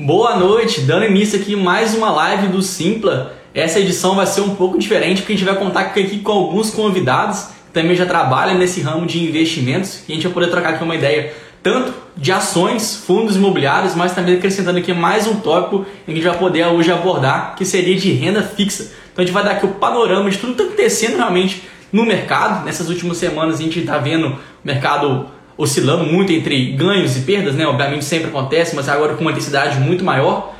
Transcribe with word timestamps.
Boa 0.00 0.36
noite, 0.36 0.82
dando 0.82 1.06
início 1.06 1.40
aqui 1.40 1.56
mais 1.56 1.92
uma 1.92 2.08
live 2.08 2.46
do 2.46 2.62
Simpla. 2.62 3.34
Essa 3.52 3.80
edição 3.80 4.14
vai 4.14 4.26
ser 4.26 4.42
um 4.42 4.54
pouco 4.54 4.78
diferente 4.78 5.22
porque 5.22 5.32
a 5.32 5.36
gente 5.36 5.44
vai 5.44 5.56
contar 5.56 5.80
aqui 5.80 6.20
com 6.20 6.30
alguns 6.30 6.70
convidados 6.70 7.46
que 7.66 7.72
também 7.72 7.96
já 7.96 8.06
trabalham 8.06 8.56
nesse 8.56 8.80
ramo 8.80 9.04
de 9.06 9.20
investimentos 9.20 10.04
e 10.08 10.12
a 10.12 10.14
gente 10.14 10.22
vai 10.22 10.32
poder 10.32 10.50
trocar 10.50 10.74
aqui 10.74 10.84
uma 10.84 10.94
ideia 10.94 11.34
tanto 11.64 11.92
de 12.16 12.30
ações, 12.30 13.02
fundos 13.04 13.34
imobiliários, 13.34 13.96
mas 13.96 14.14
também 14.14 14.36
acrescentando 14.36 14.78
aqui 14.78 14.94
mais 14.94 15.26
um 15.26 15.40
tópico 15.40 15.84
que 16.04 16.12
a 16.12 16.14
gente 16.14 16.24
vai 16.24 16.38
poder 16.38 16.64
hoje 16.66 16.92
abordar, 16.92 17.56
que 17.56 17.64
seria 17.64 17.96
de 17.96 18.12
renda 18.12 18.40
fixa. 18.40 18.84
Então 19.12 19.24
a 19.24 19.26
gente 19.26 19.34
vai 19.34 19.42
dar 19.42 19.50
aqui 19.50 19.66
o 19.66 19.70
panorama 19.70 20.30
de 20.30 20.38
tudo 20.38 20.54
que 20.54 20.62
está 20.62 20.74
acontecendo 20.74 21.16
realmente 21.16 21.64
no 21.92 22.06
mercado. 22.06 22.64
Nessas 22.64 22.88
últimas 22.88 23.16
semanas 23.16 23.58
a 23.58 23.62
gente 23.64 23.80
está 23.80 23.98
vendo 23.98 24.28
o 24.28 24.38
mercado 24.62 25.26
oscilando 25.58 26.04
muito 26.04 26.32
entre 26.32 26.72
ganhos 26.72 27.16
e 27.16 27.22
perdas, 27.22 27.56
né? 27.56 27.66
Obviamente 27.66 28.04
sempre 28.04 28.28
acontece, 28.28 28.76
mas 28.76 28.88
agora 28.88 29.16
com 29.16 29.22
uma 29.22 29.32
intensidade 29.32 29.80
muito 29.80 30.04
maior. 30.04 30.54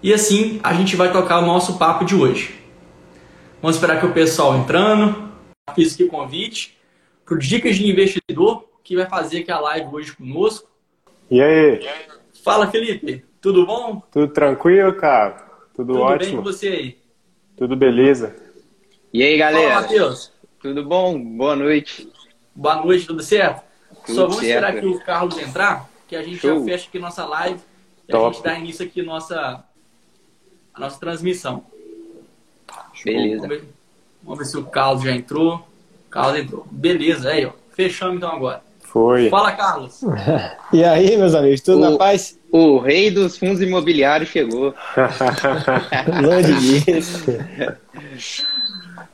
E 0.00 0.14
assim 0.14 0.60
a 0.62 0.72
gente 0.72 0.94
vai 0.94 1.12
tocar 1.12 1.40
o 1.40 1.46
nosso 1.46 1.76
papo 1.76 2.04
de 2.04 2.14
hoje. 2.14 2.54
Vamos 3.60 3.76
esperar 3.76 3.98
que 3.98 4.06
o 4.06 4.12
pessoal 4.12 4.56
entrando. 4.56 5.28
Fiz 5.74 5.92
aqui 5.92 6.04
o 6.04 6.08
convite 6.08 6.78
para 7.26 7.34
o 7.34 7.38
Dicas 7.38 7.76
de 7.76 7.90
Investidor, 7.90 8.64
que 8.84 8.96
vai 8.96 9.06
fazer 9.06 9.40
aqui 9.40 9.50
a 9.50 9.58
live 9.58 9.88
hoje 9.92 10.16
conosco. 10.16 10.70
E 11.28 11.42
aí? 11.42 11.84
Fala, 12.42 12.70
Felipe. 12.70 13.24
Tudo 13.40 13.66
bom? 13.66 14.00
Tudo 14.10 14.28
tranquilo, 14.28 14.94
cara? 14.94 15.46
Tudo, 15.74 15.92
Tudo 15.94 16.00
ótimo. 16.00 16.18
bem 16.18 16.36
com 16.36 16.42
você 16.42 16.68
aí? 16.68 16.98
Tudo 17.56 17.76
beleza. 17.76 18.36
E 19.12 19.22
aí, 19.22 19.36
galera? 19.36 19.68
Fala, 19.68 19.80
Matheus. 19.82 20.32
Tudo 20.60 20.84
bom? 20.84 21.20
Boa 21.20 21.56
noite. 21.56 22.08
Boa 22.54 22.76
noite, 22.76 23.06
tudo 23.06 23.22
certo? 23.22 23.67
Tudo 24.08 24.14
Só 24.16 24.22
vamos 24.22 24.36
certo. 24.38 24.48
esperar 24.48 24.76
aqui 24.76 24.86
o 24.86 25.00
Carlos 25.04 25.38
entrar, 25.38 25.88
que 26.08 26.16
a 26.16 26.22
gente 26.22 26.38
Show. 26.38 26.58
já 26.60 26.64
fecha 26.64 26.88
aqui 26.88 26.98
nossa 26.98 27.24
live 27.26 27.60
e 28.08 28.12
a 28.12 28.16
Top. 28.16 28.34
gente 28.34 28.44
dá 28.44 28.58
início 28.58 28.84
aqui 28.84 29.02
nossa, 29.02 29.62
a 30.74 30.80
nossa 30.80 30.98
transmissão. 30.98 31.62
Beleza. 33.04 33.42
Vamos 33.46 33.48
ver, 33.48 33.68
vamos 34.22 34.38
ver 34.38 34.44
se 34.46 34.56
o 34.56 34.64
Carlos 34.64 35.02
já 35.04 35.12
entrou. 35.12 35.56
O 36.06 36.10
Carlos 36.10 36.38
entrou. 36.40 36.66
Beleza, 36.70 37.30
aí, 37.30 37.44
ó. 37.46 37.52
Fechamos 37.70 38.16
então 38.16 38.30
agora. 38.32 38.62
Foi. 38.82 39.28
Fala, 39.28 39.52
Carlos. 39.52 40.00
E 40.72 40.84
aí, 40.84 41.16
meus 41.16 41.34
amigos, 41.34 41.60
tudo 41.62 41.78
O- 41.78 41.90
na 41.90 41.96
paz? 41.96 42.38
O 42.50 42.78
rei 42.78 43.10
dos 43.10 43.38
fundos 43.38 43.60
imobiliários 43.62 44.28
chegou. 44.30 44.74
Longe 46.22 46.54
disso. 46.60 47.24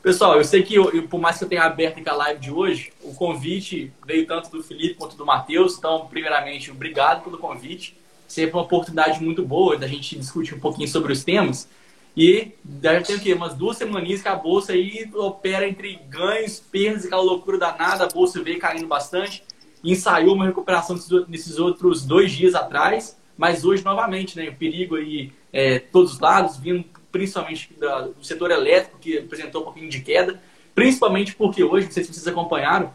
Pessoal, 0.05 0.37
eu 0.37 0.45
sei 0.45 0.63
que 0.63 0.75
eu, 0.75 1.09
por 1.09 1.19
mais 1.19 1.39
que 1.39 1.45
eu 1.45 1.49
tenha 1.49 1.63
aberto 1.63 1.99
aqui 1.99 2.09
a 2.11 2.15
live 2.15 2.39
de 2.39 2.51
hoje, 2.51 2.93
o 3.03 3.15
convite 3.15 3.91
veio 4.07 4.27
tanto 4.27 4.51
do 4.51 4.63
Felipe 4.63 4.97
quanto 4.97 5.17
do 5.17 5.25
Matheus. 5.25 5.79
Então, 5.79 6.07
primeiramente, 6.11 6.71
obrigado 6.71 7.25
pelo 7.25 7.39
convite. 7.39 7.97
Sempre 8.29 8.55
uma 8.55 8.65
oportunidade 8.65 9.23
muito 9.25 9.43
boa 9.43 9.79
da 9.79 9.87
gente 9.87 10.15
discutir 10.19 10.55
um 10.55 10.61
pouquinho 10.61 10.87
sobre 10.89 11.11
os 11.11 11.25
temas. 11.25 11.67
E 12.15 12.51
já 12.83 13.01
tem 13.01 13.17
o 13.17 13.21
quê? 13.21 13.33
Umas 13.33 13.55
duas 13.55 13.79
semaninhas 13.79 14.21
que 14.21 14.29
a 14.29 14.37
bolsa 14.37 14.75
aí 14.75 15.11
opera 15.15 15.67
entre 15.67 15.99
ganhos, 16.11 16.61
perdas, 16.61 17.07
aquela 17.07 17.23
loucura 17.23 17.57
danada. 17.57 18.05
A 18.05 18.09
bolsa 18.09 18.43
veio 18.43 18.59
caindo 18.59 18.87
bastante. 18.87 19.43
Ensaiou 19.83 20.35
uma 20.35 20.45
recuperação 20.45 20.97
nesses- 20.97 21.29
nesses 21.29 21.59
outros 21.59 22.05
dois 22.05 22.31
dias 22.31 22.55
atrás. 22.55 23.19
Mas 23.39 23.65
hoje, 23.65 23.83
novamente, 23.83 24.37
né? 24.37 24.51
O 24.51 24.55
perigo 24.55 24.97
aí, 24.97 25.33
é, 25.51 25.79
todos 25.79 26.13
os 26.13 26.21
lados, 26.21 26.59
vindo 26.59 26.85
principalmente 27.15 27.71
da- 27.79 28.09
do 28.09 28.25
setor 28.25 28.51
elétrico, 28.51 28.99
que 28.99 29.19
apresentou 29.19 29.61
um 29.61 29.65
pouquinho 29.67 29.89
de 29.89 30.01
queda. 30.01 30.43
Principalmente 30.75 31.37
porque 31.37 31.63
hoje, 31.63 31.87
não 31.87 31.93
sei 31.93 32.03
se 32.03 32.13
vocês 32.13 32.27
acompanharam, 32.27 32.95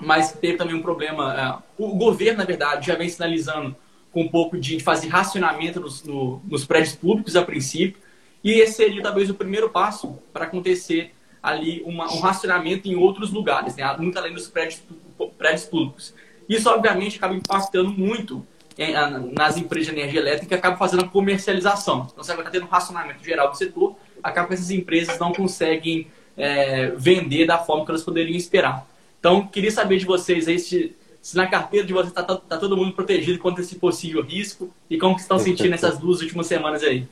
mas 0.00 0.32
teve 0.32 0.56
também 0.56 0.74
um 0.74 0.80
problema. 0.80 1.62
é, 1.78 1.82
o 1.82 1.94
governo, 1.94 2.38
na 2.38 2.44
verdade, 2.46 2.86
já 2.86 2.94
vem 2.94 3.10
sinalizando 3.10 3.76
com 4.10 4.22
um 4.22 4.28
pouco 4.28 4.58
de 4.58 4.80
fazer 4.80 5.08
racionamento 5.08 5.78
nos, 5.80 6.02
no- 6.02 6.40
nos 6.48 6.64
prédios 6.64 6.94
públicos 6.94 7.36
a 7.36 7.42
princípio, 7.44 8.00
e 8.42 8.52
esse 8.52 8.72
seria 8.76 9.02
talvez 9.02 9.28
o 9.28 9.34
primeiro 9.34 9.68
passo 9.68 10.18
para 10.32 10.44
acontecer 10.46 11.14
ali 11.42 11.82
uma- 11.84 12.10
um 12.10 12.20
racionamento 12.20 12.88
em 12.88 12.94
outros 12.96 13.30
lugares, 13.30 13.76
né? 13.76 13.94
muito 13.98 14.18
além 14.18 14.32
dos 14.32 14.48
prédios, 14.48 14.82
prédios 15.36 15.64
públicos. 15.66 16.14
Isso, 16.48 16.70
obviamente, 16.70 17.18
acaba 17.18 17.34
impactando 17.34 17.90
muito 17.90 18.46
nas 19.32 19.56
empresas 19.56 19.92
de 19.92 20.00
energia 20.00 20.20
elétrica 20.20 20.46
que 20.46 20.54
acabam 20.54 20.78
fazendo 20.78 21.04
a 21.04 21.08
comercialização. 21.08 22.08
Então, 22.10 22.24
você 22.24 22.32
acaba 22.32 22.50
tendo 22.50 22.64
um 22.64 22.68
racionamento 22.68 23.24
geral 23.24 23.50
do 23.50 23.56
setor, 23.56 23.96
acaba 24.22 24.48
que 24.48 24.54
essas 24.54 24.70
empresas 24.70 25.18
não 25.18 25.32
conseguem 25.32 26.06
é, 26.36 26.92
vender 26.96 27.46
da 27.46 27.58
forma 27.58 27.84
que 27.84 27.90
elas 27.90 28.02
poderiam 28.02 28.36
esperar. 28.36 28.86
Então, 29.18 29.46
queria 29.46 29.70
saber 29.70 29.98
de 29.98 30.04
vocês 30.04 30.48
aí 30.48 30.58
se, 30.58 30.94
se 31.20 31.36
na 31.36 31.46
carteira 31.46 31.86
de 31.86 31.92
vocês 31.92 32.08
está 32.08 32.22
tá 32.22 32.56
todo 32.56 32.76
mundo 32.76 32.92
protegido 32.92 33.38
contra 33.38 33.62
esse 33.62 33.76
possível 33.76 34.22
risco 34.22 34.72
e 34.90 34.98
como 34.98 35.14
que 35.14 35.22
estão 35.22 35.38
sentindo 35.38 35.74
essas 35.74 35.98
duas 35.98 36.20
últimas 36.20 36.46
semanas 36.46 36.82
aí. 36.82 37.06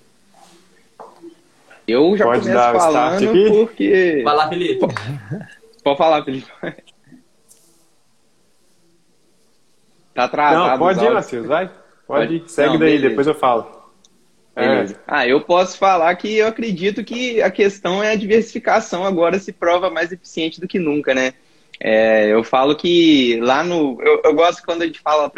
Eu 1.87 2.17
já 2.17 2.25
Pode 2.25 2.43
começo 2.43 2.73
falando 2.73 3.51
porque. 3.51 4.23
Vai 4.25 4.37
lá, 4.37 4.49
Felipe. 4.49 4.87
Pode 5.83 5.99
falar, 5.99 6.25
Felipe. 6.25 6.47
Tá 10.15 10.25
atrasado. 10.25 10.71
Não, 10.71 10.79
pode 10.79 11.05
ir. 11.05 11.11
Matheus, 11.11 11.47
vai. 11.47 11.67
Pode 12.07 12.27
Pode. 12.27 12.35
ir. 12.37 12.49
Segue 12.49 12.71
Não, 12.71 12.79
daí, 12.79 12.91
beleza. 12.91 13.09
depois 13.09 13.27
eu 13.27 13.35
falo. 13.35 13.81
É. 14.57 14.87
Ah, 15.07 15.27
eu 15.27 15.41
posso 15.41 15.79
falar 15.79 16.15
que 16.17 16.37
eu 16.37 16.47
acredito 16.47 17.05
que 17.05 17.41
a 17.41 17.51
questão 17.51 18.03
é 18.03 18.13
a 18.13 18.17
diversificação 18.17 19.07
agora 19.07 19.39
se 19.39 19.53
prova 19.53 19.89
mais 19.89 20.13
eficiente 20.13 20.61
do 20.61 20.69
que 20.69 20.79
nunca, 20.79 21.15
né? 21.15 21.35
É, 21.79 22.27
eu 22.33 22.45
falo 22.45 22.77
que 22.77 23.39
lá 23.41 23.63
no. 23.63 23.99
Eu, 24.03 24.21
eu 24.25 24.35
gosto 24.35 24.63
quando 24.65 24.83
a 24.83 24.87
gente 24.87 25.01
fala, 25.01 25.33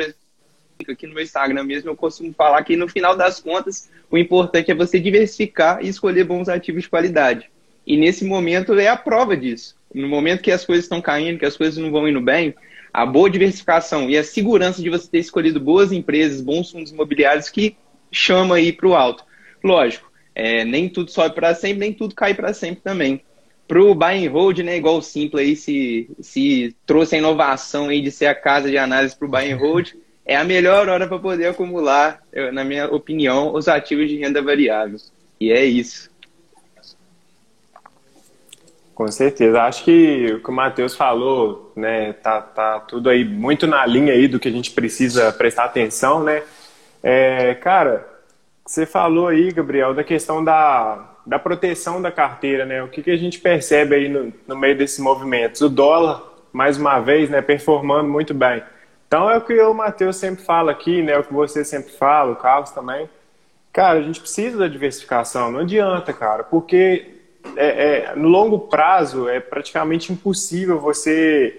aqui 0.88 1.06
no 1.06 1.14
meu 1.14 1.22
Instagram 1.22 1.62
mesmo, 1.62 1.90
eu 1.90 1.96
costumo 1.96 2.32
falar 2.32 2.62
que 2.64 2.76
no 2.76 2.88
final 2.88 3.16
das 3.16 3.38
contas, 3.38 3.90
o 4.10 4.18
importante 4.18 4.70
é 4.70 4.74
você 4.74 4.98
diversificar 4.98 5.78
e 5.84 5.88
escolher 5.88 6.24
bons 6.24 6.48
ativos 6.48 6.82
de 6.82 6.88
qualidade. 6.88 7.50
E 7.86 7.96
nesse 7.96 8.24
momento 8.24 8.76
é 8.78 8.88
a 8.88 8.96
prova 8.96 9.36
disso. 9.36 9.76
No 9.94 10.08
momento 10.08 10.42
que 10.42 10.50
as 10.50 10.64
coisas 10.64 10.84
estão 10.84 11.00
caindo, 11.00 11.38
que 11.38 11.46
as 11.46 11.56
coisas 11.56 11.76
não 11.76 11.90
vão 11.90 12.08
indo 12.08 12.20
bem, 12.20 12.54
a 12.92 13.06
boa 13.06 13.30
diversificação 13.30 14.10
e 14.10 14.18
a 14.18 14.24
segurança 14.24 14.82
de 14.82 14.90
você 14.90 15.08
ter 15.08 15.18
escolhido 15.18 15.58
boas 15.58 15.92
empresas, 15.92 16.40
bons 16.40 16.70
fundos 16.70 16.92
imobiliários 16.92 17.48
que 17.48 17.76
chama 18.10 18.56
aí 18.56 18.72
para 18.72 18.88
o 18.88 18.94
alto. 18.94 19.24
Lógico, 19.64 20.10
é, 20.34 20.64
nem 20.64 20.88
tudo 20.88 21.10
sobe 21.10 21.34
para 21.34 21.54
sempre, 21.54 21.78
nem 21.78 21.92
tudo 21.92 22.14
cai 22.14 22.34
para 22.34 22.52
sempre 22.52 22.82
também. 22.82 23.22
Para 23.66 23.82
o 23.82 23.94
buy 23.94 24.26
and 24.26 24.30
hold, 24.30 24.58
né, 24.58 24.76
igual 24.76 24.98
o 24.98 25.02
Simpla 25.02 25.40
aí 25.40 25.56
se, 25.56 26.10
se 26.20 26.76
trouxe 26.84 27.14
a 27.14 27.18
inovação 27.18 27.88
aí 27.88 28.02
de 28.02 28.10
ser 28.10 28.26
a 28.26 28.34
casa 28.34 28.68
de 28.68 28.76
análise 28.76 29.16
para 29.16 29.26
o 29.26 29.30
buy 29.30 29.50
and 29.50 29.56
hold, 29.56 29.92
é 30.26 30.36
a 30.36 30.44
melhor 30.44 30.88
hora 30.88 31.06
para 31.08 31.18
poder 31.18 31.46
acumular, 31.46 32.22
na 32.52 32.64
minha 32.64 32.86
opinião, 32.88 33.54
os 33.54 33.68
ativos 33.68 34.08
de 34.08 34.18
renda 34.18 34.42
variável. 34.42 34.98
E 35.40 35.50
é 35.50 35.64
isso. 35.64 36.11
Com 39.02 39.10
certeza. 39.10 39.62
Acho 39.62 39.82
que 39.82 40.34
o 40.34 40.40
que 40.40 40.48
o 40.48 40.52
Matheus 40.52 40.94
falou, 40.94 41.72
né, 41.74 42.12
tá, 42.12 42.40
tá 42.40 42.78
tudo 42.78 43.10
aí 43.10 43.24
muito 43.24 43.66
na 43.66 43.84
linha 43.84 44.12
aí 44.12 44.28
do 44.28 44.38
que 44.38 44.46
a 44.46 44.52
gente 44.52 44.70
precisa 44.70 45.32
prestar 45.32 45.64
atenção, 45.64 46.22
né? 46.22 46.44
É, 47.02 47.52
cara, 47.56 48.08
você 48.64 48.86
falou 48.86 49.26
aí, 49.26 49.50
Gabriel, 49.50 49.92
da 49.92 50.04
questão 50.04 50.44
da, 50.44 51.16
da 51.26 51.36
proteção 51.36 52.00
da 52.00 52.12
carteira, 52.12 52.64
né? 52.64 52.80
O 52.80 52.86
que, 52.86 53.02
que 53.02 53.10
a 53.10 53.16
gente 53.16 53.40
percebe 53.40 53.96
aí 53.96 54.08
no, 54.08 54.32
no 54.46 54.56
meio 54.56 54.78
desses 54.78 55.00
movimentos? 55.00 55.60
O 55.62 55.68
dólar, 55.68 56.22
mais 56.52 56.78
uma 56.78 57.00
vez, 57.00 57.28
né, 57.28 57.42
performando 57.42 58.08
muito 58.08 58.32
bem. 58.32 58.62
Então 59.08 59.28
é 59.28 59.36
o 59.36 59.40
que 59.40 59.60
o 59.60 59.74
Matheus 59.74 60.14
sempre 60.14 60.44
fala 60.44 60.70
aqui, 60.70 61.02
né? 61.02 61.18
O 61.18 61.24
que 61.24 61.34
você 61.34 61.64
sempre 61.64 61.90
fala, 61.90 62.30
o 62.30 62.36
Carlos 62.36 62.70
também. 62.70 63.10
Cara, 63.72 63.98
a 63.98 64.02
gente 64.02 64.20
precisa 64.20 64.58
da 64.58 64.68
diversificação, 64.68 65.50
não 65.50 65.58
adianta, 65.58 66.12
cara, 66.12 66.44
porque 66.44 67.21
é, 67.56 68.12
é, 68.12 68.16
no 68.16 68.28
longo 68.28 68.58
prazo 68.58 69.28
é 69.28 69.40
praticamente 69.40 70.12
impossível 70.12 70.80
você 70.80 71.58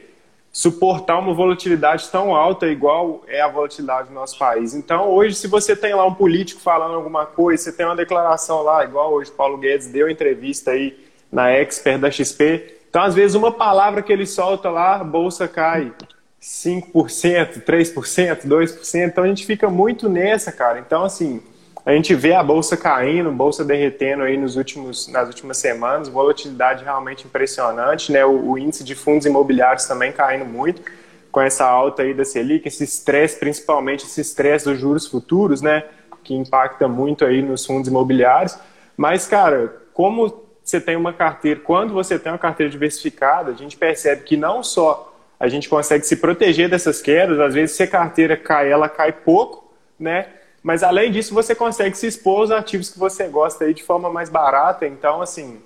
suportar 0.51 1.17
uma 1.17 1.33
volatilidade 1.33 2.09
tão 2.09 2.35
alta 2.35 2.67
igual 2.67 3.23
é 3.27 3.41
a 3.41 3.47
volatilidade 3.47 4.09
do 4.09 4.13
nosso 4.13 4.37
país. 4.37 4.75
Então, 4.75 5.09
hoje, 5.09 5.35
se 5.35 5.47
você 5.47 5.75
tem 5.75 5.95
lá 5.95 6.05
um 6.05 6.13
político 6.13 6.61
falando 6.61 6.93
alguma 6.93 7.25
coisa, 7.25 7.63
você 7.63 7.71
tem 7.71 7.85
uma 7.85 7.95
declaração 7.95 8.61
lá, 8.61 8.83
igual 8.83 9.13
hoje 9.13 9.31
o 9.31 9.33
Paulo 9.33 9.57
Guedes 9.57 9.87
deu 9.87 10.07
entrevista 10.09 10.71
aí 10.71 10.95
na 11.31 11.49
Expert 11.49 11.99
da 11.99 12.11
XP, 12.11 12.73
então, 12.93 13.01
às 13.01 13.15
vezes, 13.15 13.33
uma 13.33 13.51
palavra 13.51 14.03
que 14.03 14.13
ele 14.13 14.27
solta 14.27 14.69
lá, 14.69 14.97
a 14.97 15.03
bolsa 15.03 15.47
cai 15.47 15.91
5%, 16.39 17.63
3%, 17.63 18.45
2%, 18.45 19.07
então 19.07 19.23
a 19.23 19.27
gente 19.27 19.47
fica 19.47 19.67
muito 19.67 20.07
nessa, 20.07 20.51
cara. 20.51 20.77
Então, 20.77 21.03
assim, 21.03 21.41
a 21.85 21.91
gente 21.91 22.15
vê 22.15 22.33
a 22.33 22.41
bolsa 22.41 22.77
caindo, 22.77 23.29
bolsa 23.31 23.65
derretendo 23.65 24.23
aí 24.23 24.37
nos 24.37 24.55
últimos, 24.55 25.07
nas 25.09 25.27
últimas 25.27 25.57
semanas, 25.57 26.07
volatilidade 26.07 26.83
realmente 26.83 27.25
impressionante, 27.25 28.11
né? 28.11 28.23
O, 28.23 28.51
o, 28.51 28.57
índice 28.57 28.83
de 28.85 28.95
fundos 28.95 29.25
imobiliários 29.25 29.85
também 29.85 30.11
caindo 30.11 30.45
muito 30.45 30.81
com 31.29 31.41
essa 31.41 31.65
alta 31.65 32.03
aí 32.03 32.13
da 32.13 32.23
Selic, 32.23 32.67
esse 32.67 32.85
estresse, 32.85 33.37
principalmente 33.37 34.05
esse 34.05 34.21
estresse 34.21 34.65
dos 34.65 34.79
juros 34.79 35.07
futuros, 35.07 35.61
né? 35.61 35.83
Que 36.23 36.33
impacta 36.33 36.87
muito 36.87 37.25
aí 37.25 37.41
nos 37.41 37.65
fundos 37.65 37.89
imobiliários. 37.89 38.57
Mas, 38.95 39.27
cara, 39.27 39.75
como 39.93 40.41
você 40.63 40.79
tem 40.79 40.95
uma 40.95 41.11
carteira, 41.11 41.59
quando 41.59 41.93
você 41.93 42.17
tem 42.17 42.31
uma 42.31 42.37
carteira 42.37 42.71
diversificada, 42.71 43.51
a 43.51 43.55
gente 43.55 43.75
percebe 43.75 44.23
que 44.23 44.37
não 44.37 44.63
só 44.63 45.13
a 45.37 45.49
gente 45.49 45.67
consegue 45.67 46.05
se 46.05 46.15
proteger 46.15 46.69
dessas 46.69 47.01
quedas, 47.01 47.37
às 47.41 47.53
vezes 47.53 47.75
se 47.75 47.83
a 47.83 47.87
carteira 47.87 48.37
cai, 48.37 48.71
ela 48.71 48.87
cai 48.87 49.11
pouco, 49.11 49.73
né? 49.99 50.27
Mas 50.63 50.81
além 50.81 51.11
disso, 51.11 51.33
você 51.33 51.53
consegue 51.53 51.95
se 51.97 52.07
expor 52.07 52.39
aos 52.39 52.51
ativos 52.51 52.89
que 52.89 52.97
você 52.97 53.27
gosta 53.27 53.65
aí 53.65 53.73
de 53.73 53.83
forma 53.83 54.09
mais 54.09 54.29
barata. 54.29 54.87
Então, 54.87 55.21
assim, 55.21 55.61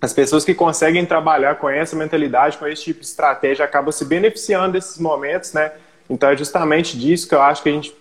as 0.00 0.12
pessoas 0.12 0.44
que 0.44 0.54
conseguem 0.54 1.06
trabalhar 1.06 1.56
com 1.56 1.68
essa 1.68 1.94
mentalidade, 1.94 2.56
com 2.56 2.66
esse 2.66 2.82
tipo 2.82 3.00
de 3.00 3.06
estratégia, 3.06 3.64
acabam 3.64 3.92
se 3.92 4.04
beneficiando 4.04 4.72
desses 4.72 4.98
momentos, 4.98 5.52
né? 5.52 5.70
Então 6.10 6.28
é 6.28 6.36
justamente 6.36 6.98
disso 6.98 7.28
que 7.28 7.34
eu 7.34 7.42
acho 7.42 7.62
que 7.62 7.68
a 7.68 7.72
gente 7.72 7.94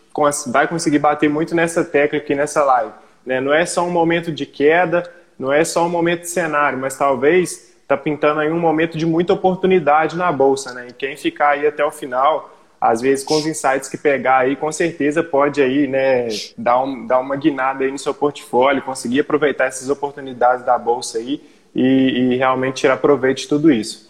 vai 0.47 0.67
conseguir 0.67 0.99
bater 0.99 1.29
muito 1.29 1.53
nessa 1.53 1.83
técnica 1.83 2.33
e 2.33 2.35
nessa 2.35 2.63
live. 2.63 2.91
Né? 3.25 3.39
Não 3.39 3.53
é 3.53 3.65
só 3.65 3.83
um 3.85 3.91
momento 3.91 4.31
de 4.31 4.45
queda, 4.45 5.03
não 5.37 5.53
é 5.53 5.63
só 5.63 5.85
um 5.85 5.89
momento 5.89 6.21
de 6.21 6.29
cenário, 6.29 6.77
mas 6.77 6.97
talvez 6.97 7.71
está 7.81 7.95
pintando 7.95 8.39
aí 8.39 8.49
um 8.49 8.59
momento 8.59 8.97
de 8.97 9.05
muita 9.05 9.33
oportunidade 9.33 10.17
na 10.17 10.31
bolsa, 10.31 10.73
né? 10.73 10.87
E 10.89 10.93
quem 10.93 11.15
ficar 11.15 11.49
aí 11.49 11.67
até 11.67 11.85
o 11.85 11.91
final, 11.91 12.49
às 12.81 12.99
vezes 12.99 13.23
com 13.23 13.35
os 13.35 13.45
insights 13.45 13.87
que 13.87 13.95
pegar 13.95 14.39
aí, 14.39 14.55
com 14.55 14.71
certeza 14.71 15.21
pode 15.21 15.61
aí, 15.61 15.85
né, 15.85 16.27
dar, 16.57 16.83
um, 16.83 17.05
dar 17.05 17.19
uma 17.19 17.35
guinada 17.35 17.83
aí 17.83 17.91
no 17.91 17.99
seu 17.99 18.11
portfólio, 18.11 18.81
conseguir 18.81 19.19
aproveitar 19.19 19.65
essas 19.65 19.87
oportunidades 19.87 20.65
da 20.65 20.79
bolsa 20.79 21.19
aí 21.19 21.39
e, 21.75 21.83
e 21.83 22.35
realmente 22.37 22.77
tirar 22.77 22.97
proveito 22.97 23.41
de 23.41 23.47
tudo 23.47 23.71
isso. 23.71 24.07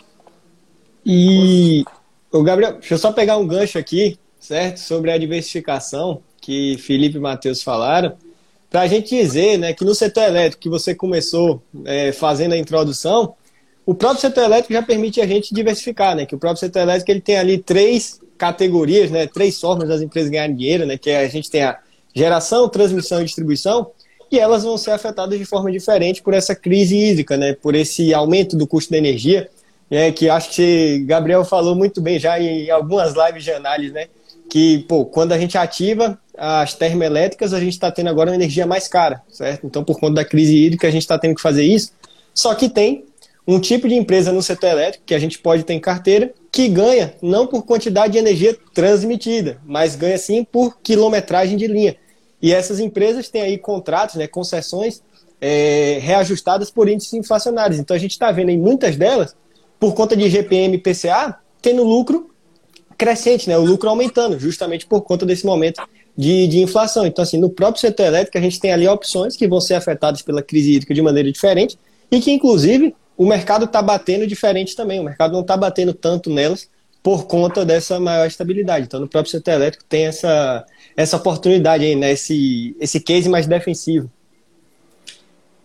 E 1.05 1.83
o 2.31 2.41
Gabriel, 2.43 2.73
deixa 2.73 2.93
eu 2.93 2.97
só 2.97 3.11
pegar 3.11 3.35
um 3.35 3.45
gancho 3.45 3.77
aqui, 3.77 4.17
certo? 4.39 4.79
Sobre 4.79 5.11
a 5.11 5.17
diversificação 5.17 6.21
que 6.39 6.77
Felipe 6.77 7.17
e 7.17 7.19
Matheus 7.19 7.61
falaram 7.61 8.15
para 8.69 8.81
a 8.81 8.87
gente 8.87 9.09
dizer 9.09 9.57
né, 9.57 9.73
que 9.73 9.83
no 9.83 9.93
setor 9.93 10.23
elétrico 10.23 10.63
que 10.63 10.69
você 10.69 10.95
começou 10.95 11.61
é, 11.83 12.13
fazendo 12.13 12.53
a 12.53 12.57
introdução, 12.57 13.35
o 13.85 13.93
próprio 13.93 14.21
setor 14.21 14.45
elétrico 14.45 14.71
já 14.71 14.81
permite 14.81 15.19
a 15.19 15.27
gente 15.27 15.53
diversificar, 15.53 16.15
né? 16.15 16.25
Que 16.25 16.35
o 16.35 16.39
próprio 16.39 16.59
setor 16.59 16.83
elétrico 16.83 17.11
ele 17.11 17.19
tem 17.19 17.37
ali 17.37 17.57
três 17.57 18.20
categorias, 18.41 19.11
né? 19.11 19.27
Três 19.27 19.61
formas 19.61 19.87
das 19.87 20.01
empresas 20.01 20.31
ganharem 20.31 20.55
dinheiro, 20.55 20.83
né? 20.83 20.97
Que 20.97 21.11
é, 21.11 21.19
a 21.19 21.27
gente 21.27 21.47
tem 21.47 21.61
a 21.61 21.77
geração, 22.11 22.67
transmissão 22.67 23.21
e 23.21 23.25
distribuição, 23.25 23.91
e 24.31 24.39
elas 24.39 24.63
vão 24.63 24.79
ser 24.79 24.89
afetadas 24.89 25.37
de 25.37 25.45
forma 25.45 25.71
diferente 25.71 26.23
por 26.23 26.33
essa 26.33 26.55
crise 26.55 26.97
hídrica, 26.97 27.37
né? 27.37 27.53
Por 27.53 27.75
esse 27.75 28.11
aumento 28.15 28.57
do 28.57 28.65
custo 28.65 28.89
da 28.89 28.97
energia, 28.97 29.47
né? 29.91 30.11
Que 30.11 30.27
acho 30.27 30.49
que 30.55 31.03
Gabriel 31.05 31.45
falou 31.45 31.75
muito 31.75 32.01
bem 32.01 32.17
já 32.17 32.39
em 32.39 32.67
algumas 32.71 33.13
lives 33.13 33.43
de 33.43 33.51
análise, 33.51 33.93
né? 33.93 34.07
Que 34.49 34.79
pô, 34.89 35.05
quando 35.05 35.33
a 35.33 35.37
gente 35.37 35.55
ativa 35.55 36.19
as 36.35 36.73
termoelétricas, 36.73 37.53
a 37.53 37.59
gente 37.59 37.73
está 37.73 37.91
tendo 37.91 38.09
agora 38.09 38.31
uma 38.31 38.35
energia 38.35 38.65
mais 38.65 38.87
cara, 38.87 39.21
certo? 39.29 39.67
Então, 39.67 39.83
por 39.83 39.99
conta 39.99 40.15
da 40.15 40.25
crise 40.25 40.55
hídrica, 40.57 40.87
a 40.87 40.91
gente 40.91 41.03
está 41.03 41.19
tendo 41.19 41.35
que 41.35 41.41
fazer 41.41 41.63
isso. 41.63 41.91
Só 42.33 42.55
que 42.55 42.67
tem 42.67 43.05
um 43.47 43.59
tipo 43.59 43.87
de 43.87 43.95
empresa 43.95 44.31
no 44.31 44.41
setor 44.41 44.69
elétrico 44.69 45.05
que 45.05 45.15
a 45.15 45.19
gente 45.19 45.39
pode 45.39 45.63
ter 45.63 45.73
em 45.73 45.79
carteira 45.79 46.33
que 46.51 46.67
ganha 46.67 47.15
não 47.21 47.47
por 47.47 47.63
quantidade 47.63 48.13
de 48.13 48.19
energia 48.19 48.57
transmitida, 48.73 49.59
mas 49.65 49.95
ganha 49.95 50.17
sim 50.17 50.43
por 50.43 50.77
quilometragem 50.81 51.57
de 51.57 51.67
linha. 51.67 51.95
E 52.41 52.53
essas 52.53 52.79
empresas 52.79 53.29
têm 53.29 53.41
aí 53.41 53.57
contratos, 53.57 54.15
né, 54.15 54.27
concessões 54.27 55.01
é, 55.39 55.99
reajustadas 56.01 56.69
por 56.69 56.89
índices 56.89 57.13
inflacionários. 57.13 57.79
Então 57.79 57.95
a 57.95 57.99
gente 57.99 58.11
está 58.11 58.31
vendo 58.31 58.49
em 58.49 58.57
muitas 58.57 58.95
delas, 58.95 59.35
por 59.79 59.93
conta 59.93 60.15
de 60.15 60.29
GPM 60.29 60.75
e 60.75 60.77
PCA, 60.77 61.37
tendo 61.61 61.83
lucro 61.83 62.29
crescente, 62.97 63.49
né, 63.49 63.57
o 63.57 63.65
lucro 63.65 63.89
aumentando, 63.89 64.39
justamente 64.39 64.85
por 64.85 65.01
conta 65.01 65.25
desse 65.25 65.45
momento 65.45 65.81
de, 66.15 66.47
de 66.47 66.59
inflação. 66.59 67.05
Então, 67.05 67.23
assim, 67.23 67.37
no 67.37 67.49
próprio 67.49 67.81
setor 67.81 68.05
elétrico, 68.05 68.37
a 68.37 68.41
gente 68.41 68.59
tem 68.59 68.71
ali 68.71 68.87
opções 68.87 69.35
que 69.35 69.47
vão 69.47 69.59
ser 69.59 69.75
afetadas 69.75 70.21
pela 70.21 70.43
crise 70.43 70.73
hídrica 70.73 70.93
de 70.93 71.01
maneira 71.01 71.31
diferente 71.31 71.77
e 72.11 72.19
que, 72.19 72.31
inclusive, 72.31 72.93
o 73.21 73.27
mercado 73.27 73.65
está 73.65 73.83
batendo 73.83 74.25
diferente 74.25 74.75
também. 74.75 74.99
O 74.99 75.03
mercado 75.03 75.33
não 75.33 75.41
está 75.41 75.55
batendo 75.55 75.93
tanto 75.93 76.27
nelas 76.27 76.67
por 77.03 77.27
conta 77.27 77.63
dessa 77.63 77.99
maior 77.99 78.25
estabilidade. 78.25 78.87
Então, 78.87 78.99
no 78.99 79.07
próprio 79.07 79.29
setor 79.29 79.51
elétrico 79.51 79.85
tem 79.87 80.07
essa, 80.07 80.65
essa 80.97 81.17
oportunidade 81.17 81.85
aí, 81.85 81.95
né? 81.95 82.13
Esse, 82.13 82.75
esse 82.79 82.99
case 82.99 83.29
mais 83.29 83.45
defensivo. 83.45 84.09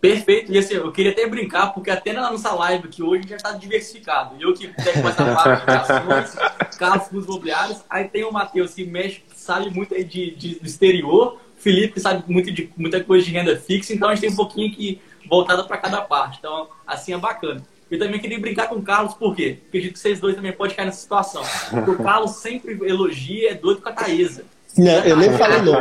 Perfeito. 0.02 0.52
E 0.52 0.58
assim, 0.58 0.74
eu 0.74 0.92
queria 0.92 1.12
até 1.12 1.26
brincar, 1.26 1.72
porque 1.72 1.90
até 1.90 2.12
na 2.12 2.30
nossa 2.30 2.52
live 2.52 2.88
aqui 2.88 3.02
hoje 3.02 3.26
já 3.26 3.36
está 3.36 3.52
diversificado. 3.52 4.36
Eu 4.38 4.52
que 4.52 4.68
pego 4.68 5.08
essa 5.08 5.24
parte 5.24 5.64
de 5.64 5.72
ações, 5.72 6.76
carros, 6.76 7.08
imobiliários. 7.10 7.78
Aí 7.88 8.04
tem 8.04 8.22
o 8.22 8.30
Matheus 8.30 8.74
que 8.74 8.84
mexe, 8.84 9.22
sabe 9.34 9.70
muito 9.70 9.94
de, 9.94 10.36
de, 10.36 10.56
do 10.56 10.66
exterior. 10.66 11.40
Felipe 11.56 11.94
que 11.94 12.00
sabe 12.00 12.22
muito 12.30 12.52
de 12.52 12.70
muita 12.76 13.02
coisa 13.02 13.24
de 13.24 13.32
renda 13.32 13.56
fixa. 13.56 13.94
Então 13.94 14.10
a 14.10 14.14
gente 14.14 14.20
tem 14.20 14.30
um 14.30 14.36
pouquinho 14.36 14.70
aqui 14.70 15.00
voltado 15.28 15.66
para 15.66 15.78
cada 15.78 16.00
parte. 16.02 16.38
Então, 16.38 16.68
assim 16.86 17.12
é 17.12 17.18
bacana. 17.18 17.62
Eu 17.90 17.98
também 17.98 18.18
queria 18.18 18.40
brincar 18.40 18.68
com 18.68 18.76
o 18.76 18.82
Carlos, 18.82 19.14
por 19.14 19.34
quê? 19.34 19.58
Porque 19.62 19.78
acredito 19.78 19.92
que 19.92 19.98
vocês 20.00 20.18
dois 20.18 20.34
também 20.34 20.52
podem 20.52 20.74
cair 20.74 20.86
nessa 20.86 21.00
situação. 21.00 21.42
Porque 21.70 21.90
o 21.90 22.02
Carlos 22.02 22.32
sempre 22.32 22.72
elogia, 22.84 23.52
é 23.52 23.54
doido 23.54 23.80
com 23.80 23.88
a 23.88 23.92
Thaisa. 23.92 24.44
Não, 24.76 25.04
eu 25.04 25.16
nem 25.16 25.30
falei 25.32 25.62
não. 25.62 25.74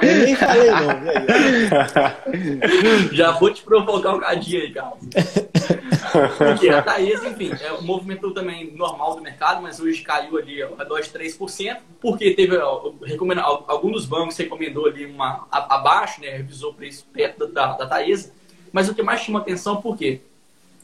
Eu 0.00 0.24
nem 0.24 0.34
falei 0.36 0.70
não. 0.70 0.88
Já 3.12 3.32
vou 3.32 3.52
te 3.52 3.62
provocar 3.62 4.14
um 4.14 4.20
cadinho 4.20 4.62
aí, 4.62 4.72
Carlos. 4.72 5.00
Porque 6.38 6.68
a 6.68 6.82
Thaís, 6.82 7.22
enfim, 7.24 7.50
é 7.60 7.72
um 7.72 7.82
movimento 7.82 8.30
também 8.32 8.74
normal 8.74 9.16
do 9.16 9.22
mercado, 9.22 9.62
mas 9.62 9.80
hoje 9.80 10.02
caiu 10.02 10.38
ali 10.38 10.62
ao 10.62 10.74
redor 10.74 11.00
de 11.00 11.10
3%, 11.10 11.78
porque 12.00 12.32
teve, 12.32 12.58
recomendo, 13.04 13.40
algum 13.40 13.90
dos 13.90 14.06
bancos 14.06 14.36
recomendou 14.36 14.86
ali 14.86 15.06
uma 15.06 15.46
abaixo, 15.50 16.20
né, 16.20 16.28
revisou 16.28 16.70
o 16.70 16.74
preço 16.74 17.06
perto 17.12 17.46
da, 17.46 17.72
da 17.76 17.86
Thaís. 17.86 18.32
Mas 18.72 18.88
o 18.88 18.94
que 18.94 19.02
mais 19.02 19.20
chama 19.20 19.40
atenção, 19.40 19.80
por 19.80 19.96
quê? 19.96 20.22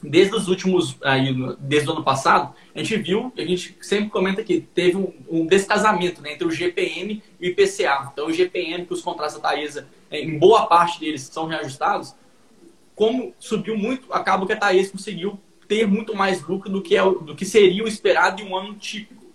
desde 0.01 0.35
os 0.35 0.47
últimos, 0.47 0.97
aí, 1.03 1.35
desde 1.59 1.89
o 1.89 1.91
ano 1.91 2.03
passado, 2.03 2.53
a 2.73 2.79
gente 2.79 2.97
viu, 2.97 3.31
a 3.37 3.41
gente 3.41 3.77
sempre 3.81 4.09
comenta 4.09 4.43
que 4.43 4.61
teve 4.61 4.97
um, 4.97 5.13
um 5.29 5.45
descasamento 5.45 6.21
né, 6.21 6.33
entre 6.33 6.47
o 6.47 6.51
GPM 6.51 7.21
e 7.39 7.47
o 7.47 7.51
IPCA. 7.51 8.09
Então, 8.11 8.27
o 8.27 8.33
GPM, 8.33 8.85
que 8.85 8.93
os 8.93 9.01
contratos 9.01 9.35
da 9.35 9.49
Taesa, 9.49 9.87
é, 10.09 10.21
em 10.21 10.37
boa 10.37 10.67
parte 10.67 10.99
deles, 10.99 11.23
são 11.23 11.45
reajustados, 11.45 12.15
como 12.95 13.33
subiu 13.39 13.77
muito, 13.77 14.11
acaba 14.13 14.45
que 14.45 14.53
a 14.53 14.57
Taesa 14.57 14.91
conseguiu 14.91 15.39
ter 15.67 15.85
muito 15.85 16.15
mais 16.15 16.41
lucro 16.41 16.69
do 16.69 16.81
que, 16.81 16.95
é, 16.95 17.03
do 17.03 17.35
que 17.35 17.45
seria 17.45 17.83
o 17.83 17.87
esperado 17.87 18.41
em 18.41 18.49
um 18.49 18.55
ano 18.55 18.75
típico. 18.75 19.25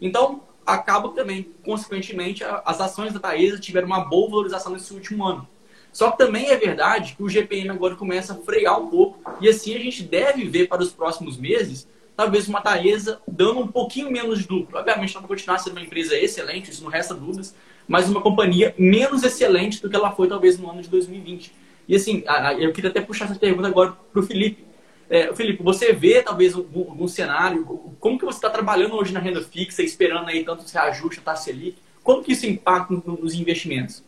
Então, 0.00 0.42
acaba 0.64 1.08
também, 1.10 1.48
consequentemente, 1.64 2.44
as 2.64 2.80
ações 2.80 3.12
da 3.12 3.20
Taesa 3.20 3.58
tiveram 3.58 3.88
uma 3.88 4.00
boa 4.00 4.30
valorização 4.30 4.72
nesse 4.72 4.92
último 4.94 5.24
ano. 5.24 5.48
Só 5.92 6.10
que 6.10 6.18
também 6.18 6.50
é 6.50 6.56
verdade 6.56 7.14
que 7.14 7.22
o 7.22 7.28
GPM 7.28 7.68
agora 7.68 7.94
começa 7.94 8.32
a 8.32 8.36
frear 8.36 8.80
um 8.80 8.88
pouco 8.88 9.20
e 9.40 9.48
assim 9.48 9.74
a 9.74 9.78
gente 9.78 10.02
deve 10.02 10.44
ver 10.48 10.66
para 10.66 10.82
os 10.82 10.90
próximos 10.90 11.36
meses 11.36 11.86
talvez 12.16 12.48
uma 12.48 12.60
Taesa 12.60 13.20
dando 13.26 13.60
um 13.60 13.68
pouquinho 13.68 14.10
menos 14.10 14.40
de 14.40 14.48
lucro. 14.48 14.78
Obviamente, 14.78 15.12
ela 15.12 15.20
vai 15.20 15.28
continuar 15.28 15.58
sendo 15.58 15.72
uma 15.72 15.82
empresa 15.82 16.16
excelente, 16.16 16.70
isso 16.70 16.82
não 16.82 16.90
resta 16.90 17.14
dúvidas, 17.14 17.54
mas 17.86 18.08
uma 18.08 18.20
companhia 18.20 18.74
menos 18.78 19.22
excelente 19.22 19.80
do 19.82 19.90
que 19.90 19.96
ela 19.96 20.12
foi 20.12 20.28
talvez 20.28 20.58
no 20.58 20.70
ano 20.70 20.82
de 20.82 20.88
2020. 20.88 21.52
E 21.88 21.96
assim, 21.96 22.22
eu 22.58 22.72
queria 22.72 22.90
até 22.90 23.00
puxar 23.00 23.26
essa 23.26 23.34
pergunta 23.34 23.68
agora 23.68 23.92
para 24.12 24.20
o 24.20 24.22
Felipe. 24.22 24.64
É, 25.10 25.34
Felipe, 25.34 25.62
você 25.62 25.92
vê 25.92 26.22
talvez 26.22 26.54
algum, 26.54 26.90
algum 26.90 27.08
cenário, 27.08 27.64
como 28.00 28.18
que 28.18 28.24
você 28.24 28.38
está 28.38 28.48
trabalhando 28.48 28.94
hoje 28.94 29.12
na 29.12 29.20
renda 29.20 29.42
fixa, 29.42 29.82
esperando 29.82 30.28
aí 30.28 30.44
tantos 30.44 30.70
reajustes, 30.70 31.22
tá 31.22 31.34
Selic? 31.36 31.76
Como 32.02 32.22
que 32.22 32.32
isso 32.32 32.46
impacta 32.46 32.94
nos 32.94 33.34
investimentos? 33.34 34.02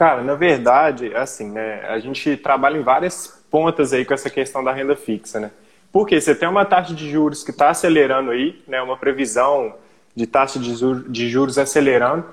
Cara, 0.00 0.22
na 0.22 0.34
verdade, 0.34 1.14
assim, 1.14 1.50
né, 1.50 1.84
a 1.86 1.98
gente 1.98 2.34
trabalha 2.34 2.78
em 2.78 2.82
várias 2.82 3.38
pontas 3.50 3.92
aí 3.92 4.02
com 4.02 4.14
essa 4.14 4.30
questão 4.30 4.64
da 4.64 4.72
renda 4.72 4.96
fixa, 4.96 5.38
né? 5.38 5.50
Porque 5.92 6.18
você 6.18 6.34
tem 6.34 6.48
uma 6.48 6.64
taxa 6.64 6.94
de 6.94 7.10
juros 7.10 7.44
que 7.44 7.50
está 7.50 7.68
acelerando 7.68 8.30
aí, 8.30 8.62
né, 8.66 8.80
uma 8.80 8.96
previsão 8.96 9.74
de 10.16 10.26
taxa 10.26 10.58
de 10.58 11.28
juros 11.28 11.58
acelerando, 11.58 12.24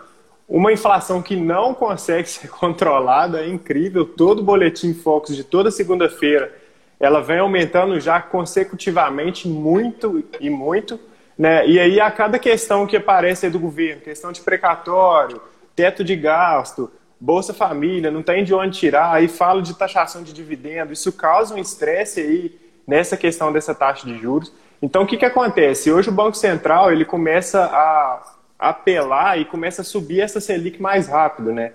uma 0.47 0.71
inflação 0.71 1.21
que 1.21 1.35
não 1.35 1.73
consegue 1.73 2.29
ser 2.31 2.47
controlada, 2.47 3.41
é 3.41 3.49
incrível. 3.49 4.05
Todo 4.05 4.41
boletim 4.41 4.93
Focus 4.93 5.35
de 5.35 5.43
toda 5.43 5.69
segunda-feira, 5.69 6.49
ela 6.97 7.21
vem 7.21 7.39
aumentando 7.39 7.99
já 7.99 8.21
consecutivamente 8.21 9.45
muito 9.45 10.23
e 10.39 10.49
muito, 10.49 10.97
né? 11.37 11.67
E 11.67 11.77
aí 11.81 11.99
a 11.99 12.09
cada 12.11 12.39
questão 12.39 12.87
que 12.87 12.95
aparece 12.95 13.45
aí 13.45 13.51
do 13.51 13.59
governo, 13.59 13.99
questão 14.03 14.31
de 14.31 14.39
precatório, 14.39 15.41
teto 15.75 16.01
de 16.01 16.15
gasto, 16.15 16.89
Bolsa 17.19 17.53
Família, 17.53 18.11
não 18.11 18.21
tem 18.21 18.43
de 18.43 18.53
onde 18.53 18.77
tirar, 18.77 19.13
aí 19.13 19.27
falo 19.27 19.61
de 19.61 19.73
taxação 19.73 20.21
de 20.21 20.31
dividendo, 20.31 20.93
isso 20.93 21.11
causa 21.11 21.55
um 21.55 21.57
estresse 21.57 22.19
aí 22.19 22.59
nessa 22.85 23.17
questão 23.17 23.51
dessa 23.51 23.73
taxa 23.73 24.05
de 24.05 24.17
juros. 24.17 24.51
Então, 24.81 25.03
o 25.03 25.07
que, 25.07 25.17
que 25.17 25.25
acontece? 25.25 25.91
Hoje 25.91 26.09
o 26.09 26.13
Banco 26.13 26.37
Central 26.37 26.91
ele 26.91 27.03
começa 27.03 27.65
a 27.65 28.35
apelar 28.59 29.39
e 29.39 29.45
começa 29.45 29.81
a 29.81 29.85
subir 29.85 30.21
essa 30.21 30.39
Selic 30.39 30.81
mais 30.81 31.07
rápido, 31.07 31.51
né? 31.51 31.73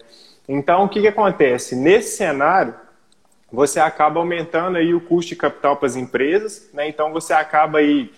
Então, 0.49 0.85
o 0.85 0.89
que, 0.89 1.01
que 1.01 1.09
acontece? 1.09 1.75
Nesse 1.77 2.17
cenário, 2.17 2.75
você 3.53 3.81
acaba 3.81 4.21
aumentando 4.21 4.79
aí 4.79 4.95
o 4.95 5.01
custo 5.01 5.31
de 5.31 5.37
capital 5.37 5.77
para 5.77 5.87
as 5.87 5.97
empresas, 5.97 6.71
né? 6.73 6.89
Então, 6.89 7.13
você 7.13 7.33
acaba 7.33 7.79
aí 7.79 8.11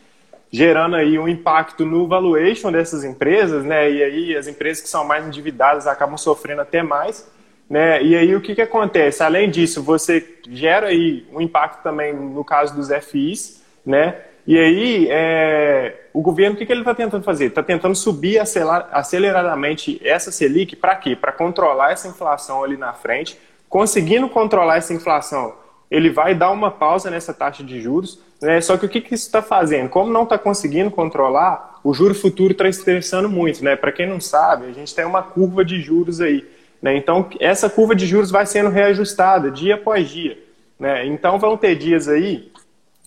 gerando 0.54 0.94
aí 0.94 1.18
um 1.18 1.26
impacto 1.26 1.84
no 1.84 2.06
valuation 2.06 2.70
dessas 2.70 3.02
empresas, 3.02 3.64
né? 3.64 3.90
E 3.90 4.02
aí 4.04 4.36
as 4.36 4.46
empresas 4.46 4.80
que 4.80 4.88
são 4.88 5.04
mais 5.04 5.26
endividadas 5.26 5.88
acabam 5.88 6.16
sofrendo 6.16 6.60
até 6.60 6.80
mais, 6.80 7.28
né? 7.68 8.00
E 8.00 8.14
aí 8.14 8.36
o 8.36 8.40
que, 8.40 8.54
que 8.54 8.62
acontece? 8.62 9.20
Além 9.24 9.50
disso, 9.50 9.82
você 9.82 10.38
gera 10.48 10.86
aí 10.86 11.26
um 11.32 11.40
impacto 11.40 11.82
também 11.82 12.14
no 12.14 12.44
caso 12.44 12.72
dos 12.72 12.88
FIs, 13.04 13.64
né? 13.84 14.16
E 14.46 14.56
aí, 14.56 15.08
é, 15.10 16.02
o 16.12 16.20
governo, 16.20 16.54
o 16.54 16.58
que, 16.58 16.66
que 16.66 16.72
ele 16.72 16.82
está 16.82 16.94
tentando 16.94 17.24
fazer? 17.24 17.46
Está 17.46 17.62
tentando 17.62 17.94
subir 17.96 18.38
aceleradamente 18.38 20.00
essa 20.04 20.30
Selic, 20.30 20.76
para 20.76 20.94
quê? 20.96 21.16
Para 21.16 21.32
controlar 21.32 21.92
essa 21.92 22.06
inflação 22.06 22.62
ali 22.62 22.76
na 22.76 22.92
frente. 22.92 23.38
Conseguindo 23.68 24.28
controlar 24.28 24.76
essa 24.76 24.92
inflação, 24.92 25.54
ele 25.90 26.10
vai 26.10 26.34
dar 26.34 26.50
uma 26.50 26.70
pausa 26.70 27.10
nessa 27.10 27.32
taxa 27.32 27.62
de 27.62 27.80
juros. 27.80 28.18
Né? 28.40 28.60
Só 28.60 28.76
que 28.76 28.86
o 28.86 28.88
que, 28.88 29.00
que 29.00 29.14
isso 29.14 29.26
está 29.26 29.42
fazendo? 29.42 29.88
Como 29.88 30.12
não 30.12 30.24
está 30.24 30.38
conseguindo 30.38 30.90
controlar, 30.90 31.80
o 31.84 31.94
juro 31.94 32.14
futuro 32.14 32.52
está 32.52 32.68
estressando 32.68 33.28
muito. 33.28 33.62
Né? 33.64 33.76
Para 33.76 33.92
quem 33.92 34.06
não 34.06 34.20
sabe, 34.20 34.66
a 34.66 34.72
gente 34.72 34.94
tem 34.94 35.04
uma 35.04 35.22
curva 35.22 35.64
de 35.64 35.80
juros 35.80 36.20
aí. 36.20 36.46
Né? 36.82 36.96
Então, 36.96 37.28
essa 37.40 37.70
curva 37.70 37.94
de 37.94 38.06
juros 38.06 38.30
vai 38.30 38.46
sendo 38.46 38.70
reajustada 38.70 39.50
dia 39.50 39.76
após 39.76 40.08
dia. 40.08 40.38
Né? 40.78 41.06
Então, 41.06 41.38
vão 41.38 41.56
ter 41.56 41.76
dias 41.76 42.08
aí 42.08 42.52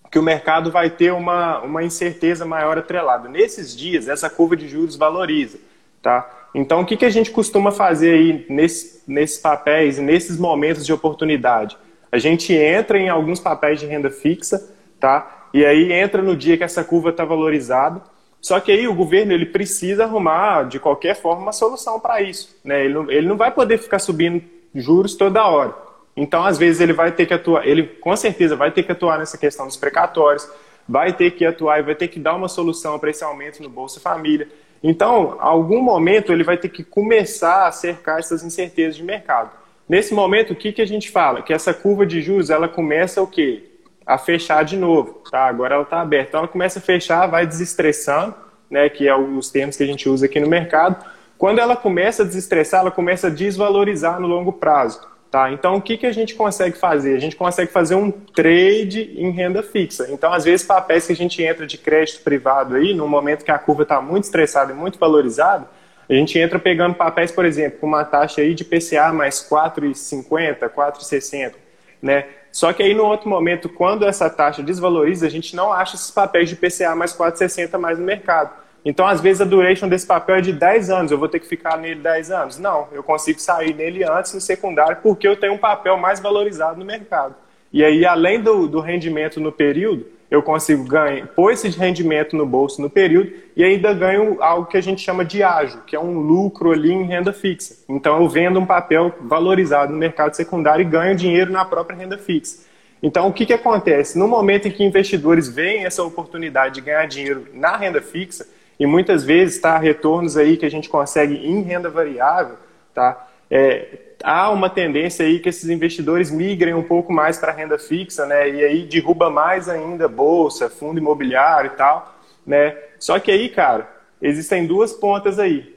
que 0.09 0.17
o 0.17 0.23
mercado 0.23 0.71
vai 0.71 0.89
ter 0.89 1.11
uma, 1.11 1.59
uma 1.59 1.83
incerteza 1.83 2.45
maior 2.45 2.77
atrelada. 2.77 3.27
Nesses 3.27 3.75
dias, 3.75 4.07
essa 4.07 4.29
curva 4.29 4.55
de 4.55 4.67
juros 4.67 4.95
valoriza. 4.95 5.59
Tá? 6.01 6.27
Então, 6.55 6.81
o 6.81 6.85
que, 6.85 6.95
que 6.95 7.05
a 7.05 7.09
gente 7.09 7.29
costuma 7.29 7.71
fazer 7.71 8.13
aí 8.13 8.45
nesse, 8.49 9.03
nesses 9.07 9.37
papéis, 9.37 9.99
nesses 9.99 10.37
momentos 10.37 10.85
de 10.85 10.93
oportunidade? 10.93 11.77
A 12.11 12.17
gente 12.17 12.53
entra 12.53 12.97
em 12.97 13.09
alguns 13.09 13.39
papéis 13.39 13.79
de 13.79 13.85
renda 13.85 14.09
fixa, 14.09 14.73
tá? 14.99 15.49
e 15.53 15.65
aí 15.65 15.91
entra 15.91 16.21
no 16.21 16.35
dia 16.35 16.57
que 16.57 16.63
essa 16.63 16.83
curva 16.83 17.09
está 17.09 17.25
valorizada. 17.25 18.01
Só 18.39 18.59
que 18.59 18.71
aí 18.71 18.87
o 18.87 18.93
governo 18.93 19.33
ele 19.33 19.45
precisa 19.45 20.03
arrumar, 20.03 20.63
de 20.63 20.79
qualquer 20.79 21.15
forma, 21.15 21.41
uma 21.41 21.51
solução 21.51 21.99
para 21.99 22.21
isso. 22.21 22.55
Né? 22.63 22.85
Ele, 22.85 22.93
não, 22.93 23.11
ele 23.11 23.27
não 23.27 23.35
vai 23.35 23.51
poder 23.51 23.77
ficar 23.77 23.99
subindo 23.99 24.43
juros 24.73 25.15
toda 25.15 25.47
hora. 25.47 25.73
Então, 26.15 26.43
às 26.43 26.57
vezes, 26.57 26.81
ele 26.81 26.93
vai 26.93 27.11
ter 27.11 27.25
que 27.25 27.33
atuar, 27.33 27.67
ele 27.67 27.83
com 27.83 28.15
certeza 28.15 28.55
vai 28.55 28.71
ter 28.71 28.83
que 28.83 28.91
atuar 28.91 29.19
nessa 29.19 29.37
questão 29.37 29.67
dos 29.67 29.77
precatórios, 29.77 30.49
vai 30.87 31.13
ter 31.13 31.31
que 31.31 31.45
atuar 31.45 31.79
e 31.79 31.83
vai 31.83 31.95
ter 31.95 32.07
que 32.07 32.19
dar 32.19 32.35
uma 32.35 32.47
solução 32.47 32.97
para 32.97 33.09
esse 33.09 33.23
aumento 33.23 33.61
no 33.61 33.69
Bolsa 33.69 33.99
Família. 33.99 34.47
Então, 34.81 35.35
algum 35.39 35.81
momento, 35.81 36.31
ele 36.31 36.43
vai 36.43 36.57
ter 36.57 36.69
que 36.69 36.83
começar 36.83 37.67
a 37.67 37.71
cercar 37.71 38.19
essas 38.19 38.43
incertezas 38.43 38.95
de 38.95 39.03
mercado. 39.03 39.51
Nesse 39.87 40.13
momento, 40.13 40.51
o 40.51 40.55
que, 40.55 40.71
que 40.71 40.81
a 40.81 40.87
gente 40.87 41.09
fala? 41.09 41.41
Que 41.41 41.53
essa 41.53 41.73
curva 41.73 42.05
de 42.05 42.21
juros, 42.21 42.49
ela 42.49 42.67
começa 42.67 43.21
o 43.21 43.27
quê? 43.27 43.63
A 44.05 44.17
fechar 44.17 44.63
de 44.63 44.75
novo, 44.75 45.21
tá? 45.31 45.45
Agora 45.45 45.75
ela 45.75 45.83
está 45.83 46.01
aberta. 46.01 46.29
Então, 46.29 46.39
ela 46.39 46.47
começa 46.47 46.79
a 46.79 46.81
fechar, 46.81 47.27
vai 47.27 47.45
desestressando, 47.45 48.35
né? 48.69 48.89
Que 48.89 49.07
é 49.07 49.15
os 49.15 49.49
termos 49.49 49.77
que 49.77 49.83
a 49.83 49.87
gente 49.87 50.09
usa 50.09 50.25
aqui 50.25 50.39
no 50.39 50.47
mercado. 50.47 51.05
Quando 51.37 51.59
ela 51.59 51.75
começa 51.75 52.23
a 52.23 52.25
desestressar, 52.25 52.81
ela 52.81 52.91
começa 52.91 53.27
a 53.27 53.29
desvalorizar 53.29 54.19
no 54.19 54.27
longo 54.27 54.51
prazo. 54.51 54.99
Tá? 55.29 55.51
Então, 55.51 55.75
o 55.75 55.81
que, 55.81 55.97
que 55.97 56.05
a 56.05 56.11
gente 56.11 56.35
consegue 56.35 56.77
fazer? 56.77 57.15
A 57.15 57.19
gente 57.19 57.35
consegue 57.35 57.69
fazer 57.69 57.95
um 57.95 58.09
trade 58.09 59.13
em 59.17 59.29
renda 59.29 59.61
fixa. 59.61 60.07
Então, 60.09 60.31
às 60.31 60.45
vezes, 60.45 60.65
papéis 60.65 61.05
que 61.05 61.11
a 61.11 61.15
gente 61.15 61.43
entra 61.43 61.67
de 61.67 61.77
crédito 61.77 62.23
privado 62.23 62.75
aí, 62.75 62.93
no 62.93 63.07
momento 63.09 63.43
que 63.43 63.51
a 63.51 63.59
curva 63.59 63.83
está 63.83 64.01
muito 64.01 64.23
estressada 64.23 64.71
e 64.71 64.75
muito 64.75 64.97
valorizada, 64.97 65.67
a 66.09 66.13
gente 66.13 66.39
entra 66.39 66.57
pegando 66.57 66.95
papéis, 66.95 67.31
por 67.31 67.45
exemplo, 67.45 67.79
com 67.79 67.87
uma 67.87 68.05
taxa 68.05 68.41
aí 68.41 68.53
de 68.53 68.63
PCA 68.63 69.11
mais 69.11 69.47
4,50, 69.47 70.69
4,60, 70.69 71.53
né? 72.01 72.25
Só 72.51 72.71
que 72.73 72.81
aí 72.81 72.93
no 72.93 73.05
outro 73.05 73.29
momento, 73.29 73.69
quando 73.69 74.05
essa 74.05 74.29
taxa 74.29 74.63
desvaloriza, 74.63 75.27
a 75.27 75.29
gente 75.29 75.55
não 75.55 75.71
acha 75.71 75.95
esses 75.95 76.09
papéis 76.09 76.49
de 76.49 76.55
PCA 76.55 76.95
mais 76.95 77.13
4,60 77.13 77.77
mais 77.77 77.99
no 77.99 78.05
mercado. 78.05 78.51
Então, 78.85 79.05
às 79.05 79.19
vezes, 79.19 79.41
a 79.41 79.45
duration 79.45 79.89
desse 79.89 80.07
papel 80.07 80.37
é 80.37 80.41
de 80.41 80.53
10 80.53 80.89
anos, 80.89 81.11
eu 81.11 81.17
vou 81.17 81.27
ter 81.27 81.39
que 81.39 81.47
ficar 81.47 81.77
nele 81.77 81.99
10 81.99 82.31
anos. 82.31 82.57
Não, 82.57 82.87
eu 82.93 83.03
consigo 83.03 83.39
sair 83.39 83.73
nele 83.73 84.03
antes 84.03 84.33
no 84.33 84.39
secundário 84.39 84.99
porque 85.03 85.27
eu 85.27 85.35
tenho 85.35 85.53
um 85.53 85.57
papel 85.57 85.97
mais 85.97 86.21
valorizado 86.21 86.79
no 86.79 86.85
mercado. 86.85 87.35
E 87.71 87.83
aí, 87.83 88.05
além 88.05 88.41
do, 88.41 88.65
do 88.65 88.79
rendimento 88.79 89.41
no 89.41 89.51
período, 89.51 90.05
eu 90.29 90.43
consigo 90.43 90.83
ganhar, 90.83 91.27
pôr 91.27 91.51
esse 91.51 91.69
rendimento 91.69 92.35
no 92.35 92.45
bolso 92.45 92.81
no 92.81 92.89
período 92.89 93.31
e 93.55 93.63
ainda 93.63 93.93
ganho 93.93 94.41
algo 94.41 94.67
que 94.67 94.77
a 94.77 94.81
gente 94.81 95.01
chama 95.01 95.23
de 95.23 95.41
ágio, 95.41 95.81
que 95.87 95.95
é 95.95 95.99
um 95.99 96.19
lucro 96.19 96.71
ali 96.71 96.91
em 96.91 97.03
renda 97.03 97.31
fixa. 97.31 97.77
Então, 97.87 98.21
eu 98.21 98.27
vendo 98.27 98.59
um 98.59 98.65
papel 98.65 99.13
valorizado 99.21 99.93
no 99.93 99.97
mercado 99.97 100.35
secundário 100.35 100.83
e 100.83 100.89
ganho 100.89 101.15
dinheiro 101.15 101.51
na 101.51 101.63
própria 101.63 101.97
renda 101.97 102.17
fixa. 102.17 102.67
Então, 103.01 103.27
o 103.27 103.33
que, 103.33 103.45
que 103.45 103.53
acontece? 103.53 104.17
No 104.17 104.27
momento 104.27 104.67
em 104.67 104.71
que 104.71 104.83
investidores 104.83 105.47
veem 105.47 105.85
essa 105.85 106.03
oportunidade 106.03 106.75
de 106.75 106.81
ganhar 106.81 107.05
dinheiro 107.05 107.47
na 107.53 107.77
renda 107.77 108.01
fixa, 108.01 108.45
e 108.79 108.85
muitas 108.85 109.23
vezes 109.23 109.59
tá 109.59 109.77
retornos 109.77 110.37
aí 110.37 110.57
que 110.57 110.65
a 110.65 110.69
gente 110.69 110.89
consegue 110.89 111.35
em 111.35 111.61
renda 111.61 111.89
variável, 111.89 112.57
tá? 112.93 113.27
É, 113.49 114.06
há 114.23 114.49
uma 114.49 114.69
tendência 114.69 115.25
aí 115.25 115.39
que 115.39 115.49
esses 115.49 115.69
investidores 115.69 116.31
migrem 116.31 116.73
um 116.73 116.83
pouco 116.83 117.11
mais 117.11 117.37
para 117.37 117.51
renda 117.51 117.77
fixa, 117.77 118.25
né? 118.25 118.49
E 118.49 118.63
aí 118.63 118.83
derruba 118.83 119.29
mais 119.29 119.69
ainda 119.69 120.07
bolsa, 120.07 120.69
fundo 120.69 120.99
imobiliário 120.99 121.71
e 121.73 121.75
tal, 121.75 122.15
né? 122.45 122.75
Só 122.99 123.19
que 123.19 123.31
aí, 123.31 123.49
cara, 123.49 123.89
existem 124.21 124.65
duas 124.65 124.93
pontas 124.93 125.39
aí. 125.39 125.75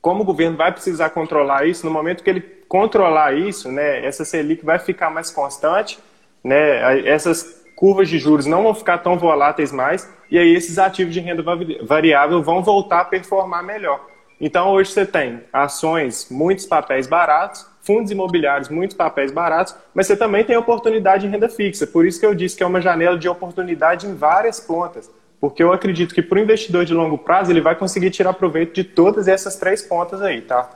Como 0.00 0.22
o 0.22 0.24
governo 0.24 0.56
vai 0.56 0.70
precisar 0.70 1.10
controlar 1.10 1.66
isso, 1.66 1.86
no 1.86 1.92
momento 1.92 2.22
que 2.22 2.30
ele 2.30 2.40
controlar 2.68 3.34
isso, 3.34 3.70
né, 3.70 4.04
essa 4.04 4.24
Selic 4.24 4.64
vai 4.64 4.78
ficar 4.78 5.08
mais 5.08 5.30
constante, 5.30 5.98
né? 6.42 7.06
Essas 7.08 7.64
curvas 7.76 8.08
de 8.08 8.18
juros 8.18 8.46
não 8.46 8.62
vão 8.62 8.74
ficar 8.74 8.98
tão 8.98 9.18
voláteis 9.18 9.72
mais, 9.72 10.12
e 10.30 10.38
aí 10.38 10.54
esses 10.54 10.78
ativos 10.78 11.14
de 11.14 11.20
renda 11.20 11.42
variável 11.82 12.42
vão 12.42 12.62
voltar 12.62 13.00
a 13.00 13.04
performar 13.04 13.62
melhor. 13.64 14.13
Então 14.44 14.68
hoje 14.72 14.90
você 14.90 15.06
tem 15.06 15.40
ações, 15.50 16.28
muitos 16.30 16.66
papéis 16.66 17.06
baratos, 17.06 17.64
fundos 17.80 18.10
imobiliários, 18.10 18.68
muitos 18.68 18.94
papéis 18.94 19.32
baratos, 19.32 19.74
mas 19.94 20.06
você 20.06 20.14
também 20.14 20.44
tem 20.44 20.54
oportunidade 20.54 21.26
em 21.26 21.30
renda 21.30 21.48
fixa. 21.48 21.86
Por 21.86 22.04
isso 22.04 22.20
que 22.20 22.26
eu 22.26 22.34
disse 22.34 22.54
que 22.54 22.62
é 22.62 22.66
uma 22.66 22.78
janela 22.78 23.16
de 23.16 23.26
oportunidade 23.26 24.06
em 24.06 24.14
várias 24.14 24.60
pontas. 24.60 25.10
Porque 25.40 25.62
eu 25.62 25.72
acredito 25.72 26.14
que 26.14 26.20
para 26.20 26.36
o 26.36 26.42
investidor 26.42 26.84
de 26.84 26.92
longo 26.92 27.16
prazo 27.16 27.50
ele 27.50 27.62
vai 27.62 27.74
conseguir 27.74 28.10
tirar 28.10 28.34
proveito 28.34 28.74
de 28.74 28.84
todas 28.84 29.28
essas 29.28 29.56
três 29.56 29.80
pontas 29.80 30.20
aí, 30.20 30.42
tá? 30.42 30.68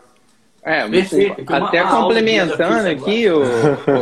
É, 0.63 0.89
Perfeito. 0.89 1.45
até 1.53 1.83
complementando 1.83 2.89
aqui, 2.89 3.29
o, 3.29 3.43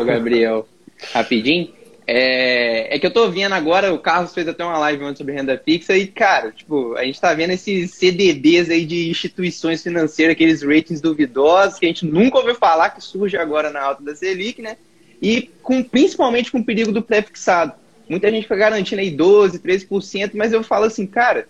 o 0.00 0.04
Gabriel, 0.04 0.64
rapidinho, 1.12 1.73
é, 2.06 2.94
é 2.94 2.98
que 3.00 3.06
eu 3.06 3.10
tô 3.10 3.28
vendo 3.28 3.52
agora, 3.52 3.92
o 3.92 3.98
Carlos 3.98 4.32
fez 4.32 4.46
até 4.46 4.64
uma 4.64 4.78
live 4.78 5.04
antes 5.04 5.18
sobre 5.18 5.34
renda 5.34 5.60
fixa 5.62 5.96
e, 5.96 6.06
cara, 6.06 6.52
tipo, 6.52 6.94
a 6.94 7.04
gente 7.04 7.20
tá 7.20 7.34
vendo 7.34 7.50
esses 7.50 7.90
CDBs 7.94 8.70
aí 8.70 8.84
de 8.84 9.10
instituições 9.10 9.82
financeiras, 9.82 10.34
aqueles 10.34 10.62
ratings 10.62 11.00
duvidosos 11.00 11.80
que 11.80 11.86
a 11.86 11.88
gente 11.88 12.06
nunca 12.06 12.38
ouviu 12.38 12.54
falar, 12.54 12.90
que 12.90 13.02
surge 13.02 13.36
agora 13.36 13.70
na 13.70 13.82
alta 13.82 14.04
da 14.04 14.14
Selic, 14.14 14.62
né? 14.62 14.76
E 15.20 15.50
com, 15.62 15.82
principalmente 15.82 16.52
com 16.52 16.58
o 16.58 16.64
perigo 16.64 16.92
do 16.92 17.02
pré-fixado. 17.02 17.72
Muita 18.08 18.30
gente 18.30 18.44
fica 18.44 18.56
garantindo 18.56 19.00
aí 19.00 19.10
12%, 19.10 19.58
13%, 19.58 20.30
mas 20.34 20.52
eu 20.52 20.62
falo 20.62 20.84
assim, 20.84 21.08
cara, 21.08 21.48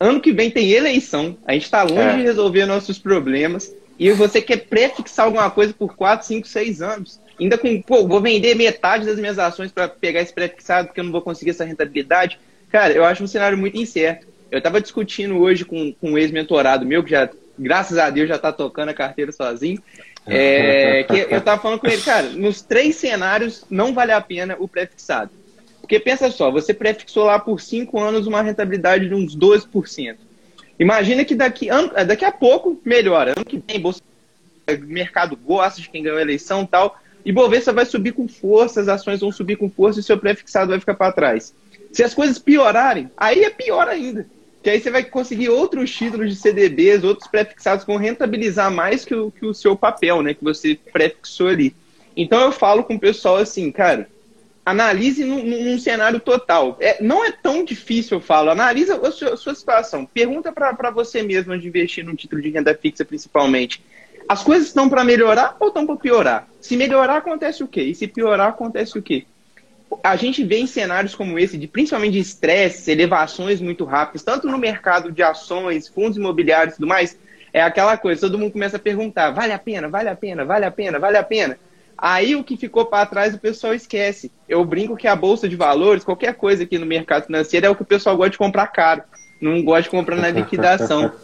ano 0.00 0.22
que 0.22 0.32
vem 0.32 0.50
tem 0.50 0.70
eleição, 0.70 1.36
a 1.46 1.52
gente 1.52 1.70
tá 1.70 1.82
longe 1.82 2.00
é. 2.00 2.16
de 2.16 2.22
resolver 2.22 2.64
nossos 2.64 2.98
problemas 2.98 3.74
e 3.98 4.10
você 4.12 4.40
quer 4.40 4.64
pré-fixar 4.68 5.26
alguma 5.26 5.50
coisa 5.50 5.74
por 5.74 5.94
4, 5.94 6.26
5, 6.26 6.48
6 6.48 6.80
anos 6.80 7.20
ainda 7.40 7.58
com, 7.58 7.80
pô, 7.82 8.06
vou 8.06 8.20
vender 8.20 8.54
metade 8.54 9.06
das 9.06 9.18
minhas 9.18 9.38
ações 9.38 9.70
para 9.70 9.88
pegar 9.88 10.20
esse 10.20 10.32
pré-fixado 10.32 10.88
porque 10.88 11.00
eu 11.00 11.04
não 11.04 11.12
vou 11.12 11.22
conseguir 11.22 11.50
essa 11.50 11.64
rentabilidade. 11.64 12.38
Cara, 12.70 12.92
eu 12.92 13.04
acho 13.04 13.22
um 13.22 13.26
cenário 13.26 13.58
muito 13.58 13.76
incerto. 13.76 14.26
Eu 14.50 14.58
estava 14.58 14.80
discutindo 14.80 15.38
hoje 15.38 15.64
com, 15.64 15.92
com 15.94 16.12
um 16.12 16.18
ex-mentorado 16.18 16.84
meu, 16.84 17.02
que 17.02 17.10
já, 17.10 17.28
graças 17.58 17.98
a 17.98 18.10
Deus, 18.10 18.28
já 18.28 18.36
está 18.36 18.52
tocando 18.52 18.90
a 18.90 18.94
carteira 18.94 19.32
sozinho. 19.32 19.82
É, 20.26 21.04
que 21.04 21.26
eu 21.30 21.38
estava 21.38 21.60
falando 21.60 21.80
com 21.80 21.88
ele, 21.88 22.00
cara, 22.00 22.28
nos 22.28 22.62
três 22.62 22.96
cenários 22.96 23.64
não 23.68 23.92
vale 23.92 24.12
a 24.12 24.20
pena 24.20 24.56
o 24.58 24.68
pré-fixado. 24.68 25.30
Porque 25.80 25.98
pensa 25.98 26.30
só, 26.30 26.50
você 26.50 26.72
pré-fixou 26.72 27.24
lá 27.24 27.38
por 27.38 27.60
cinco 27.60 27.98
anos 27.98 28.26
uma 28.26 28.40
rentabilidade 28.40 29.08
de 29.08 29.14
uns 29.14 29.36
12%. 29.36 30.16
Imagina 30.78 31.24
que 31.24 31.34
daqui, 31.34 31.68
daqui 32.06 32.24
a 32.24 32.32
pouco 32.32 32.80
melhora. 32.84 33.32
Ano 33.36 33.44
que 33.44 33.62
vem, 33.66 33.80
bolsa, 33.80 34.00
mercado 34.80 35.36
gosta 35.36 35.80
de 35.80 35.90
quem 35.90 36.02
ganhou 36.02 36.18
a 36.18 36.22
eleição 36.22 36.62
e 36.62 36.66
tal. 36.66 36.98
E 37.24 37.32
Bovespa 37.32 37.72
vai 37.72 37.86
subir 37.86 38.12
com 38.12 38.26
força, 38.26 38.80
as 38.80 38.88
ações 38.88 39.20
vão 39.20 39.30
subir 39.30 39.56
com 39.56 39.70
força 39.70 40.00
e 40.00 40.02
seu 40.02 40.18
pré-fixado 40.18 40.70
vai 40.70 40.80
ficar 40.80 40.94
para 40.94 41.12
trás. 41.12 41.54
Se 41.92 42.02
as 42.02 42.14
coisas 42.14 42.38
piorarem, 42.38 43.10
aí 43.16 43.44
é 43.44 43.50
pior 43.50 43.86
ainda. 43.86 44.26
Que 44.62 44.70
aí 44.70 44.80
você 44.80 44.90
vai 44.90 45.04
conseguir 45.04 45.48
outros 45.48 45.90
títulos 45.90 46.30
de 46.30 46.36
CDBs, 46.36 47.04
outros 47.04 47.28
pré-fixados 47.28 47.84
vão 47.84 47.96
rentabilizar 47.96 48.70
mais 48.70 49.04
que 49.04 49.14
o, 49.14 49.30
que 49.30 49.44
o 49.44 49.52
seu 49.52 49.76
papel, 49.76 50.22
né? 50.22 50.34
Que 50.34 50.44
você 50.44 50.78
pré-fixou 50.92 51.48
ali. 51.48 51.74
Então 52.16 52.40
eu 52.40 52.52
falo 52.52 52.84
com 52.84 52.94
o 52.94 53.00
pessoal 53.00 53.36
assim, 53.36 53.70
cara, 53.72 54.08
analise 54.64 55.24
num, 55.24 55.44
num 55.44 55.78
cenário 55.78 56.20
total. 56.20 56.76
É, 56.80 57.02
não 57.02 57.24
é 57.24 57.32
tão 57.32 57.64
difícil, 57.64 58.18
eu 58.18 58.20
falo. 58.20 58.50
Analisa 58.50 58.96
a 58.96 59.10
sua, 59.10 59.34
a 59.34 59.36
sua 59.36 59.54
situação. 59.54 60.06
Pergunta 60.06 60.52
para 60.52 60.90
você 60.90 61.22
mesmo 61.22 61.52
onde 61.52 61.66
investir 61.66 62.04
num 62.04 62.14
título 62.14 62.40
de 62.40 62.50
renda 62.50 62.74
fixa, 62.74 63.04
principalmente. 63.04 63.82
As 64.28 64.42
coisas 64.42 64.68
estão 64.68 64.88
para 64.88 65.04
melhorar 65.04 65.56
ou 65.58 65.68
estão 65.68 65.84
para 65.86 65.96
piorar? 65.96 66.48
Se 66.62 66.76
melhorar, 66.76 67.16
acontece 67.16 67.62
o 67.62 67.68
quê? 67.68 67.82
E 67.82 67.94
se 67.94 68.06
piorar, 68.06 68.48
acontece 68.48 68.96
o 68.96 69.02
quê? 69.02 69.26
A 70.02 70.16
gente 70.16 70.42
vê 70.44 70.58
em 70.58 70.66
cenários 70.66 71.14
como 71.14 71.38
esse, 71.38 71.58
de 71.58 71.66
principalmente 71.66 72.12
de 72.12 72.20
estresse, 72.20 72.90
elevações 72.90 73.60
muito 73.60 73.84
rápidas, 73.84 74.22
tanto 74.22 74.46
no 74.46 74.56
mercado 74.56 75.10
de 75.12 75.22
ações, 75.22 75.88
fundos 75.88 76.16
imobiliários 76.16 76.74
e 76.74 76.76
tudo 76.76 76.86
mais, 76.86 77.18
é 77.52 77.60
aquela 77.60 77.96
coisa, 77.98 78.22
todo 78.22 78.38
mundo 78.38 78.52
começa 78.52 78.76
a 78.76 78.80
perguntar, 78.80 79.32
vale 79.32 79.52
a 79.52 79.58
pena, 79.58 79.88
vale 79.88 80.08
a 80.08 80.14
pena, 80.16 80.44
vale 80.44 80.64
a 80.64 80.70
pena, 80.70 80.98
vale 80.98 81.16
a 81.18 81.22
pena. 81.22 81.58
Aí 81.98 82.34
o 82.34 82.42
que 82.42 82.56
ficou 82.56 82.86
para 82.86 83.06
trás 83.06 83.34
o 83.34 83.38
pessoal 83.38 83.74
esquece. 83.74 84.32
Eu 84.48 84.64
brinco 84.64 84.96
que 84.96 85.06
a 85.06 85.14
bolsa 85.14 85.48
de 85.48 85.56
valores, 85.56 86.04
qualquer 86.04 86.34
coisa 86.34 86.62
aqui 86.62 86.78
no 86.78 86.86
mercado 86.86 87.26
financeiro, 87.26 87.66
é 87.66 87.70
o 87.70 87.76
que 87.76 87.82
o 87.82 87.86
pessoal 87.86 88.16
gosta 88.16 88.30
de 88.30 88.38
comprar 88.38 88.68
caro. 88.68 89.02
Não 89.40 89.62
gosta 89.62 89.82
de 89.82 89.90
comprar 89.90 90.16
na 90.16 90.30
liquidação. 90.30 91.12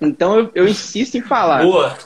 Então 0.00 0.38
eu, 0.38 0.50
eu 0.54 0.68
insisto 0.68 1.16
em 1.16 1.20
falar. 1.20 1.62
Boa. 1.62 1.98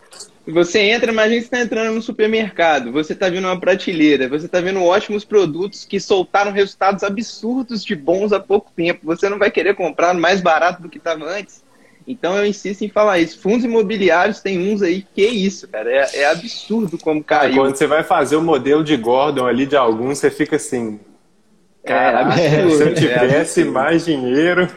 Você 0.52 0.80
entra, 0.80 1.12
imagina 1.12 1.40
você 1.40 1.46
está 1.46 1.60
entrando 1.60 1.94
no 1.94 2.02
supermercado, 2.02 2.92
você 2.92 3.12
está 3.12 3.28
vendo 3.28 3.44
uma 3.46 3.58
prateleira, 3.58 4.28
você 4.28 4.46
está 4.46 4.60
vendo 4.60 4.82
ótimos 4.82 5.24
produtos 5.24 5.84
que 5.84 6.00
soltaram 6.00 6.52
resultados 6.52 7.02
absurdos 7.02 7.84
de 7.84 7.94
bons 7.94 8.32
há 8.32 8.40
pouco 8.40 8.70
tempo. 8.74 9.00
Você 9.04 9.28
não 9.28 9.38
vai 9.38 9.50
querer 9.50 9.74
comprar 9.74 10.14
mais 10.14 10.40
barato 10.40 10.82
do 10.82 10.88
que 10.88 10.98
estava 10.98 11.24
antes. 11.24 11.62
Então 12.06 12.36
eu 12.36 12.46
insisto 12.46 12.82
em 12.82 12.88
falar 12.88 13.18
isso. 13.18 13.40
Fundos 13.40 13.64
imobiliários 13.64 14.40
tem 14.40 14.72
uns 14.72 14.82
aí 14.82 15.06
que 15.14 15.24
é 15.24 15.30
isso, 15.30 15.68
cara. 15.68 15.90
É, 15.90 16.20
é 16.20 16.24
absurdo 16.26 16.98
como 16.98 17.22
caiu. 17.22 17.56
Quando 17.56 17.76
você 17.76 17.86
vai 17.86 18.02
fazer 18.02 18.36
o 18.36 18.42
modelo 18.42 18.82
de 18.82 18.96
Gordon 18.96 19.46
ali 19.46 19.66
de 19.66 19.76
alguns, 19.76 20.18
você 20.18 20.30
fica 20.30 20.56
assim. 20.56 20.98
Cara, 21.84 22.34
é 22.38 22.68
se 22.68 22.82
eu 22.82 22.88
é 22.88 22.92
tivesse 22.92 23.62
é 23.62 23.64
mais 23.64 24.04
dinheiro. 24.04 24.68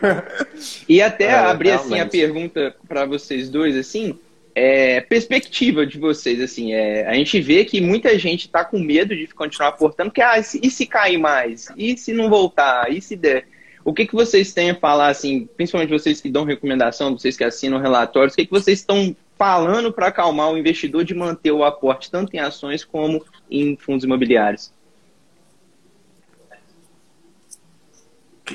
E 0.88 1.02
até 1.02 1.34
abrir 1.36 1.72
assim 1.72 2.00
a 2.00 2.06
pergunta 2.06 2.76
para 2.88 3.06
vocês 3.06 3.50
dois, 3.50 3.76
assim, 3.76 4.18
é, 4.56 5.02
perspectiva 5.02 5.86
de 5.86 5.98
vocês, 5.98 6.40
assim, 6.40 6.74
é, 6.74 7.08
a 7.08 7.14
gente 7.16 7.40
vê 7.42 7.66
que 7.66 7.82
muita 7.82 8.18
gente 8.20 8.46
está 8.46 8.64
com 8.64 8.78
medo 8.80 9.16
de 9.16 9.28
continuar 9.28 9.70
aportando, 9.70 10.10
porque 10.10 10.22
ah, 10.22 10.38
e 10.38 10.70
se 10.70 10.86
cair 10.86 11.18
mais? 11.18 11.70
E 11.76 11.98
se 11.98 12.14
não 12.14 12.30
voltar? 12.30 12.92
E 12.92 13.02
se 13.02 13.16
der? 13.16 13.48
O 13.84 13.94
que, 13.94 14.06
que 14.06 14.14
vocês 14.14 14.54
têm 14.54 14.72
a 14.72 14.76
falar, 14.76 15.10
assim, 15.10 15.50
principalmente 15.58 15.90
vocês 15.90 16.22
que 16.22 16.30
dão 16.30 16.46
recomendação, 16.46 17.18
vocês 17.18 17.36
que 17.36 17.44
assinam 17.44 17.80
relatórios, 17.80 18.34
o 18.34 18.38
que, 18.38 18.46
que 18.46 18.52
vocês 18.52 18.80
estão 18.80 19.16
falando 19.38 19.92
para 19.92 20.08
acalmar 20.08 20.52
o 20.52 20.58
investidor 20.58 21.04
de 21.04 21.14
manter 21.14 21.52
o 21.52 21.64
aporte 21.64 22.10
tanto 22.10 22.34
em 22.36 22.40
ações 22.40 22.86
como 22.86 23.26
em 23.50 23.76
fundos 23.76 24.06
imobiliários? 24.06 24.72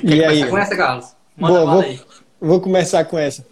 E 0.03 0.23
aí? 0.23 0.47
Com 0.47 0.57
essa, 0.57 0.75
Carlos? 0.75 1.15
Manda 1.35 1.59
Boa, 1.59 1.71
vou, 1.73 1.81
aí. 1.81 2.01
vou 2.39 2.61
começar 2.61 3.05
com 3.05 3.17
essa. 3.17 3.45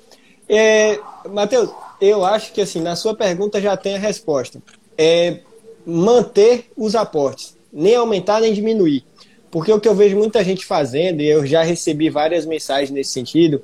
É, 0.50 1.00
Matheus, 1.30 1.70
eu 2.00 2.24
acho 2.26 2.54
que 2.54 2.62
assim, 2.62 2.82
na 2.82 2.96
sua 2.96 3.16
pergunta 3.16 3.62
já 3.62 3.76
tem 3.76 3.96
a 3.96 4.00
resposta. 4.00 4.62
É 4.98 5.40
manter 5.86 6.66
os 6.76 6.96
aportes, 6.96 7.56
nem 7.72 7.96
aumentar 7.96 8.42
nem 8.42 8.54
diminuir. 8.54 9.06
Porque 9.50 9.72
o 9.72 9.80
que 9.80 9.88
eu 9.88 9.96
vejo 9.96 10.18
muita 10.18 10.44
gente 10.44 10.66
fazendo, 10.66 11.22
e 11.22 11.28
eu 11.28 11.46
já 11.46 11.64
recebi 11.64 12.10
várias 12.10 12.46
mensagens 12.46 12.92
nesse 12.92 13.12
sentido, 13.12 13.62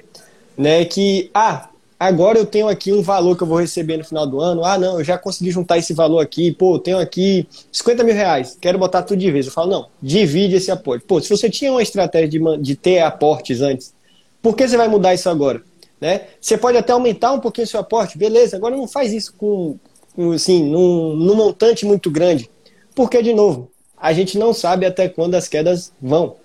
né, 0.57 0.85
que, 0.85 1.29
ah, 1.33 1.69
agora 1.99 2.37
eu 2.37 2.45
tenho 2.45 2.69
aqui 2.69 2.93
um 2.93 3.01
valor 3.01 3.35
que 3.35 3.43
eu 3.43 3.47
vou 3.47 3.59
receber 3.59 3.97
no 3.97 4.05
final 4.05 4.25
do 4.25 4.39
ano, 4.39 4.63
ah, 4.63 4.77
não, 4.77 4.99
eu 4.99 5.03
já 5.03 5.17
consegui 5.17 5.51
juntar 5.51 5.77
esse 5.77 5.93
valor 5.93 6.19
aqui, 6.19 6.53
pô, 6.53 6.75
eu 6.75 6.79
tenho 6.79 6.97
aqui 6.97 7.45
50 7.71 8.03
mil 8.03 8.13
reais, 8.13 8.57
quero 8.59 8.79
botar 8.79 9.03
tudo 9.03 9.19
de 9.19 9.29
vez. 9.29 9.45
Eu 9.45 9.51
falo, 9.51 9.69
não, 9.69 9.87
divide 10.01 10.55
esse 10.55 10.71
aporte. 10.71 11.05
Pô, 11.05 11.19
se 11.19 11.29
você 11.29 11.49
tinha 11.49 11.71
uma 11.71 11.83
estratégia 11.83 12.29
de, 12.29 12.57
de 12.59 12.75
ter 12.75 12.99
aportes 12.99 13.59
antes, 13.59 13.93
por 14.41 14.55
que 14.55 14.67
você 14.67 14.77
vai 14.77 14.87
mudar 14.87 15.13
isso 15.13 15.29
agora? 15.29 15.61
Né? 16.03 16.23
Você 16.41 16.57
pode 16.57 16.77
até 16.77 16.91
aumentar 16.91 17.31
um 17.31 17.39
pouquinho 17.39 17.63
o 17.63 17.69
seu 17.69 17.79
aporte, 17.79 18.17
beleza, 18.17 18.57
agora 18.57 18.75
não 18.75 18.89
faz 18.89 19.13
isso 19.13 19.33
com, 19.37 19.77
com 20.13 20.33
assim, 20.33 20.61
num, 20.61 21.15
num 21.15 21.33
montante 21.33 21.85
muito 21.85 22.11
grande. 22.11 22.49
Porque, 22.93 23.23
de 23.23 23.33
novo, 23.33 23.71
a 23.97 24.11
gente 24.11 24.37
não 24.37 24.53
sabe 24.53 24.85
até 24.85 25.07
quando 25.07 25.35
as 25.35 25.47
quedas 25.47 25.93
vão. 26.01 26.35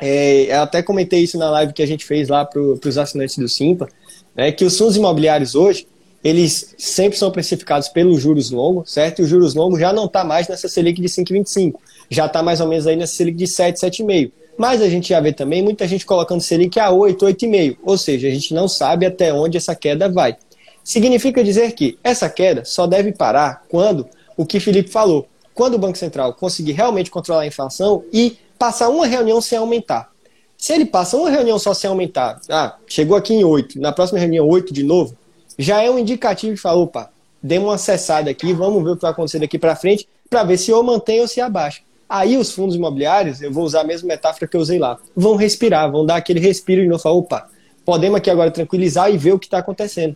É, 0.00 0.54
eu 0.54 0.62
até 0.62 0.84
comentei 0.84 1.18
isso 1.18 1.36
na 1.36 1.50
live 1.50 1.72
que 1.72 1.82
a 1.82 1.86
gente 1.86 2.04
fez 2.04 2.28
lá 2.28 2.44
para 2.44 2.60
os 2.60 2.96
assinantes 2.96 3.36
do 3.38 3.48
Simpa, 3.48 3.88
né, 4.36 4.52
que 4.52 4.64
os 4.64 4.78
fundos 4.78 4.96
imobiliários 4.96 5.56
hoje, 5.56 5.88
eles 6.22 6.72
sempre 6.78 7.18
são 7.18 7.32
precificados 7.32 7.88
pelos 7.88 8.22
juros 8.22 8.52
longos, 8.52 8.92
certo? 8.92 9.18
E 9.18 9.22
os 9.24 9.28
juros 9.28 9.56
longos 9.56 9.80
já 9.80 9.92
não 9.92 10.04
está 10.04 10.22
mais 10.22 10.46
nessa 10.46 10.68
Selic 10.68 11.00
de 11.00 11.08
5,25, 11.08 11.74
já 12.08 12.26
está 12.26 12.40
mais 12.40 12.60
ou 12.60 12.68
menos 12.68 12.86
aí 12.86 12.94
nessa 12.94 13.16
Selic 13.16 13.36
de 13.36 13.48
7, 13.48 13.80
7,5. 13.80 14.30
Mas 14.56 14.82
a 14.82 14.88
gente 14.88 15.08
já 15.08 15.20
vê 15.20 15.32
também 15.32 15.62
muita 15.62 15.86
gente 15.88 16.04
colocando 16.04 16.40
Selic 16.40 16.78
a 16.78 16.90
8, 16.90 17.24
8,5. 17.24 17.78
Ou 17.82 17.96
seja, 17.96 18.28
a 18.28 18.30
gente 18.30 18.54
não 18.54 18.68
sabe 18.68 19.06
até 19.06 19.32
onde 19.32 19.56
essa 19.56 19.74
queda 19.74 20.08
vai. 20.08 20.36
Significa 20.84 21.42
dizer 21.42 21.72
que 21.72 21.98
essa 22.02 22.28
queda 22.28 22.64
só 22.64 22.86
deve 22.86 23.12
parar 23.12 23.62
quando 23.68 24.06
o 24.36 24.44
que 24.44 24.60
Felipe 24.60 24.90
falou, 24.90 25.26
quando 25.54 25.74
o 25.74 25.78
Banco 25.78 25.96
Central 25.96 26.34
conseguir 26.34 26.72
realmente 26.72 27.10
controlar 27.10 27.42
a 27.42 27.46
inflação 27.46 28.04
e 28.12 28.36
passar 28.58 28.88
uma 28.88 29.06
reunião 29.06 29.40
sem 29.40 29.58
aumentar. 29.58 30.10
Se 30.56 30.72
ele 30.72 30.84
passa 30.84 31.16
uma 31.16 31.30
reunião 31.30 31.58
só 31.58 31.74
sem 31.74 31.90
aumentar, 31.90 32.40
ah, 32.48 32.76
chegou 32.86 33.16
aqui 33.16 33.34
em 33.34 33.44
8, 33.44 33.80
na 33.80 33.90
próxima 33.92 34.18
reunião 34.20 34.46
8 34.48 34.72
de 34.72 34.82
novo, 34.82 35.16
já 35.58 35.82
é 35.82 35.90
um 35.90 35.98
indicativo 35.98 36.54
de 36.54 36.60
falar, 36.60 36.76
opa, 36.76 37.10
demos 37.42 37.68
uma 37.68 37.74
acessada 37.74 38.30
aqui, 38.30 38.52
vamos 38.52 38.82
ver 38.82 38.90
o 38.90 38.96
que 38.96 39.02
vai 39.02 39.10
acontecer 39.10 39.40
daqui 39.40 39.58
para 39.58 39.74
frente, 39.74 40.08
para 40.30 40.44
ver 40.44 40.56
se 40.56 40.72
ou 40.72 40.82
mantém 40.82 41.20
ou 41.20 41.28
se 41.28 41.40
abaixa. 41.40 41.82
Aí 42.12 42.36
os 42.36 42.52
fundos 42.52 42.76
imobiliários, 42.76 43.40
eu 43.40 43.50
vou 43.50 43.64
usar 43.64 43.80
a 43.80 43.84
mesma 43.84 44.06
metáfora 44.06 44.46
que 44.46 44.54
eu 44.54 44.60
usei 44.60 44.78
lá, 44.78 44.98
vão 45.16 45.34
respirar, 45.34 45.90
vão 45.90 46.04
dar 46.04 46.16
aquele 46.16 46.40
respiro 46.40 46.82
de 46.82 46.86
novo, 46.86 47.02
falar, 47.02 47.14
opa, 47.14 47.48
podemos 47.86 48.18
aqui 48.18 48.28
agora 48.28 48.50
tranquilizar 48.50 49.10
e 49.10 49.16
ver 49.16 49.32
o 49.32 49.38
que 49.38 49.46
está 49.46 49.56
acontecendo. 49.56 50.14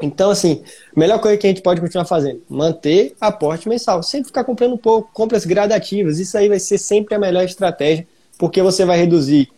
Então, 0.00 0.30
assim, 0.30 0.62
a 0.96 0.98
melhor 0.98 1.20
coisa 1.20 1.36
que 1.36 1.46
a 1.46 1.50
gente 1.50 1.60
pode 1.60 1.78
continuar 1.78 2.06
fazendo, 2.06 2.40
manter 2.48 3.14
aporte 3.20 3.68
mensal. 3.68 4.02
Sempre 4.02 4.28
ficar 4.28 4.44
comprando 4.44 4.72
um 4.72 4.78
pouco, 4.78 5.10
compras 5.12 5.44
gradativas. 5.44 6.18
Isso 6.18 6.38
aí 6.38 6.48
vai 6.48 6.58
ser 6.58 6.78
sempre 6.78 7.14
a 7.14 7.18
melhor 7.18 7.44
estratégia, 7.44 8.08
porque 8.38 8.62
você 8.62 8.86
vai 8.86 8.96
reduzir 8.96 9.50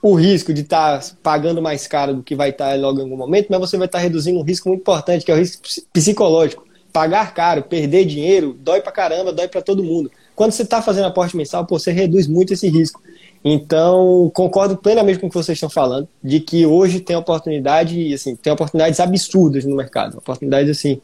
o 0.00 0.14
risco 0.14 0.54
de 0.54 0.62
estar 0.62 1.00
tá 1.00 1.16
pagando 1.22 1.60
mais 1.60 1.86
caro 1.86 2.14
do 2.14 2.22
que 2.22 2.34
vai 2.34 2.48
estar 2.48 2.70
tá 2.70 2.76
logo 2.76 2.98
em 2.98 3.02
algum 3.02 3.16
momento, 3.16 3.48
mas 3.50 3.60
você 3.60 3.76
vai 3.76 3.84
estar 3.84 3.98
tá 3.98 4.02
reduzindo 4.02 4.38
um 4.38 4.42
risco 4.42 4.70
muito 4.70 4.80
importante, 4.80 5.22
que 5.22 5.30
é 5.30 5.34
o 5.34 5.38
risco 5.38 5.62
psicológico. 5.92 6.64
Pagar 6.94 7.34
caro, 7.34 7.62
perder 7.62 8.06
dinheiro, 8.06 8.56
dói 8.58 8.80
pra 8.80 8.90
caramba, 8.90 9.34
dói 9.34 9.48
pra 9.48 9.60
todo 9.60 9.84
mundo. 9.84 10.10
Quando 10.36 10.52
você 10.52 10.62
está 10.62 10.80
fazendo 10.80 11.06
aporte 11.06 11.36
mensal, 11.36 11.66
pô, 11.66 11.78
você 11.78 11.90
reduz 11.90 12.28
muito 12.28 12.52
esse 12.52 12.68
risco. 12.68 13.02
Então, 13.42 14.30
concordo 14.34 14.76
plenamente 14.76 15.18
com 15.18 15.26
o 15.26 15.30
que 15.30 15.34
vocês 15.34 15.56
estão 15.56 15.70
falando, 15.70 16.06
de 16.22 16.40
que 16.40 16.64
hoje 16.66 17.00
tem 17.00 17.16
oportunidade, 17.16 18.12
assim, 18.14 18.36
tem 18.36 18.52
oportunidades 18.52 19.00
absurdas 19.00 19.64
no 19.64 19.74
mercado, 19.74 20.18
oportunidades 20.18 20.70
assim 20.70 21.00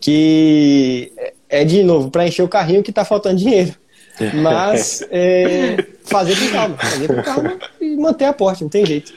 que 0.00 1.12
é 1.48 1.64
de 1.64 1.82
novo 1.82 2.10
para 2.10 2.26
encher 2.26 2.42
o 2.42 2.48
carrinho 2.48 2.82
que 2.82 2.90
está 2.90 3.04
faltando 3.04 3.36
dinheiro, 3.36 3.74
mas 4.42 5.06
é, 5.10 5.76
fazer 6.04 6.36
com 6.38 6.50
calma, 6.50 6.76
fazer 6.78 7.06
com 7.06 7.22
calma 7.22 7.58
e 7.80 7.96
manter 7.96 8.24
a 8.24 8.32
porta, 8.32 8.64
não 8.64 8.70
tem 8.70 8.84
jeito. 8.86 9.12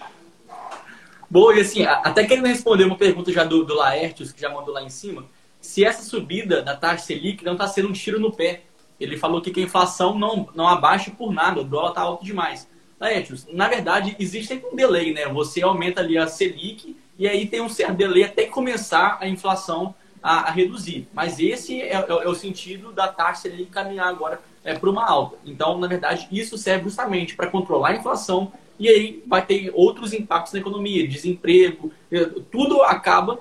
Boa, 1.30 1.56
e 1.56 1.62
assim, 1.62 1.84
até 1.84 2.26
querendo 2.26 2.46
responder 2.46 2.84
uma 2.84 2.98
pergunta 2.98 3.32
já 3.32 3.44
do, 3.44 3.64
do 3.64 3.74
Laertius, 3.74 4.32
que 4.32 4.42
já 4.42 4.50
mandou 4.50 4.74
lá 4.74 4.84
em 4.84 4.90
cima, 4.90 5.26
se 5.60 5.84
essa 5.84 6.04
subida 6.04 6.62
da 6.62 6.76
taxa 6.76 7.06
Selic 7.06 7.44
não 7.44 7.54
está 7.54 7.68
sendo 7.68 7.90
um 7.90 7.94
tiro 7.94 8.20
no 8.20 8.32
pé 8.32 8.62
ele 9.04 9.18
falou 9.18 9.42
que 9.42 9.60
a 9.60 9.64
inflação 9.64 10.18
não, 10.18 10.50
não 10.56 10.68
abaixa 10.68 11.12
por 11.12 11.32
nada, 11.32 11.62
o 11.62 11.64
dólar 11.64 11.90
está 11.90 12.02
alto 12.02 12.24
demais. 12.24 12.68
Laetius, 13.00 13.46
na 13.52 13.68
verdade, 13.68 14.16
existe 14.18 14.64
um 14.72 14.76
delay, 14.76 15.14
né? 15.14 15.28
Você 15.28 15.62
aumenta 15.62 16.02
ali 16.02 16.18
a 16.18 16.28
Selic 16.28 16.96
e 17.20 17.28
aí 17.28 17.46
tem 17.46 17.62
um 17.62 17.70
certo 17.70 17.96
delay 17.96 18.24
até 18.24 18.46
começar 18.46 19.18
a 19.20 19.28
inflação 19.28 19.94
a, 20.22 20.48
a 20.48 20.52
reduzir. 20.52 21.08
Mas 21.14 21.40
esse 21.40 21.82
é, 21.82 21.94
é, 21.94 22.06
é, 22.08 22.28
o 22.28 22.34
sentido 22.34 22.94
da 22.94 23.08
taxa 23.10 23.42
Selic 23.42 23.70
caminhar 23.70 24.08
agora 24.08 24.42
é, 24.64 24.74
para 24.74 24.90
uma 24.90 25.06
alta. 25.06 25.38
Então, 25.46 25.78
na 25.78 25.88
verdade, 25.88 26.28
isso 26.32 26.58
serve 26.58 26.86
justamente 26.86 27.36
para 27.36 27.48
controlar 27.48 27.90
a 27.90 27.96
inflação 27.96 28.54
e 28.80 28.88
aí 28.88 29.24
vai 29.28 29.46
ter 29.46 29.72
outros 29.74 30.14
impactos 30.14 30.54
na 30.54 30.60
economia, 30.60 31.08
desemprego, 31.08 31.92
é, 32.12 32.26
tudo 32.52 32.82
acaba 32.84 33.40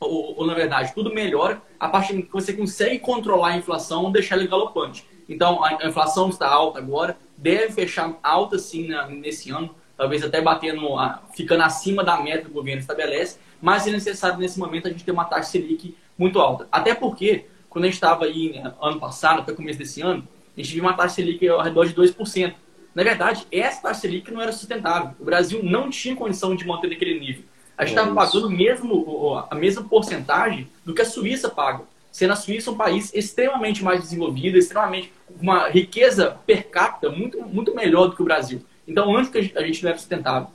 ou, 0.00 0.38
ou, 0.38 0.46
na 0.46 0.54
verdade, 0.54 0.92
tudo 0.94 1.12
melhora 1.12 1.60
a 1.78 1.88
partir 1.88 2.22
que 2.22 2.32
você 2.32 2.52
consegue 2.52 2.98
controlar 2.98 3.48
a 3.48 3.56
inflação, 3.56 4.10
deixar 4.10 4.36
ela 4.36 4.46
galopante. 4.46 5.04
Então, 5.28 5.62
a 5.62 5.86
inflação 5.86 6.30
está 6.30 6.48
alta 6.48 6.78
agora, 6.78 7.16
deve 7.36 7.72
fechar 7.72 8.18
alta 8.22 8.58
sim 8.58 8.88
nesse 9.10 9.50
ano, 9.50 9.74
talvez 9.96 10.24
até 10.24 10.40
batendo, 10.40 10.96
ficando 11.36 11.62
acima 11.62 12.02
da 12.02 12.20
meta 12.20 12.44
que 12.44 12.50
o 12.50 12.54
governo 12.54 12.80
estabelece, 12.80 13.38
mas 13.60 13.86
é 13.86 13.90
necessário 13.90 14.38
nesse 14.38 14.58
momento 14.58 14.86
a 14.86 14.90
gente 14.90 15.04
ter 15.04 15.10
uma 15.10 15.24
taxa 15.24 15.50
Selic 15.50 15.96
muito 16.16 16.40
alta. 16.40 16.66
Até 16.72 16.94
porque, 16.94 17.46
quando 17.68 17.84
a 17.84 17.88
gente 17.88 17.96
estava 17.96 18.24
aí 18.24 18.52
né, 18.52 18.72
ano 18.80 18.98
passado, 18.98 19.40
até 19.40 19.52
o 19.52 19.56
começo 19.56 19.78
desse 19.78 20.00
ano, 20.00 20.26
a 20.56 20.60
gente 20.60 20.72
viu 20.72 20.82
uma 20.82 20.94
taxa 20.94 21.16
Selic 21.16 21.46
ao 21.48 21.60
redor 21.60 21.84
de 21.84 21.94
2%. 21.94 22.54
Na 22.94 23.02
verdade, 23.02 23.46
essa 23.52 23.82
taxa 23.82 24.00
Selic 24.00 24.32
não 24.32 24.40
era 24.40 24.52
sustentável. 24.52 25.14
O 25.20 25.24
Brasil 25.24 25.60
não 25.62 25.90
tinha 25.90 26.16
condição 26.16 26.56
de 26.56 26.66
manter 26.66 26.90
aquele 26.92 27.20
nível 27.20 27.44
a 27.78 27.84
gente 27.84 27.96
estava 27.96 28.10
é 28.10 28.14
pagando 28.14 28.50
mesmo, 28.50 29.46
a 29.48 29.54
mesma 29.54 29.84
porcentagem 29.84 30.68
do 30.84 30.92
que 30.92 31.00
a 31.00 31.04
Suíça 31.04 31.48
paga. 31.48 31.84
Sendo 32.10 32.32
a 32.32 32.36
Suíça 32.36 32.72
um 32.72 32.76
país 32.76 33.14
extremamente 33.14 33.84
mais 33.84 34.00
desenvolvido, 34.00 34.58
extremamente 34.58 35.12
uma 35.40 35.68
riqueza 35.68 36.36
per 36.44 36.68
capita 36.68 37.08
muito, 37.08 37.40
muito 37.42 37.72
melhor 37.76 38.08
do 38.08 38.16
que 38.16 38.22
o 38.22 38.24
Brasil. 38.24 38.64
Então, 38.86 39.16
antes 39.16 39.30
que 39.30 39.38
a 39.56 39.62
gente 39.62 39.84
não 39.84 39.90
era 39.90 39.98
sustentável. 39.98 40.48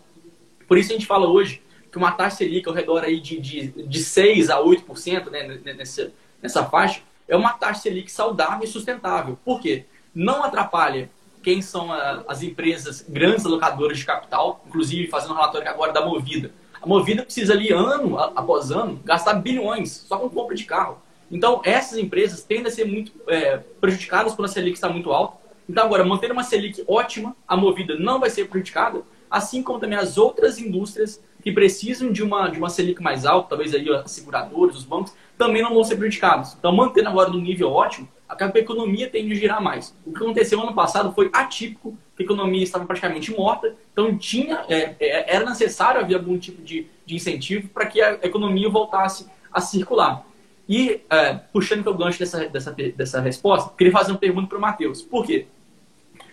Por 0.68 0.78
isso 0.78 0.92
a 0.92 0.96
gente 0.96 1.06
fala 1.06 1.26
hoje 1.26 1.62
que 1.90 1.98
uma 1.98 2.12
taxa 2.12 2.38
Selic 2.38 2.68
ao 2.68 2.74
redor 2.76 3.06
aí 3.06 3.22
de, 3.22 3.40
de, 3.40 3.68
de 3.68 4.00
6% 4.00 4.50
a 4.50 4.58
8%, 4.62 5.30
né, 5.30 5.60
nessa, 5.64 6.12
nessa 6.42 6.66
faixa, 6.66 7.02
é 7.26 7.38
uma 7.38 7.54
taxa 7.54 7.84
Selic 7.84 8.12
saudável 8.12 8.66
e 8.66 8.68
sustentável. 8.68 9.40
Por 9.46 9.62
quê? 9.62 9.86
Não 10.14 10.44
atrapalha 10.44 11.10
quem 11.42 11.62
são 11.62 11.90
as 12.28 12.44
empresas 12.44 13.06
grandes 13.08 13.46
alocadoras 13.46 13.98
de 13.98 14.06
capital, 14.06 14.62
inclusive 14.68 15.08
fazendo 15.08 15.32
um 15.32 15.36
relatório 15.36 15.70
agora 15.70 15.94
da 15.94 16.06
Movida 16.06 16.52
a 16.84 16.88
Movida 16.88 17.24
precisa 17.24 17.54
ali, 17.54 17.72
ano 17.72 18.20
após 18.20 18.70
ano, 18.70 19.00
gastar 19.06 19.36
bilhões 19.36 20.04
só 20.06 20.18
com 20.18 20.30
compra 20.30 20.54
de 20.54 20.66
carro. 20.66 21.02
Então, 21.32 21.62
essas 21.64 21.98
empresas 21.98 22.44
tendem 22.44 22.68
a 22.68 22.72
ser 22.72 22.86
muito 22.86 23.14
é, 23.28 23.58
prejudicadas 23.80 24.36
quando 24.36 24.50
a 24.50 24.52
Selic 24.52 24.76
está 24.76 24.90
muito 24.90 25.12
alta. 25.12 25.38
Então, 25.68 25.86
agora, 25.86 26.04
manter 26.04 26.30
uma 26.30 26.44
Selic 26.44 26.84
ótima, 26.86 27.36
a 27.48 27.56
Movida 27.56 27.98
não 27.98 28.20
vai 28.20 28.30
ser 28.30 28.50
prejudicada, 28.50 29.02
assim 29.32 29.64
como 29.64 29.80
também 29.80 29.98
as 29.98 30.18
outras 30.18 30.60
indústrias 30.60 31.24
que 31.42 31.54
precisam 31.54 32.12
de 32.12 32.22
uma, 32.22 32.50
de 32.50 32.58
uma 32.58 32.70
Selic 32.70 33.02
mais 33.02 33.26
alta, 33.26 33.50
talvez 33.50 33.74
aí 33.74 33.90
as 33.90 34.12
seguradoras, 34.12 34.76
os 34.76 34.84
bancos, 34.84 35.14
também 35.38 35.62
não 35.62 35.74
vão 35.74 35.86
ser 35.86 35.96
prejudicados. 35.96 36.54
Então, 36.60 36.76
mantendo 36.76 37.08
agora 37.08 37.30
no 37.30 37.40
nível 37.40 37.72
ótimo, 37.72 38.10
que 38.36 38.44
a 38.44 38.62
economia 38.62 39.10
tende 39.10 39.34
a 39.34 39.36
girar 39.36 39.62
mais. 39.62 39.96
O 40.06 40.12
que 40.12 40.24
aconteceu 40.24 40.62
ano 40.62 40.74
passado 40.74 41.14
foi 41.14 41.30
atípico, 41.34 41.98
a 42.18 42.22
economia 42.22 42.64
estava 42.64 42.86
praticamente 42.86 43.32
morta, 43.32 43.76
então 43.92 44.18
tinha, 44.18 44.64
é, 44.70 44.96
é, 45.00 45.36
era 45.36 45.46
necessário 45.46 46.02
haver 46.02 46.16
algum 46.16 46.38
tipo 46.38 46.62
de, 46.62 46.88
de 47.06 47.16
incentivo 47.16 47.70
para 47.70 47.86
que 47.86 48.02
a 48.02 48.14
economia 48.24 48.70
voltasse 48.70 49.28
a 49.52 49.62
circular. 49.62 50.26
E, 50.68 51.02
é, 51.10 51.34
puxando 51.52 51.86
o 51.88 51.94
gancho 51.94 52.20
dessa, 52.20 52.48
dessa, 52.48 52.72
dessa 52.72 53.22
resposta, 53.22 53.74
queria 53.78 53.92
fazer 53.92 54.12
uma 54.12 54.18
pergunta 54.18 54.48
para 54.48 54.58
o 54.58 54.62
Matheus. 54.62 55.02
Por 55.02 55.26
quê? 55.26 55.48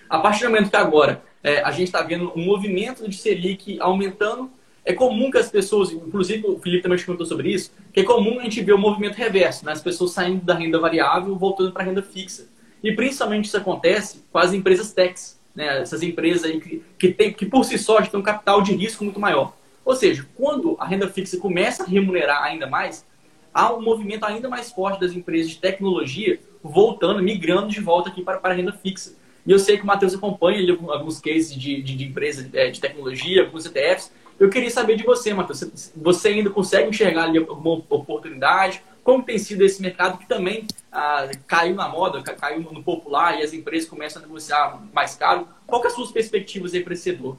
A 0.09 0.19
partir 0.19 0.45
do 0.45 0.51
momento 0.51 0.71
que 0.71 0.77
agora 0.77 1.23
é, 1.43 1.63
a 1.63 1.71
gente 1.71 1.85
está 1.85 2.03
vendo 2.03 2.33
um 2.37 2.45
movimento 2.45 3.09
de 3.09 3.17
Selic 3.17 3.81
aumentando, 3.81 4.51
é 4.85 4.93
comum 4.93 5.31
que 5.31 5.39
as 5.39 5.51
pessoas, 5.51 5.91
inclusive 5.91 6.47
o 6.47 6.59
Felipe 6.59 6.83
também 6.83 6.99
comentou 7.05 7.27
sobre 7.27 7.53
isso, 7.53 7.73
que 7.93 8.01
é 8.01 8.05
comum 8.05 8.41
a 8.41 8.45
gente 8.45 8.63
ver 8.63 8.73
o 8.73 8.79
movimento 8.79 9.15
reverso, 9.15 9.65
né? 9.65 9.73
as 9.73 9.83
pessoas 9.83 10.13
saindo 10.13 10.45
da 10.45 10.55
renda 10.55 10.79
variável 10.79 11.37
voltando 11.37 11.73
para 11.73 11.83
a 11.83 11.87
renda 11.87 12.03
fixa. 12.03 12.49
E 12.83 12.93
principalmente 12.93 13.45
isso 13.47 13.57
acontece 13.57 14.25
com 14.33 14.39
as 14.39 14.53
empresas 14.55 14.93
techs, 14.93 15.39
né? 15.55 15.83
essas 15.83 16.03
empresas 16.03 16.45
aí 16.45 16.61
que, 16.61 16.83
que, 16.99 17.09
tem, 17.09 17.33
que 17.33 17.47
por 17.47 17.65
si 17.65 17.79
só 17.79 18.01
têm 18.01 18.19
um 18.19 18.23
capital 18.23 18.63
de 18.63 18.75
risco 18.75 19.05
muito 19.05 19.21
maior. 19.21 19.55
Ou 19.85 19.95
seja, 19.95 20.27
quando 20.37 20.77
a 20.79 20.87
renda 20.87 21.09
fixa 21.09 21.37
começa 21.37 21.83
a 21.83 21.87
remunerar 21.87 22.43
ainda 22.43 22.67
mais, 22.67 23.05
há 23.53 23.73
um 23.75 23.83
movimento 23.83 24.25
ainda 24.25 24.49
mais 24.49 24.71
forte 24.71 25.01
das 25.01 25.13
empresas 25.13 25.51
de 25.51 25.59
tecnologia 25.59 26.39
voltando, 26.63 27.23
migrando 27.23 27.69
de 27.69 27.81
volta 27.81 28.09
aqui 28.09 28.23
para, 28.23 28.39
para 28.39 28.53
a 28.53 28.57
renda 28.57 28.73
fixa. 28.73 29.15
E 29.47 29.51
eu 29.51 29.59
sei 29.59 29.77
que 29.77 29.83
o 29.83 29.87
Matheus 29.87 30.15
acompanha 30.15 30.59
ele, 30.59 30.79
alguns 30.89 31.19
cases 31.19 31.55
de, 31.55 31.83
de, 31.83 31.97
de 31.97 32.05
empresas 32.05 32.49
é, 32.53 32.71
de 32.71 32.81
tecnologia, 32.81 33.43
alguns 33.43 33.67
ETFs. 33.67 34.13
Eu 34.41 34.49
queria 34.49 34.71
saber 34.71 34.97
de 34.97 35.05
você, 35.05 35.35
Matheus. 35.35 35.93
Você 35.95 36.29
ainda 36.29 36.49
consegue 36.49 36.89
enxergar 36.89 37.25
ali 37.25 37.37
alguma 37.37 37.85
oportunidade? 37.91 38.83
Como 39.05 39.23
tem 39.23 39.37
sido 39.39 39.63
esse 39.63 39.83
mercado 39.83 40.17
que 40.17 40.27
também 40.27 40.67
ah, 40.91 41.29
caiu 41.47 41.75
na 41.75 41.87
moda, 41.87 42.23
caiu 42.23 42.61
no 42.61 42.83
popular 42.83 43.39
e 43.39 43.43
as 43.43 43.53
empresas 43.53 43.87
começam 43.87 44.23
a 44.23 44.27
negociar 44.27 44.81
mais 44.95 45.15
caro? 45.15 45.47
Qual 45.67 45.83
que 45.83 45.89
é 45.89 45.91
as 45.91 45.95
suas 45.95 46.11
perspectivas 46.11 46.73
aí 46.73 46.83
para 46.83 46.95
esse 46.95 47.03
setor? 47.03 47.37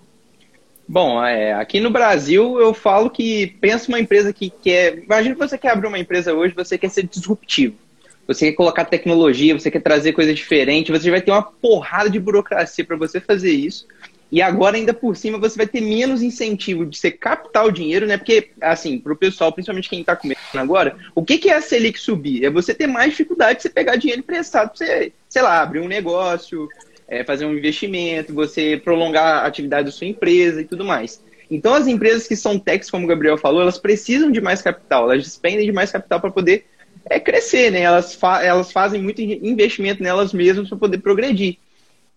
Bom, 0.87 1.23
é, 1.25 1.53
aqui 1.53 1.79
no 1.79 1.89
Brasil 1.89 2.59
eu 2.59 2.71
falo 2.71 3.09
que 3.09 3.47
pensa 3.59 3.87
uma 3.87 3.99
empresa 3.99 4.31
que 4.31 4.51
quer. 4.51 4.99
Imagina 4.99 5.33
que 5.33 5.41
você 5.41 5.57
quer 5.57 5.71
abrir 5.71 5.87
uma 5.87 5.97
empresa 5.97 6.35
hoje, 6.35 6.53
você 6.53 6.77
quer 6.77 6.89
ser 6.91 7.07
disruptivo. 7.07 7.75
Você 8.27 8.51
quer 8.51 8.55
colocar 8.55 8.85
tecnologia, 8.85 9.57
você 9.57 9.71
quer 9.71 9.81
trazer 9.81 10.13
coisa 10.13 10.33
diferente, 10.33 10.91
você 10.91 11.09
vai 11.09 11.21
ter 11.21 11.31
uma 11.31 11.41
porrada 11.41 12.11
de 12.11 12.19
burocracia 12.19 12.85
para 12.85 12.95
você 12.95 13.19
fazer 13.19 13.51
isso. 13.51 13.87
E 14.31 14.41
agora, 14.41 14.77
ainda 14.77 14.93
por 14.93 15.17
cima, 15.17 15.37
você 15.37 15.57
vai 15.57 15.67
ter 15.67 15.81
menos 15.81 16.21
incentivo 16.21 16.85
de 16.85 16.97
você 16.97 17.11
captar 17.11 17.65
o 17.65 17.71
dinheiro, 17.71 18.07
né? 18.07 18.17
Porque, 18.17 18.49
assim, 18.61 18.97
para 18.97 19.11
o 19.11 19.15
pessoal, 19.15 19.51
principalmente 19.51 19.89
quem 19.89 19.99
está 19.99 20.15
começando 20.15 20.61
agora, 20.61 20.95
o 21.13 21.23
que, 21.23 21.37
que 21.37 21.49
é 21.49 21.55
a 21.55 21.61
Selic 21.61 21.99
subir? 21.99 22.45
É 22.45 22.49
você 22.49 22.73
ter 22.73 22.87
mais 22.87 23.11
dificuldade 23.11 23.57
de 23.57 23.63
você 23.63 23.69
pegar 23.69 23.97
dinheiro 23.97 24.21
emprestado 24.21 24.69
para 24.69 24.77
você, 24.77 25.11
sei 25.27 25.41
lá, 25.41 25.61
abrir 25.61 25.81
um 25.81 25.87
negócio, 25.87 26.69
é, 27.09 27.25
fazer 27.25 27.45
um 27.45 27.53
investimento, 27.53 28.33
você 28.33 28.79
prolongar 28.81 29.43
a 29.43 29.47
atividade 29.47 29.87
da 29.87 29.91
sua 29.91 30.07
empresa 30.07 30.61
e 30.61 30.65
tudo 30.65 30.85
mais. 30.85 31.21
Então, 31.49 31.73
as 31.73 31.85
empresas 31.85 32.25
que 32.25 32.35
são 32.37 32.57
techs, 32.57 32.89
como 32.89 33.03
o 33.03 33.09
Gabriel 33.09 33.37
falou, 33.37 33.61
elas 33.61 33.77
precisam 33.77 34.31
de 34.31 34.39
mais 34.39 34.61
capital, 34.61 35.11
elas 35.11 35.23
despendem 35.25 35.65
de 35.65 35.73
mais 35.73 35.91
capital 35.91 36.21
para 36.21 36.31
poder 36.31 36.65
é, 37.09 37.19
crescer, 37.19 37.69
né? 37.69 37.81
Elas, 37.81 38.15
fa 38.15 38.41
elas 38.41 38.71
fazem 38.71 39.01
muito 39.01 39.21
investimento 39.21 40.01
nelas 40.01 40.31
mesmas 40.31 40.69
para 40.69 40.77
poder 40.77 40.99
progredir. 40.99 41.57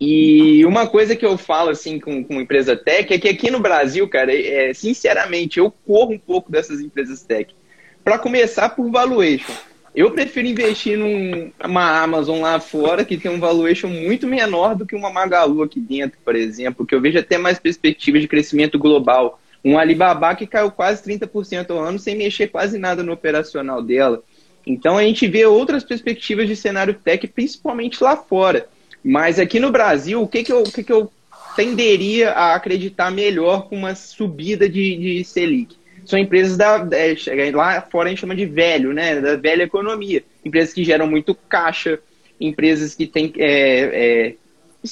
E 0.01 0.65
uma 0.67 0.87
coisa 0.87 1.15
que 1.15 1.25
eu 1.25 1.39
falo 1.39 1.71
assim 1.71 2.01
com, 2.01 2.23
com 2.25 2.41
empresa 2.41 2.77
tech 2.77 3.13
é 3.13 3.19
que 3.19 3.29
aqui 3.29 3.51
no 3.51 3.61
Brasil, 3.61 4.09
cara, 4.09 4.35
é, 4.35 4.75
sinceramente, 4.75 5.59
eu 5.59 5.71
corro 5.71 6.13
um 6.13 6.19
pouco 6.19 6.51
dessas 6.51 6.81
empresas 6.81 7.23
tech. 7.23 7.55
Para 8.03 8.19
começar 8.19 8.71
por 8.71 8.91
valuation. 8.91 9.55
Eu 9.95 10.11
prefiro 10.11 10.49
investir 10.49 10.99
numa 10.99 12.03
Amazon 12.03 12.41
lá 12.41 12.59
fora 12.59 13.05
que 13.05 13.17
tem 13.17 13.31
um 13.31 13.39
valuation 13.39 13.87
muito 13.87 14.27
menor 14.27 14.75
do 14.75 14.85
que 14.85 14.97
uma 14.97 15.09
Magalu 15.09 15.63
aqui 15.63 15.79
dentro, 15.79 16.19
por 16.25 16.35
exemplo, 16.35 16.85
que 16.85 16.95
eu 16.95 17.01
vejo 17.01 17.17
até 17.17 17.39
mais 17.39 17.61
perspectivas 17.61 18.21
de 18.21 18.27
crescimento 18.27 18.77
global. 18.77 19.41
Um 19.65 19.79
Alibaba 19.79 20.35
que 20.35 20.49
caiu 20.49 20.73
quase 20.73 21.03
30% 21.05 21.71
ao 21.71 21.79
ano 21.79 21.99
sem 22.01 22.17
mexer 22.17 22.49
quase 22.49 22.77
nada 22.77 23.05
no 23.05 23.13
operacional 23.13 23.81
dela. 23.81 24.21
Então 24.67 24.99
a 24.99 25.05
gente 25.05 25.29
vê 25.29 25.47
outras 25.47 25.85
perspectivas 25.85 26.49
de 26.49 26.57
cenário 26.57 26.95
tech, 26.95 27.27
principalmente 27.29 28.03
lá 28.03 28.17
fora. 28.17 28.67
Mas 29.05 29.39
aqui 29.39 29.61
no 29.61 29.71
Brasil, 29.71 30.23
o 30.23 30.29
que, 30.29 30.43
que, 30.43 30.53
eu, 30.53 30.63
o 30.63 30.73
que, 30.73 30.83
que 30.83 30.93
eu 30.93 31.13
tenderia 31.55 32.31
a 32.31 32.55
acreditar 32.55 33.11
melhor 33.11 33.69
com 33.69 33.77
uma 33.77 33.95
subida 33.95 34.69
de, 34.69 34.97
de 34.97 35.25
Selic? 35.25 35.77
são 36.05 36.19
empresas 36.19 36.57
da. 36.57 36.87
É, 36.93 37.51
lá 37.51 37.81
fora 37.83 38.09
a 38.09 38.11
gente 38.11 38.21
chama 38.21 38.35
de 38.35 38.47
velho, 38.47 38.93
né? 38.93 39.21
Da 39.21 39.37
velha 39.37 39.63
economia. 39.63 40.23
Empresas 40.45 40.75
que 40.75 40.85
geram 40.85 41.07
muito 41.07 41.35
caixa, 41.35 41.99
empresas 42.41 42.95
que 42.95 43.07
têm 43.07 43.33
é, 43.39 44.29
é, 44.29 44.35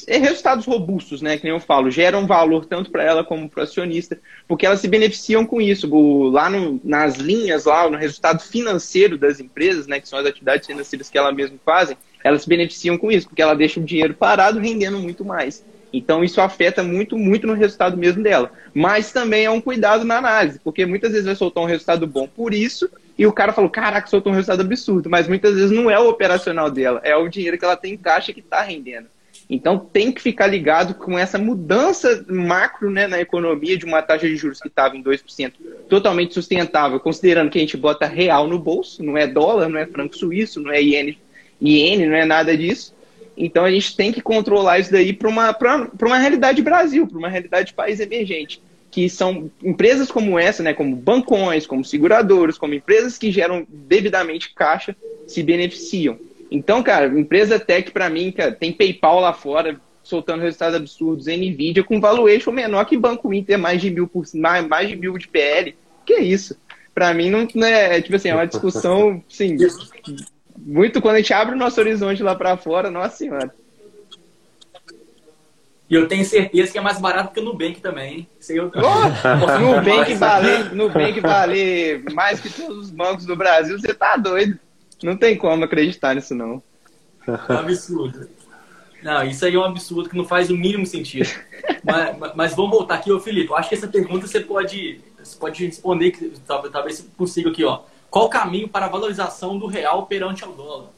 é 0.07 0.19
resultados 0.19 0.65
robustos, 0.65 1.21
né? 1.21 1.37
Que 1.37 1.45
nem 1.45 1.53
eu 1.53 1.61
falo, 1.61 1.91
geram 1.91 2.27
valor 2.27 2.65
tanto 2.65 2.91
para 2.91 3.05
ela 3.05 3.25
como 3.25 3.49
para 3.49 3.61
o 3.61 3.65
acionista, 3.65 4.19
porque 4.49 4.65
elas 4.65 4.81
se 4.81 4.89
beneficiam 4.89 5.45
com 5.45 5.61
isso. 5.61 5.93
O, 5.93 6.31
lá 6.31 6.49
no, 6.49 6.81
nas 6.83 7.17
linhas, 7.17 7.67
lá 7.67 7.89
no 7.89 7.99
resultado 7.99 8.43
financeiro 8.43 9.19
das 9.19 9.39
empresas, 9.39 9.87
né? 9.87 10.01
Que 10.01 10.09
são 10.09 10.19
as 10.19 10.27
atividades 10.27 10.67
financeiras 10.67 11.11
que 11.11 11.19
elas 11.19 11.35
mesmas 11.35 11.61
fazem, 11.65 11.97
elas 12.25 12.43
se 12.43 12.49
beneficiam 12.49 12.99
com 12.99 13.11
isso, 13.11 13.29
porque 13.29 13.43
ela 13.43 13.55
deixa 13.55 13.81
o 13.81 13.85
dinheiro 13.85 14.15
parado 14.15 14.59
rendendo 14.59 14.99
muito 14.99 15.25
mais. 15.25 15.65
Então 15.93 16.25
isso 16.25 16.41
afeta 16.41 16.83
muito, 16.83 17.19
muito 17.19 17.47
no 17.47 17.53
resultado 17.53 17.97
mesmo 17.97 18.23
dela. 18.23 18.51
Mas 18.73 19.13
também 19.13 19.45
é 19.45 19.51
um 19.51 19.61
cuidado 19.61 20.05
na 20.05 20.19
análise, 20.19 20.59
porque 20.59 20.87
muitas 20.87 21.11
vezes 21.11 21.27
vai 21.27 21.35
soltar 21.35 21.63
um 21.63 21.67
resultado 21.67 22.07
bom 22.07 22.27
por 22.27 22.55
isso, 22.55 22.89
e 23.19 23.27
o 23.27 23.33
cara 23.33 23.53
falou, 23.53 23.69
caraca, 23.69 24.09
soltou 24.09 24.33
um 24.33 24.35
resultado 24.35 24.63
absurdo, 24.63 25.11
mas 25.11 25.29
muitas 25.29 25.55
vezes 25.55 25.71
não 25.71 25.91
é 25.91 25.99
o 25.99 26.09
operacional 26.09 26.71
dela, 26.71 27.01
é 27.05 27.15
o 27.15 27.29
dinheiro 27.29 27.59
que 27.59 27.65
ela 27.65 27.77
tem 27.77 27.93
em 27.93 27.99
caixa 27.99 28.33
que 28.33 28.41
está 28.41 28.63
rendendo. 28.63 29.07
Então 29.51 29.79
tem 29.79 30.11
que 30.11 30.23
ficar 30.23 30.47
ligado 30.47 30.95
com 30.95 31.19
essa 31.19 31.37
mudança 31.37 32.25
macro 32.27 32.91
né, 32.91 33.07
na 33.07 33.21
economia 33.21 33.77
de 33.77 33.85
uma 33.85 34.01
taxa 34.01 34.27
de 34.27 34.35
juros 34.35 34.61
que 34.61 34.69
estava 34.69 34.97
em 34.97 35.03
2%, 35.03 35.53
totalmente 35.91 36.33
sustentável, 36.33 36.99
considerando 36.99 37.51
que 37.51 37.59
a 37.59 37.61
gente 37.61 37.77
bota 37.77 38.07
real 38.07 38.49
no 38.49 38.59
bolso, 38.59 39.03
não 39.03 39.17
é 39.17 39.27
dólar, 39.27 39.69
não 39.69 39.79
é 39.79 39.85
franco 39.85 40.17
suíço, 40.17 40.59
não 40.59 40.73
é 40.73 40.83
iene, 40.83 41.19
iene 41.63 42.07
não 42.07 42.17
é 42.17 42.25
nada 42.25 42.57
disso. 42.57 42.95
Então 43.37 43.65
a 43.65 43.71
gente 43.71 43.97
tem 43.97 44.13
que 44.13 44.21
controlar 44.21 44.79
isso 44.79 44.93
daí 44.93 45.13
para 45.13 45.29
uma, 45.29 45.57
uma 46.01 46.19
realidade 46.19 46.63
Brasil, 46.63 47.07
para 47.07 47.19
uma 47.19 47.29
realidade 47.29 47.69
de 47.69 47.75
país 47.75 48.01
emergente. 48.01 48.63
Que 48.91 49.09
são 49.09 49.51
empresas 49.63 50.11
como 50.11 50.39
essa, 50.39 50.63
né, 50.63 50.75
como 50.75 50.95
bancões, 50.95 51.67
como 51.67 51.85
seguradoras, 51.85 52.59
como 52.59 52.75
empresas 52.75 53.17
que 53.17 53.33
geram 53.33 53.67
devidamente 53.69 54.53
caixa, 54.55 54.95
se 55.27 55.43
beneficiam. 55.43 56.19
Então, 56.51 56.83
cara, 56.83 57.07
empresa 57.07 57.59
tech 57.59 57.91
para 57.91 58.11
mim, 58.11 58.31
cara, 58.31 58.53
tem 58.53 58.71
PayPal 58.71 59.21
lá 59.21 59.33
fora, 59.33 59.81
soltando 60.03 60.43
resultados 60.43 60.77
absurdos, 60.77 61.27
Nvidia 61.27 61.83
com 61.83 62.01
valuation 62.01 62.53
menor 62.53 62.85
que 62.85 62.99
Banco 62.99 63.33
Inter, 63.33 63.59
mais 63.59 63.81
de 63.81 63.91
mil 63.91 64.07
por 64.07 64.25
mais, 64.35 64.67
mais 64.67 64.89
de 64.89 64.97
mil 64.97 65.17
de 65.17 65.29
PL. 65.29 65.75
Que 66.05 66.15
é 66.15 66.23
isso? 66.23 66.55
Para 66.95 67.15
mim 67.15 67.31
não, 67.31 67.49
não 67.55 67.67
é, 67.67 68.03
tipo 68.03 68.17
assim, 68.17 68.29
é 68.29 68.35
uma 68.35 68.47
discussão, 68.47 69.25
sim, 69.27 69.57
muito 70.65 71.01
quando 71.01 71.17
a 71.17 71.19
gente 71.19 71.33
abre 71.33 71.55
o 71.55 71.59
nosso 71.59 71.81
horizonte 71.81 72.23
lá 72.23 72.35
para 72.35 72.57
fora, 72.57 72.91
nossa 72.91 73.17
senhora. 73.17 73.53
E 75.91 75.95
eu 75.95 76.09
tenho 76.09 76.25
certeza 76.25 76.73
que 76.73 76.79
é 76.79 76.81
mais 76.81 76.99
barato 76.99 77.35
que 77.35 77.41
o 77.41 77.45
Nubank 77.45 77.81
também. 77.81 78.27
Isso 78.41 78.53
eu... 78.53 78.73
oh, 78.75 79.59
Nubank, 79.59 80.15
vale, 80.15 80.75
Nubank 80.75 81.21
vale 81.21 82.03
mais 82.15 82.41
que 82.41 82.49
todos 82.49 82.79
os 82.79 82.91
bancos 82.91 83.27
do 83.27 83.37
Brasil, 83.37 83.79
você 83.79 83.93
tá 83.93 84.17
doido. 84.17 84.59
Não 85.03 85.17
tem 85.17 85.37
como 85.37 85.65
acreditar 85.65 86.15
nisso, 86.15 86.35
não. 86.35 86.63
É 87.27 87.53
um 87.53 87.59
absurdo. 87.59 88.27
Não, 89.03 89.25
isso 89.25 89.45
aí 89.45 89.55
é 89.55 89.59
um 89.59 89.65
absurdo 89.65 90.09
que 90.09 90.17
não 90.17 90.25
faz 90.25 90.49
o 90.49 90.57
mínimo 90.57 90.87
sentido. 90.87 91.29
mas, 91.85 92.35
mas, 92.35 92.55
vamos 92.55 92.71
voltar 92.71 92.95
aqui, 92.95 93.11
ô 93.11 93.21
Felipe. 93.21 93.51
Eu 93.51 93.57
acho 93.57 93.69
que 93.69 93.75
essa 93.75 93.89
pergunta 93.89 94.27
você 94.27 94.41
pode, 94.41 95.01
você 95.23 95.37
pode 95.37 95.67
responder, 95.67 96.13
talvez, 96.47 96.73
talvez 96.73 96.97
você 96.99 97.05
consiga 97.17 97.51
aqui, 97.51 97.65
ó. 97.65 97.81
Qual 98.13 98.27
o 98.27 98.29
caminho 98.29 98.69
para 98.69 98.85
a 98.85 98.89
valorização 98.91 99.59
do 99.59 99.67
real 99.67 100.05
perante 100.05 100.45
ao 100.45 100.53
dólar? 100.53 100.91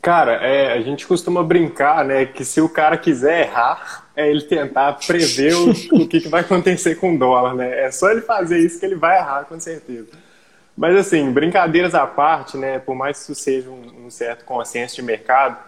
Cara, 0.00 0.32
é, 0.36 0.72
a 0.72 0.80
gente 0.80 1.06
costuma 1.06 1.42
brincar, 1.42 2.02
né, 2.06 2.24
que 2.24 2.42
se 2.42 2.58
o 2.58 2.70
cara 2.70 2.96
quiser 2.96 3.42
errar, 3.42 4.06
é 4.16 4.30
ele 4.30 4.40
tentar 4.40 4.94
prever 4.94 5.54
o, 5.54 5.70
o 6.02 6.08
que, 6.08 6.22
que 6.22 6.28
vai 6.28 6.40
acontecer 6.40 6.94
com 6.94 7.14
o 7.14 7.18
dólar, 7.18 7.54
né? 7.54 7.84
É 7.84 7.90
só 7.90 8.10
ele 8.10 8.22
fazer 8.22 8.60
isso 8.60 8.80
que 8.80 8.86
ele 8.86 8.94
vai 8.94 9.18
errar, 9.18 9.44
com 9.44 9.60
certeza. 9.60 10.08
Mas 10.74 10.96
assim, 10.96 11.30
brincadeiras 11.30 11.94
à 11.94 12.06
parte, 12.06 12.56
né, 12.56 12.78
por 12.78 12.94
mais 12.94 13.18
que 13.18 13.24
isso 13.24 13.34
seja 13.34 13.68
um, 13.68 14.06
um 14.06 14.10
certo 14.10 14.46
consenso 14.46 14.96
de 14.96 15.02
mercado, 15.02 15.58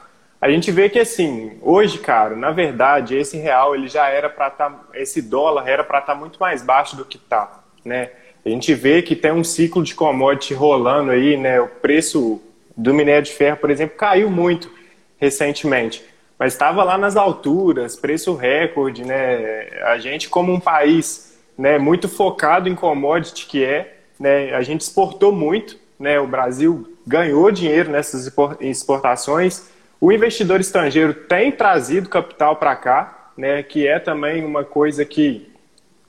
a 0.41 0.49
gente 0.49 0.73
vê 0.73 0.89
que 0.89 0.99
assim, 0.99 1.59
hoje, 1.61 1.99
cara, 1.99 2.35
na 2.35 2.53
verdade, 2.53 3.15
esse 3.15 3.37
real 3.37 3.75
ele 3.75 3.87
já 3.87 4.09
era 4.09 4.31
para 4.31 4.49
estar, 4.49 4.71
tá, 4.71 4.81
esse 4.95 5.21
dólar 5.21 5.69
era 5.69 5.85
para 5.85 5.99
estar 5.99 6.15
tá 6.15 6.19
muito 6.19 6.41
mais 6.41 6.63
baixo 6.63 6.97
do 6.97 7.05
que 7.05 7.19
está, 7.19 7.61
né? 7.85 8.13
A 8.45 8.49
gente 8.49 8.75
vê 8.75 9.03
que 9.03 9.15
tem 9.15 9.33
um 9.33 9.45
ciclo 9.45 9.83
de 9.83 9.95
commodity 9.95 10.55
rolando 10.55 11.11
aí, 11.11 11.37
né? 11.37 11.61
O 11.61 11.69
preço 11.69 12.41
do 12.77 12.95
minério 12.95 13.23
de 13.23 13.33
ferro, 13.33 13.59
por 13.59 13.71
exemplo, 13.71 13.97
caiu 13.97 14.31
muito 14.31 14.71
recentemente. 15.19 16.03
Mas 16.39 16.55
estava 16.55 16.83
lá 16.83 16.97
nas 16.97 17.17
alturas, 17.17 17.97
preço 17.97 18.35
recorde, 18.35 19.05
né? 19.05 19.69
A 19.85 19.99
gente, 19.99 20.29
como 20.29 20.53
um 20.53 20.59
país 20.59 21.39
né, 21.59 21.79
muito 21.79 22.09
focado 22.09 22.67
em 22.67 22.75
commodity 22.75 23.47
que 23.47 23.63
é, 23.63 23.99
né, 24.19 24.55
a 24.55 24.63
gente 24.63 24.81
exportou 24.81 25.31
muito, 25.33 25.77
né? 25.99 26.19
O 26.19 26.27
Brasil 26.27 26.97
ganhou 27.07 27.51
dinheiro 27.51 27.91
nessas 27.91 28.33
exportações. 28.61 29.69
O 30.01 30.11
investidor 30.11 30.61
estrangeiro 30.61 31.13
tem 31.13 31.53
trazido 31.53 32.09
capital 32.09 32.57
para 32.57 32.75
cá, 32.75 33.33
né? 33.37 33.63
Que 33.63 33.87
é 33.87 33.99
também 33.99 34.43
uma 34.43 34.65
coisa 34.65 35.05
que 35.05 35.51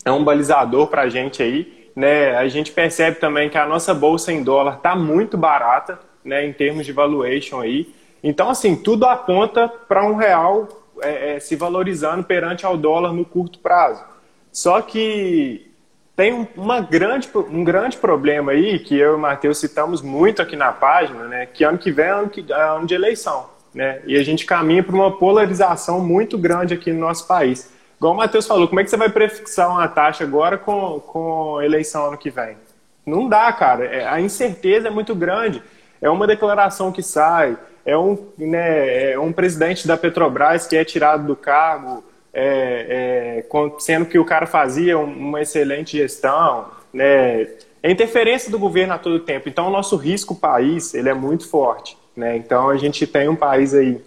é 0.06 0.12
um 0.12 0.24
balizador 0.24 0.88
para 0.88 1.02
a 1.02 1.10
gente 1.10 1.44
aí. 1.44 1.81
Né? 1.96 2.36
A 2.36 2.48
gente 2.48 2.72
percebe 2.72 3.18
também 3.18 3.50
que 3.50 3.58
a 3.58 3.66
nossa 3.66 3.94
bolsa 3.94 4.32
em 4.32 4.44
dólar 4.44 4.76
está 4.78 4.96
muito 4.96 5.38
barata, 5.38 6.00
né? 6.24 6.46
Em 6.46 6.54
termos 6.54 6.86
de 6.86 6.92
valuation 6.92 7.60
aí. 7.60 7.94
Então, 8.24 8.50
assim, 8.50 8.76
tudo 8.76 9.06
aponta 9.06 9.68
para 9.68 10.06
um 10.06 10.16
real 10.16 10.68
é, 11.02 11.36
é, 11.36 11.40
se 11.40 11.56
valorizando 11.56 12.24
perante 12.24 12.66
ao 12.66 12.78
dólar 12.78 13.14
no 13.14 13.26
curto 13.26 13.60
prazo. 13.60 14.04
Só 14.52 14.82
que 14.82 15.72
tem 16.16 16.48
uma 16.56 16.82
grande, 16.82 17.30
um 17.50 17.64
grande 17.64 17.98
problema 17.98 18.52
aí, 18.52 18.78
que 18.80 18.96
eu 18.98 19.14
e 19.14 19.16
o 19.16 19.20
Matheus 19.20 19.58
citamos 19.58 20.02
muito 20.02 20.42
aqui 20.42 20.56
na 20.56 20.72
página, 20.72 21.24
né, 21.28 21.46
que 21.48 21.64
ano 21.64 21.78
que 21.78 21.92
vem 21.92 22.06
é 22.06 22.10
ano, 22.10 22.30
que, 22.30 22.46
é 22.52 22.62
ano 22.62 22.86
de 22.86 22.94
eleição. 22.94 23.50
Né, 23.74 24.02
e 24.06 24.18
a 24.18 24.24
gente 24.24 24.46
caminha 24.46 24.84
para 24.84 24.94
uma 24.94 25.18
polarização 25.18 26.00
muito 26.02 26.38
grande 26.38 26.74
aqui 26.74 26.92
no 26.92 27.00
nosso 27.00 27.26
país. 27.26 27.74
Igual 28.02 28.16
o 28.16 28.18
Matheus 28.18 28.48
falou, 28.48 28.68
como 28.68 28.80
é 28.80 28.84
que 28.84 28.90
você 28.90 28.98
vai 28.98 29.10
prefixar 29.10 29.70
uma 29.70 29.88
taxa 29.88 30.24
agora 30.24 30.58
com, 30.58 31.00
com 31.02 31.62
eleição 31.62 32.08
ano 32.08 32.18
que 32.18 32.32
vem? 32.32 32.58
Não 33.06 33.30
dá, 33.30 33.54
cara. 33.54 33.86
É, 33.86 34.08
a 34.08 34.20
incerteza 34.20 34.88
é 34.88 34.90
muito 34.90 35.14
grande. 35.14 35.62
É 36.02 36.10
uma 36.10 36.26
declaração 36.26 36.92
que 36.92 37.04
sai, 37.04 37.56
é 37.86 37.96
um, 37.96 38.18
né, 38.40 39.12
é 39.12 39.20
um 39.20 39.32
presidente 39.32 39.88
da 39.88 39.96
Petrobras 39.96 40.66
que 40.66 40.76
é 40.76 40.84
tirado 40.84 41.28
do 41.28 41.36
cargo, 41.36 42.04
é, 42.34 43.44
é, 43.46 43.78
sendo 43.78 44.08
que 44.08 44.18
o 44.18 44.26
cara 44.26 44.48
fazia 44.48 44.98
uma 44.98 45.40
excelente 45.40 45.96
gestão, 45.96 46.72
né? 46.92 47.48
É 47.84 47.92
interferência 47.92 48.50
do 48.50 48.58
governo 48.58 48.96
a 48.96 48.98
todo 48.98 49.20
tempo. 49.20 49.48
Então, 49.48 49.68
o 49.68 49.72
nosso 49.72 49.96
risco 49.96 50.34
país 50.34 50.96
ele 50.96 51.10
é 51.10 51.14
muito 51.14 51.48
forte. 51.48 51.96
Né? 52.16 52.36
Então, 52.36 52.68
a 52.68 52.78
gente 52.78 53.06
tem 53.06 53.30
um 53.30 53.36
país 53.36 53.76
aí 53.76 54.02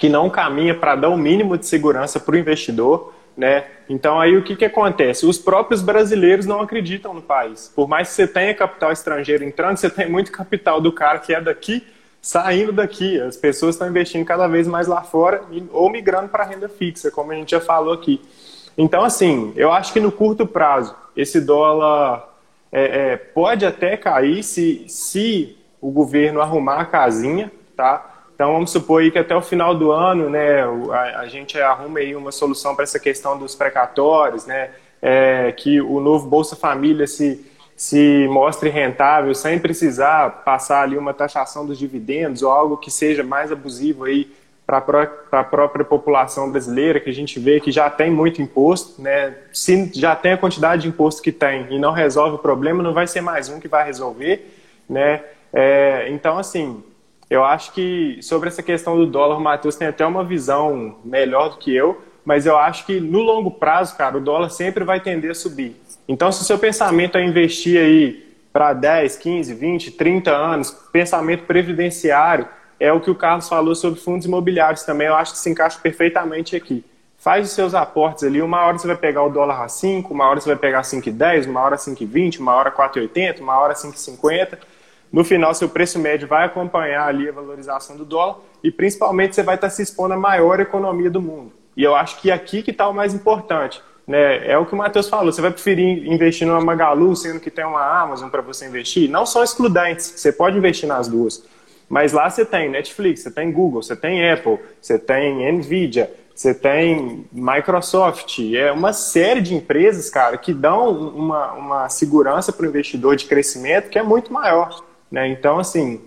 que 0.00 0.08
não 0.08 0.30
caminha 0.30 0.74
para 0.74 0.96
dar 0.96 1.10
o 1.10 1.12
um 1.12 1.18
mínimo 1.18 1.58
de 1.58 1.66
segurança 1.66 2.18
para 2.18 2.34
o 2.34 2.38
investidor. 2.38 3.12
Né? 3.36 3.66
Então, 3.86 4.18
aí 4.18 4.34
o 4.34 4.42
que, 4.42 4.56
que 4.56 4.64
acontece? 4.64 5.26
Os 5.26 5.36
próprios 5.36 5.82
brasileiros 5.82 6.46
não 6.46 6.62
acreditam 6.62 7.12
no 7.12 7.20
país. 7.20 7.70
Por 7.76 7.86
mais 7.86 8.08
que 8.08 8.14
você 8.14 8.26
tenha 8.26 8.54
capital 8.54 8.90
estrangeiro 8.90 9.44
entrando, 9.44 9.76
você 9.76 9.90
tem 9.90 10.10
muito 10.10 10.32
capital 10.32 10.80
do 10.80 10.90
cara 10.90 11.18
que 11.18 11.34
é 11.34 11.40
daqui 11.40 11.86
saindo 12.22 12.72
daqui. 12.72 13.20
As 13.20 13.36
pessoas 13.36 13.74
estão 13.74 13.88
investindo 13.88 14.24
cada 14.24 14.48
vez 14.48 14.66
mais 14.66 14.88
lá 14.88 15.02
fora 15.02 15.42
ou 15.70 15.90
migrando 15.90 16.30
para 16.30 16.44
renda 16.44 16.68
fixa, 16.68 17.10
como 17.10 17.32
a 17.32 17.34
gente 17.34 17.50
já 17.50 17.60
falou 17.60 17.92
aqui. 17.92 18.22
Então, 18.78 19.04
assim, 19.04 19.52
eu 19.54 19.70
acho 19.70 19.92
que 19.92 20.00
no 20.00 20.10
curto 20.10 20.46
prazo, 20.46 20.96
esse 21.14 21.42
dólar 21.42 22.26
é, 22.72 22.84
é, 23.12 23.16
pode 23.18 23.66
até 23.66 23.98
cair 23.98 24.42
se, 24.42 24.82
se 24.88 25.58
o 25.78 25.90
governo 25.90 26.40
arrumar 26.40 26.80
a 26.80 26.86
casinha, 26.86 27.52
tá? 27.76 28.19
Então, 28.40 28.54
vamos 28.54 28.70
supor 28.70 29.02
aí 29.02 29.10
que 29.10 29.18
até 29.18 29.36
o 29.36 29.42
final 29.42 29.74
do 29.74 29.92
ano, 29.92 30.30
né, 30.30 30.62
a, 30.62 31.20
a 31.20 31.28
gente 31.28 31.60
arruma 31.60 31.98
aí 31.98 32.16
uma 32.16 32.32
solução 32.32 32.74
para 32.74 32.84
essa 32.84 32.98
questão 32.98 33.38
dos 33.38 33.54
precatórios, 33.54 34.46
né, 34.46 34.70
é, 35.02 35.52
que 35.52 35.78
o 35.78 36.00
novo 36.00 36.26
Bolsa 36.26 36.56
Família 36.56 37.06
se 37.06 37.44
se 37.76 38.26
mostre 38.28 38.70
rentável 38.70 39.34
sem 39.34 39.58
precisar 39.58 40.42
passar 40.42 40.84
ali 40.84 40.96
uma 40.96 41.12
taxação 41.12 41.66
dos 41.66 41.78
dividendos 41.78 42.42
ou 42.42 42.50
algo 42.50 42.78
que 42.78 42.90
seja 42.90 43.22
mais 43.22 43.52
abusivo 43.52 44.04
aí 44.04 44.32
para 44.66 44.78
a 45.32 45.44
própria 45.44 45.84
população 45.84 46.50
brasileira, 46.50 46.98
que 46.98 47.10
a 47.10 47.14
gente 47.14 47.38
vê 47.38 47.60
que 47.60 47.70
já 47.70 47.90
tem 47.90 48.10
muito 48.10 48.40
imposto, 48.40 49.02
né? 49.02 49.34
Se 49.52 49.90
já 49.94 50.16
tem 50.16 50.32
a 50.32 50.38
quantidade 50.38 50.82
de 50.82 50.88
imposto 50.88 51.20
que 51.20 51.32
tem 51.32 51.66
e 51.68 51.78
não 51.78 51.92
resolve 51.92 52.36
o 52.36 52.38
problema, 52.38 52.82
não 52.82 52.94
vai 52.94 53.06
ser 53.06 53.20
mais 53.20 53.50
um 53.50 53.60
que 53.60 53.68
vai 53.68 53.84
resolver, 53.84 54.50
né? 54.88 55.22
É, 55.52 56.08
então, 56.10 56.38
assim, 56.38 56.82
eu 57.30 57.44
acho 57.44 57.72
que 57.72 58.18
sobre 58.20 58.48
essa 58.48 58.62
questão 58.62 58.96
do 58.96 59.06
dólar, 59.06 59.36
o 59.36 59.40
Matheus 59.40 59.76
tem 59.76 59.86
até 59.86 60.04
uma 60.04 60.24
visão 60.24 60.96
melhor 61.04 61.50
do 61.50 61.58
que 61.58 61.72
eu, 61.72 62.02
mas 62.24 62.44
eu 62.44 62.58
acho 62.58 62.84
que 62.84 63.00
no 63.00 63.20
longo 63.20 63.52
prazo, 63.52 63.96
cara, 63.96 64.18
o 64.18 64.20
dólar 64.20 64.50
sempre 64.50 64.82
vai 64.82 64.98
tender 64.98 65.30
a 65.30 65.34
subir. 65.34 65.80
Então, 66.08 66.32
se 66.32 66.42
o 66.42 66.44
seu 66.44 66.58
pensamento 66.58 67.16
é 67.16 67.24
investir 67.24 67.80
aí 67.80 68.28
para 68.52 68.72
10, 68.72 69.16
15, 69.16 69.54
20, 69.54 69.92
30 69.92 70.30
anos, 70.32 70.72
pensamento 70.92 71.44
previdenciário, 71.44 72.48
é 72.80 72.92
o 72.92 73.00
que 73.00 73.10
o 73.10 73.14
Carlos 73.14 73.48
falou 73.48 73.76
sobre 73.76 74.00
fundos 74.00 74.26
imobiliários 74.26 74.82
também, 74.82 75.06
eu 75.06 75.14
acho 75.14 75.32
que 75.32 75.38
se 75.38 75.48
encaixa 75.48 75.78
perfeitamente 75.80 76.56
aqui. 76.56 76.84
Faz 77.16 77.46
os 77.46 77.52
seus 77.52 77.74
aportes 77.74 78.24
ali, 78.24 78.42
uma 78.42 78.64
hora 78.64 78.78
você 78.78 78.86
vai 78.86 78.96
pegar 78.96 79.22
o 79.22 79.28
dólar 79.28 79.62
a 79.62 79.68
5, 79.68 80.12
uma 80.12 80.28
hora 80.28 80.40
você 80.40 80.48
vai 80.48 80.56
pegar 80.56 80.80
5,10, 80.80 81.46
uma 81.48 81.60
hora 81.60 81.76
5,20, 81.76 82.40
uma 82.40 82.54
hora 82.54 82.72
4,80, 82.72 83.40
uma 83.40 83.58
hora 83.58 83.74
5,50. 83.74 84.58
No 85.12 85.24
final, 85.24 85.52
seu 85.54 85.68
preço 85.68 85.98
médio 85.98 86.28
vai 86.28 86.44
acompanhar 86.44 87.08
ali 87.08 87.28
a 87.28 87.32
valorização 87.32 87.96
do 87.96 88.04
dólar 88.04 88.38
e 88.62 88.70
principalmente 88.70 89.34
você 89.34 89.42
vai 89.42 89.56
estar 89.56 89.68
se 89.68 89.82
expondo 89.82 90.14
à 90.14 90.16
maior 90.16 90.60
economia 90.60 91.10
do 91.10 91.20
mundo. 91.20 91.52
E 91.76 91.82
eu 91.82 91.96
acho 91.96 92.20
que 92.20 92.30
aqui 92.30 92.62
que 92.62 92.70
está 92.70 92.88
o 92.88 92.94
mais 92.94 93.12
importante. 93.12 93.82
Né? 94.06 94.48
É 94.48 94.56
o 94.56 94.66
que 94.66 94.74
o 94.74 94.76
Matheus 94.76 95.08
falou, 95.08 95.32
você 95.32 95.40
vai 95.40 95.50
preferir 95.50 96.06
investir 96.06 96.46
numa 96.46 96.60
Magalu, 96.60 97.14
sendo 97.16 97.40
que 97.40 97.50
tem 97.50 97.64
uma 97.64 98.02
Amazon 98.02 98.28
para 98.28 98.42
você 98.42 98.66
investir? 98.66 99.10
Não 99.10 99.26
são 99.26 99.42
excludentes, 99.42 100.12
você 100.16 100.32
pode 100.32 100.56
investir 100.56 100.88
nas 100.88 101.08
duas. 101.08 101.44
Mas 101.88 102.12
lá 102.12 102.30
você 102.30 102.44
tem 102.44 102.70
Netflix, 102.70 103.20
você 103.22 103.30
tem 103.30 103.50
Google, 103.50 103.82
você 103.82 103.96
tem 103.96 104.30
Apple, 104.30 104.58
você 104.80 104.96
tem 104.96 105.52
Nvidia, 105.52 106.12
você 106.32 106.54
tem 106.54 107.26
Microsoft, 107.32 108.38
é 108.54 108.70
uma 108.70 108.92
série 108.92 109.40
de 109.40 109.54
empresas, 109.54 110.08
cara, 110.08 110.38
que 110.38 110.54
dão 110.54 110.90
uma, 110.90 111.52
uma 111.52 111.88
segurança 111.88 112.52
para 112.52 112.64
o 112.64 112.68
investidor 112.68 113.16
de 113.16 113.26
crescimento 113.26 113.90
que 113.90 113.98
é 113.98 114.02
muito 114.02 114.32
maior. 114.32 114.82
Né? 115.10 115.28
Então, 115.28 115.58
assim, 115.58 116.00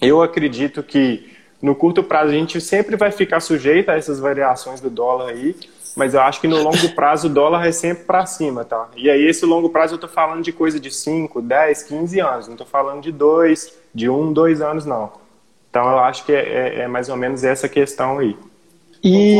eu 0.00 0.20
acredito 0.20 0.82
que 0.82 1.32
no 1.60 1.76
curto 1.76 2.02
prazo 2.02 2.30
a 2.30 2.34
gente 2.34 2.60
sempre 2.60 2.96
vai 2.96 3.12
ficar 3.12 3.38
sujeito 3.40 3.90
a 3.90 3.94
essas 3.94 4.18
variações 4.18 4.80
do 4.80 4.90
dólar 4.90 5.30
aí, 5.30 5.54
mas 5.96 6.14
eu 6.14 6.20
acho 6.20 6.40
que 6.40 6.48
no 6.48 6.60
longo 6.60 6.88
prazo 6.94 7.28
o 7.28 7.30
dólar 7.30 7.64
é 7.66 7.72
sempre 7.72 8.04
para 8.04 8.26
cima, 8.26 8.64
tá? 8.64 8.88
E 8.96 9.08
aí 9.08 9.24
esse 9.24 9.46
longo 9.46 9.70
prazo 9.70 9.94
eu 9.94 9.98
tô 9.98 10.08
falando 10.08 10.42
de 10.42 10.52
coisa 10.52 10.80
de 10.80 10.90
5, 10.90 11.40
10, 11.40 11.82
15 11.84 12.20
anos, 12.20 12.48
não 12.48 12.56
tô 12.56 12.64
falando 12.64 13.00
de 13.00 13.12
2, 13.12 13.72
de 13.94 14.08
1, 14.08 14.20
um, 14.20 14.32
2 14.32 14.60
anos 14.60 14.84
não. 14.84 15.12
Então 15.70 15.88
eu 15.88 16.00
acho 16.00 16.24
que 16.24 16.32
é, 16.32 16.40
é, 16.40 16.78
é, 16.80 16.88
mais 16.88 17.08
ou 17.08 17.16
menos 17.16 17.44
essa 17.44 17.68
questão 17.68 18.18
aí. 18.18 18.36
E... 19.02 19.36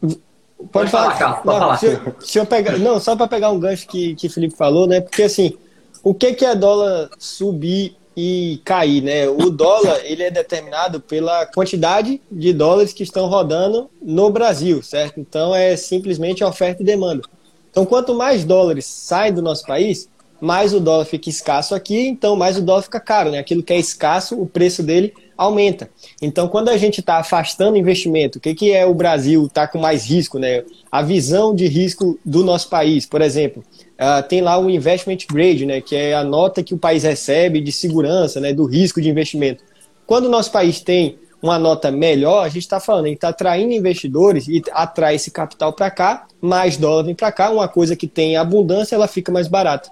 Pode, 0.00 0.70
pode 0.70 0.90
falar, 0.90 1.16
falar, 1.16 1.34
pode 1.36 1.58
falar. 1.58 1.76
Se, 1.76 1.86
eu, 1.86 2.14
se 2.20 2.38
eu 2.38 2.46
pegar, 2.46 2.78
não, 2.78 3.00
só 3.00 3.16
para 3.16 3.26
pegar 3.26 3.50
um 3.50 3.58
gancho 3.58 3.88
que, 3.88 4.14
que 4.14 4.26
o 4.26 4.30
Felipe 4.30 4.54
falou, 4.56 4.86
né? 4.86 5.00
Porque 5.00 5.22
assim, 5.24 5.58
o 6.02 6.14
que, 6.14 6.34
que 6.34 6.44
é 6.44 6.54
dólar 6.54 7.10
subir 7.18 7.96
e 8.16 8.60
cair, 8.64 9.02
né? 9.02 9.28
O 9.28 9.50
dólar 9.50 10.00
ele 10.04 10.22
é 10.22 10.30
determinado 10.30 11.00
pela 11.00 11.46
quantidade 11.46 12.20
de 12.30 12.52
dólares 12.52 12.92
que 12.92 13.02
estão 13.02 13.26
rodando 13.26 13.88
no 14.02 14.30
Brasil, 14.30 14.82
certo? 14.82 15.18
Então 15.18 15.54
é 15.54 15.76
simplesmente 15.76 16.44
oferta 16.44 16.82
e 16.82 16.86
demanda. 16.86 17.22
Então 17.70 17.86
quanto 17.86 18.14
mais 18.14 18.44
dólares 18.44 18.84
saem 18.84 19.32
do 19.32 19.40
nosso 19.40 19.66
país, 19.66 20.08
mais 20.42 20.74
o 20.74 20.80
dólar 20.80 21.04
fica 21.04 21.30
escasso 21.30 21.74
aqui, 21.74 22.08
então 22.08 22.34
mais 22.36 22.58
o 22.58 22.62
dólar 22.62 22.82
fica 22.82 23.00
caro, 23.00 23.30
né? 23.30 23.38
Aquilo 23.38 23.62
que 23.62 23.72
é 23.72 23.78
escasso, 23.78 24.38
o 24.40 24.46
preço 24.46 24.82
dele 24.82 25.14
aumenta. 25.36 25.88
Então, 26.20 26.48
quando 26.48 26.68
a 26.68 26.76
gente 26.76 27.00
está 27.00 27.18
afastando 27.18 27.76
investimento, 27.76 28.38
o 28.38 28.40
que, 28.40 28.54
que 28.54 28.72
é 28.72 28.84
o 28.84 28.94
Brasil 28.94 29.46
está 29.46 29.66
com 29.66 29.78
mais 29.78 30.04
risco, 30.04 30.38
né? 30.38 30.64
A 30.90 31.00
visão 31.00 31.54
de 31.54 31.66
risco 31.66 32.18
do 32.24 32.44
nosso 32.44 32.68
país, 32.68 33.06
por 33.06 33.20
exemplo, 33.22 33.64
uh, 34.02 34.22
tem 34.26 34.40
lá 34.40 34.58
o 34.58 34.68
investment 34.68 35.18
grade, 35.30 35.64
né? 35.64 35.80
Que 35.80 35.94
é 35.94 36.14
a 36.14 36.24
nota 36.24 36.62
que 36.62 36.74
o 36.74 36.78
país 36.78 37.04
recebe 37.04 37.60
de 37.60 37.70
segurança, 37.70 38.40
né? 38.40 38.52
Do 38.52 38.64
risco 38.64 39.00
de 39.00 39.08
investimento. 39.08 39.62
Quando 40.06 40.26
o 40.26 40.28
nosso 40.28 40.50
país 40.50 40.80
tem 40.80 41.18
uma 41.40 41.58
nota 41.58 41.90
melhor, 41.90 42.44
a 42.44 42.48
gente 42.48 42.62
está 42.62 42.78
falando, 42.78 43.06
a 43.06 43.08
gente 43.08 43.16
está 43.16 43.28
atraindo 43.30 43.72
investidores 43.72 44.46
e 44.46 44.62
atrai 44.72 45.16
esse 45.16 45.30
capital 45.30 45.72
para 45.72 45.90
cá, 45.90 46.26
mais 46.40 46.76
dólar 46.76 47.02
vem 47.02 47.14
para 47.14 47.32
cá, 47.32 47.50
uma 47.50 47.66
coisa 47.66 47.96
que 47.96 48.06
tem 48.06 48.36
abundância, 48.36 48.94
ela 48.94 49.08
fica 49.08 49.32
mais 49.32 49.48
barata. 49.48 49.90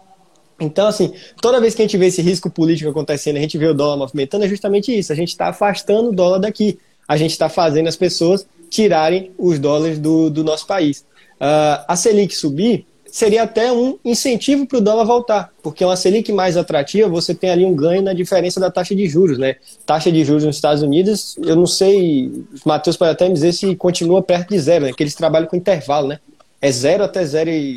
Então, 0.61 0.87
assim, 0.87 1.13
toda 1.41 1.61
vez 1.61 1.75
que 1.75 1.83
a 1.83 1.85
gente 1.85 1.97
vê 1.97 2.07
esse 2.07 2.21
risco 2.21 2.51
político 2.51 2.91
acontecendo, 2.91 3.39
a 3.39 3.41
gente 3.41 3.57
vê 3.57 3.67
o 3.67 3.75
dólar 3.75 3.97
movimentando, 3.97 4.45
é 4.45 4.49
justamente 4.49 4.97
isso. 4.97 5.11
A 5.13 5.17
gente 5.17 5.31
está 5.31 5.49
afastando 5.49 6.11
o 6.11 6.13
dólar 6.13 6.39
daqui. 6.39 6.79
A 7.09 7.17
gente 7.17 7.31
está 7.31 7.49
fazendo 7.49 7.89
as 7.89 7.97
pessoas 7.97 8.47
tirarem 8.69 9.33
os 9.39 9.59
dólares 9.59 9.99
do, 9.99 10.29
do 10.31 10.45
nosso 10.45 10.67
país. 10.67 11.01
Uh, 11.41 11.83
a 11.89 11.97
Selic 11.97 12.37
subir 12.37 12.87
seria 13.11 13.43
até 13.43 13.73
um 13.73 13.99
incentivo 14.05 14.67
para 14.67 14.79
o 14.79 14.81
dólar 14.81 15.05
voltar, 15.05 15.53
porque 15.63 15.85
uma 15.85 15.97
Selic 15.97 16.33
mais 16.33 16.57
atrativa, 16.57 17.09
você 17.09 17.35
tem 17.35 17.51
ali 17.51 17.65
um 17.65 17.75
ganho 17.75 18.03
na 18.03 18.13
diferença 18.13 18.61
da 18.61 18.71
taxa 18.71 18.95
de 18.95 19.09
juros, 19.09 19.37
né? 19.37 19.57
Taxa 19.85 20.13
de 20.13 20.25
juros 20.25 20.45
nos 20.45 20.57
Estados 20.57 20.83
Unidos, 20.83 21.37
eu 21.43 21.57
não 21.57 21.67
sei, 21.67 22.29
o 22.29 22.69
Matheus 22.69 22.97
pode 22.97 23.11
até 23.11 23.27
me 23.27 23.35
dizer 23.35 23.53
se 23.53 23.75
continua 23.75 24.23
perto 24.23 24.51
de 24.51 24.61
zero, 24.61 24.85
né? 24.85 24.93
Que 24.93 25.03
eles 25.03 25.15
trabalham 25.15 25.49
com 25.49 25.57
intervalo, 25.57 26.09
né? 26.09 26.21
É 26.63 26.71
zero 26.71 27.03
até 27.03 27.25
zero 27.25 27.51
e 27.51 27.77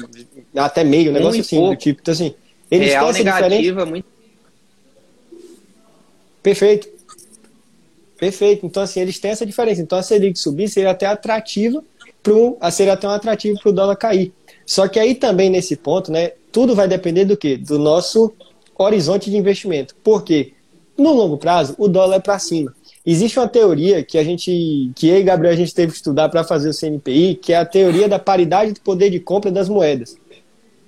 até 0.55 0.83
meio, 0.83 1.09
um 1.09 1.13
negócio 1.13 1.41
assim, 1.41 1.69
do 1.69 1.75
tipo. 1.75 2.01
Então, 2.01 2.13
assim, 2.13 2.35
eles 2.69 2.89
Real 2.89 3.11
negativa, 3.11 3.85
muito. 3.85 4.05
Perfeito. 6.43 6.89
Perfeito. 8.17 8.65
Então, 8.65 8.83
assim, 8.83 8.99
eles 8.99 9.17
têm 9.17 9.31
essa 9.31 9.45
diferença. 9.45 9.81
Então, 9.81 9.97
a 9.97 10.03
Selic 10.03 10.37
subir 10.37 10.67
seria 10.67 10.91
até 10.91 11.05
atrativa 11.05 11.83
pro, 12.21 12.57
seria 12.71 12.93
até 12.93 13.07
um 13.07 13.11
atrativo 13.11 13.59
para 13.59 13.69
o 13.69 13.73
dólar 13.73 13.95
cair. 13.95 14.33
Só 14.65 14.87
que 14.87 14.99
aí 14.99 15.15
também, 15.15 15.49
nesse 15.49 15.75
ponto, 15.75 16.11
né, 16.11 16.31
tudo 16.51 16.75
vai 16.75 16.87
depender 16.87 17.25
do 17.25 17.37
quê? 17.37 17.57
Do 17.57 17.79
nosso 17.79 18.33
horizonte 18.77 19.29
de 19.29 19.37
investimento. 19.37 19.95
Por 20.03 20.23
quê? 20.23 20.53
No 20.97 21.13
longo 21.13 21.37
prazo, 21.37 21.75
o 21.77 21.87
dólar 21.87 22.17
é 22.17 22.19
para 22.19 22.39
cima. 22.39 22.73
Existe 23.05 23.37
uma 23.37 23.47
teoria 23.47 24.03
que 24.03 24.17
a 24.17 24.23
gente, 24.23 24.91
que 24.95 25.09
eu 25.09 25.19
e 25.19 25.23
Gabriel 25.23 25.53
a 25.53 25.57
gente 25.57 25.73
teve 25.73 25.91
que 25.91 25.97
estudar 25.97 26.29
para 26.29 26.43
fazer 26.43 26.69
o 26.69 26.73
CNPI, 26.73 27.35
que 27.35 27.51
é 27.51 27.57
a 27.57 27.65
teoria 27.65 28.07
da 28.07 28.17
paridade 28.17 28.71
de 28.71 28.79
poder 28.79 29.09
de 29.09 29.19
compra 29.19 29.51
das 29.51 29.67
moedas. 29.67 30.15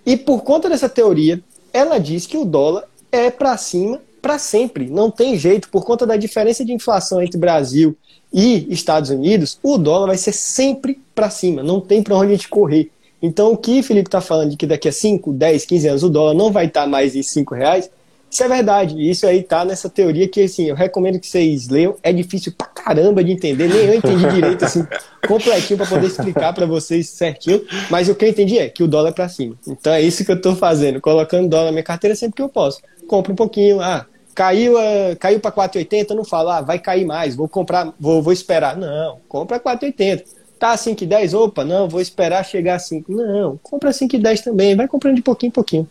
E 0.05 0.15
por 0.15 0.43
conta 0.43 0.69
dessa 0.69 0.87
teoria, 0.87 1.41
ela 1.73 1.97
diz 1.97 2.25
que 2.25 2.37
o 2.37 2.45
dólar 2.45 2.85
é 3.11 3.29
para 3.29 3.57
cima 3.57 3.99
para 4.21 4.39
sempre. 4.39 4.89
Não 4.89 5.11
tem 5.11 5.37
jeito, 5.37 5.69
por 5.69 5.85
conta 5.85 6.03
da 6.03 6.15
diferença 6.15 6.65
de 6.65 6.73
inflação 6.73 7.21
entre 7.21 7.37
Brasil 7.37 7.95
e 8.33 8.65
Estados 8.73 9.11
Unidos, 9.11 9.59
o 9.61 9.77
dólar 9.77 10.07
vai 10.07 10.17
ser 10.17 10.31
sempre 10.31 10.99
para 11.13 11.29
cima. 11.29 11.61
Não 11.61 11.79
tem 11.79 12.01
para 12.01 12.15
onde 12.15 12.33
a 12.33 12.35
gente 12.35 12.49
correr. 12.49 12.89
Então, 13.25 13.51
o 13.51 13.57
que 13.57 13.79
o 13.79 13.83
Felipe 13.83 14.07
está 14.07 14.21
falando 14.21 14.51
de 14.51 14.57
que 14.57 14.67
daqui 14.67 14.87
a 14.87 14.91
5, 14.91 15.33
10, 15.33 15.65
15 15.65 15.87
anos 15.87 16.03
o 16.03 16.09
dólar 16.09 16.33
não 16.33 16.51
vai 16.51 16.65
estar 16.67 16.83
tá 16.83 16.87
mais 16.87 17.15
em 17.15 17.23
5 17.23 17.55
reais, 17.55 17.89
isso 18.29 18.43
é 18.43 18.47
verdade. 18.47 19.09
Isso 19.09 19.25
aí 19.25 19.41
tá 19.41 19.63
nessa 19.63 19.89
teoria 19.89 20.27
que, 20.27 20.41
assim, 20.41 20.65
eu 20.65 20.75
recomendo 20.75 21.19
que 21.19 21.25
vocês 21.25 21.69
leiam. 21.69 21.95
É 22.03 22.11
difícil 22.11 22.53
pra 22.55 22.67
caramba 22.67 23.23
de 23.23 23.31
entender, 23.31 23.67
nem 23.67 23.85
eu 23.85 23.93
entendi 23.95 24.27
direito, 24.27 24.65
assim, 24.65 24.85
completinho 25.27 25.77
para 25.77 25.87
poder 25.87 26.07
explicar 26.07 26.53
para 26.53 26.65
vocês 26.65 27.09
certinho. 27.09 27.65
Mas 27.89 28.09
o 28.09 28.15
que 28.15 28.25
eu 28.25 28.29
entendi 28.29 28.59
é 28.59 28.69
que 28.69 28.83
o 28.83 28.87
dólar 28.87 29.09
é 29.09 29.13
para 29.13 29.29
cima. 29.29 29.55
Então 29.67 29.93
é 29.93 30.01
isso 30.01 30.25
que 30.25 30.31
eu 30.31 30.39
tô 30.39 30.55
fazendo, 30.55 30.99
colocando 30.99 31.47
dólar 31.47 31.65
na 31.65 31.71
minha 31.71 31.83
carteira 31.83 32.15
sempre 32.15 32.35
que 32.35 32.41
eu 32.41 32.49
posso. 32.49 32.81
Compro 33.07 33.31
um 33.31 33.35
pouquinho, 33.35 33.79
ah, 33.79 34.05
caiu, 34.33 34.73
uh, 34.73 35.15
caiu 35.17 35.39
para 35.39 35.51
4,80, 35.51 36.09
não 36.09 36.25
falo, 36.25 36.49
ah, 36.49 36.61
vai 36.61 36.77
cair 36.77 37.05
mais, 37.05 37.35
vou 37.35 37.47
comprar, 37.47 37.93
vou, 37.97 38.21
vou 38.21 38.33
esperar. 38.33 38.75
Não, 38.75 39.17
compra 39.29 39.59
4,80. 39.59 40.23
Tá 40.65 40.71
a 40.71 40.77
5,10, 40.77 41.37
opa, 41.39 41.63
não, 41.63 41.87
vou 41.87 42.01
esperar 42.01 42.43
chegar 42.43 42.73
a 42.73 42.79
5. 42.79 43.11
Não, 43.11 43.55
compra 43.57 43.91
5,10 43.91 44.43
também, 44.43 44.75
vai 44.75 44.87
comprando 44.87 45.15
de 45.15 45.21
pouquinho 45.21 45.49
em 45.49 45.51
pouquinho. 45.51 45.87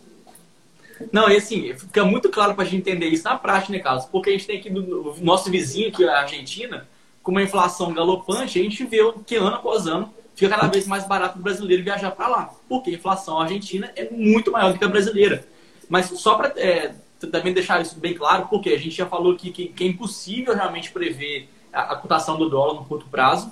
Não, 1.13 1.29
e 1.29 1.37
assim, 1.37 1.73
fica 1.77 2.03
muito 2.03 2.27
claro 2.27 2.53
para 2.53 2.65
a 2.65 2.67
gente 2.67 2.81
entender 2.81 3.07
isso 3.07 3.23
na 3.23 3.37
prática, 3.37 3.71
né, 3.71 3.79
Carlos? 3.79 4.03
Porque 4.03 4.31
a 4.31 4.33
gente 4.33 4.45
tem 4.45 4.59
aqui 4.59 4.69
no 4.69 5.15
nosso 5.21 5.49
vizinho, 5.49 5.93
que 5.93 6.03
é 6.03 6.09
a 6.09 6.19
Argentina, 6.19 6.85
com 7.23 7.31
uma 7.31 7.41
inflação 7.41 7.93
galopante, 7.93 8.59
a 8.59 8.63
gente 8.63 8.83
vê 8.83 8.97
que 9.25 9.37
ano 9.37 9.55
após 9.55 9.87
ano 9.87 10.13
fica 10.35 10.53
cada 10.53 10.67
vez 10.67 10.85
mais 10.85 11.07
barato 11.07 11.39
o 11.39 11.41
brasileiro 11.41 11.81
viajar 11.81 12.11
para 12.11 12.27
lá. 12.27 12.53
Porque 12.67 12.89
a 12.89 12.93
inflação 12.95 13.39
argentina 13.39 13.89
é 13.95 14.09
muito 14.11 14.51
maior 14.51 14.73
do 14.73 14.77
que 14.77 14.83
a 14.83 14.89
brasileira. 14.89 15.47
Mas 15.87 16.07
só 16.07 16.35
para 16.35 16.49
é, 16.57 16.93
também 17.31 17.53
deixar 17.53 17.81
isso 17.81 17.97
bem 17.97 18.13
claro, 18.13 18.47
porque 18.49 18.71
a 18.71 18.77
gente 18.77 18.91
já 18.91 19.05
falou 19.05 19.31
aqui 19.31 19.51
que, 19.51 19.69
que 19.69 19.85
é 19.85 19.87
impossível 19.87 20.53
realmente 20.53 20.91
prever 20.91 21.47
a, 21.71 21.93
a 21.93 21.95
cotação 21.95 22.37
do 22.37 22.49
dólar 22.49 22.73
no 22.73 22.83
curto 22.83 23.05
prazo. 23.09 23.49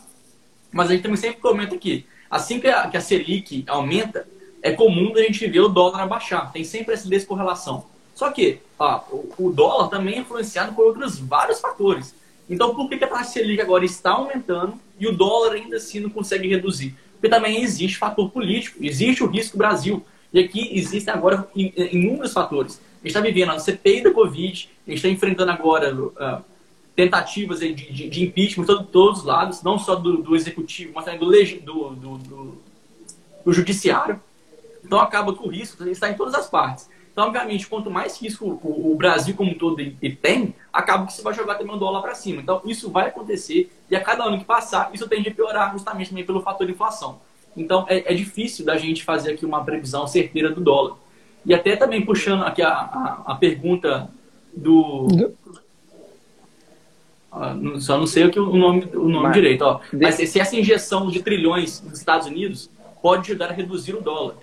Mas 0.74 0.90
a 0.90 0.94
gente 0.94 1.04
também 1.04 1.18
sempre 1.18 1.40
comenta 1.40 1.76
aqui, 1.76 2.06
assim 2.30 2.60
que 2.60 2.68
a, 2.68 2.88
que 2.88 2.98
a 2.98 3.02
Selic 3.02 3.64
aumenta, 3.68 4.28
é 4.62 4.72
comum 4.72 5.14
a 5.16 5.22
gente 5.22 5.46
ver 5.48 5.60
o 5.60 5.68
dólar 5.68 6.02
abaixar. 6.02 6.52
Tem 6.52 6.64
sempre 6.64 6.94
essa 6.94 7.08
descorrelação. 7.08 7.86
Só 8.16 8.32
que 8.32 8.60
ó, 8.80 9.02
o, 9.38 9.52
dólar 9.52 9.90
também 9.90 10.16
é 10.16 10.20
influenciado 10.20 10.74
por 10.74 10.86
outros 10.86 11.20
vários 11.20 11.60
fatores. 11.60 12.16
Então, 12.50 12.74
por 12.74 12.90
que 12.90 13.04
a 13.04 13.08
taxa 13.08 13.32
Selic 13.32 13.62
agora 13.62 13.86
está 13.86 14.12
aumentando 14.12 14.80
e 15.00 15.08
o 15.08 15.16
dólar 15.16 15.54
ainda 15.54 15.78
assim 15.78 16.00
não 16.00 16.10
consegue 16.10 16.48
reduzir? 16.48 16.96
Porque 17.14 17.30
também 17.30 17.62
existe 17.62 17.98
fator 17.98 18.30
político, 18.30 18.80
existe 18.82 19.24
o 19.24 19.28
risco 19.28 19.58
Brasil. 19.58 20.06
E 20.32 20.40
aqui 20.40 20.70
existem 20.78 21.14
agora 21.14 21.48
inúmeros 21.56 22.34
fatores. 22.34 22.82
A 23.04 23.08
gente 23.08 23.08
está 23.08 23.22
vivendo 23.22 23.52
a 23.52 23.60
CPI 23.60 24.02
da 24.02 24.12
Covid, 24.12 24.70
a 24.88 24.90
gente 24.90 24.98
está 24.98 25.10
enfrentando 25.10 25.52
agora 25.52 25.94
uh, 25.94 26.44
tentativas 26.96 27.60
de, 27.60 27.74
de, 27.74 28.10
de 28.10 28.24
impeachment 28.24 28.66
de 28.66 28.84
todos 28.86 29.20
os 29.20 29.26
lados, 29.26 29.64
não 29.64 29.80
só 29.80 29.96
do, 29.96 30.18
do 30.18 30.36
executivo, 30.36 30.94
mas 30.96 31.06
também 31.06 31.20
do, 31.20 31.90
do, 31.90 32.18
do, 32.18 32.58
do 33.46 33.54
judiciário. 33.54 34.22
Então 34.84 35.00
acaba 35.00 35.34
que 35.34 35.44
o 35.44 35.48
risco 35.48 35.84
está 35.88 36.10
em 36.10 36.16
todas 36.16 36.36
as 36.36 36.50
partes. 36.50 36.90
Então, 37.14 37.26
obviamente, 37.26 37.68
quanto 37.68 37.92
mais 37.92 38.20
risco 38.20 38.60
o, 38.64 38.96
Brasil 38.96 39.36
como 39.36 39.52
um 39.52 39.54
todo 39.54 39.78
tem, 40.22 40.56
acaba 40.74 41.06
que 41.06 41.14
você 41.14 41.22
vai 41.22 41.34
jogar 41.34 41.56
também 41.56 41.76
o 41.76 41.78
dólar 41.78 42.02
para 42.02 42.16
cima. 42.16 42.42
Então, 42.42 42.60
isso 42.66 42.90
vai 42.90 43.08
acontecer 43.08 43.72
e 43.90 43.96
a 43.96 44.02
cada 44.02 44.24
ano 44.24 44.40
que 44.40 44.46
passar, 44.46 44.90
isso 44.94 45.08
tende 45.08 45.30
a 45.30 45.34
piorar 45.34 45.72
justamente 45.72 46.10
também 46.10 46.26
pelo 46.26 46.42
fator 46.42 46.68
inflação. 46.68 47.22
Então, 47.56 47.86
é, 47.88 48.12
é 48.12 48.16
difícil 48.16 48.66
da 48.66 48.78
gente 48.78 49.04
fazer 49.04 49.34
aqui 49.34 49.46
uma 49.46 49.64
previsão 49.64 50.08
certeira 50.08 50.50
do 50.50 50.60
dólar. 50.60 50.98
E 51.46 51.54
até 51.54 51.76
também 51.76 52.04
puxando 52.04 52.44
aqui 52.44 52.64
a, 52.64 52.72
a, 52.72 53.24
a 53.28 53.36
pergunta 53.36 54.10
do... 54.52 55.08
Só 57.80 57.98
não 57.98 58.06
sei 58.06 58.26
o, 58.26 58.32
que, 58.32 58.40
o 58.40 58.56
nome, 58.56 58.88
o 58.94 59.10
nome 59.10 59.24
Mas, 59.24 59.34
direito. 59.34 59.64
Ó. 59.64 59.80
Mas 59.92 60.16
se 60.16 60.40
essa 60.40 60.56
injeção 60.56 61.10
de 61.10 61.22
trilhões 61.24 61.82
nos 61.82 61.98
Estados 61.98 62.28
Unidos 62.28 62.70
pode 63.02 63.32
ajudar 63.32 63.50
a 63.50 63.54
reduzir 63.54 63.96
o 63.96 64.02
dólar. 64.02 64.36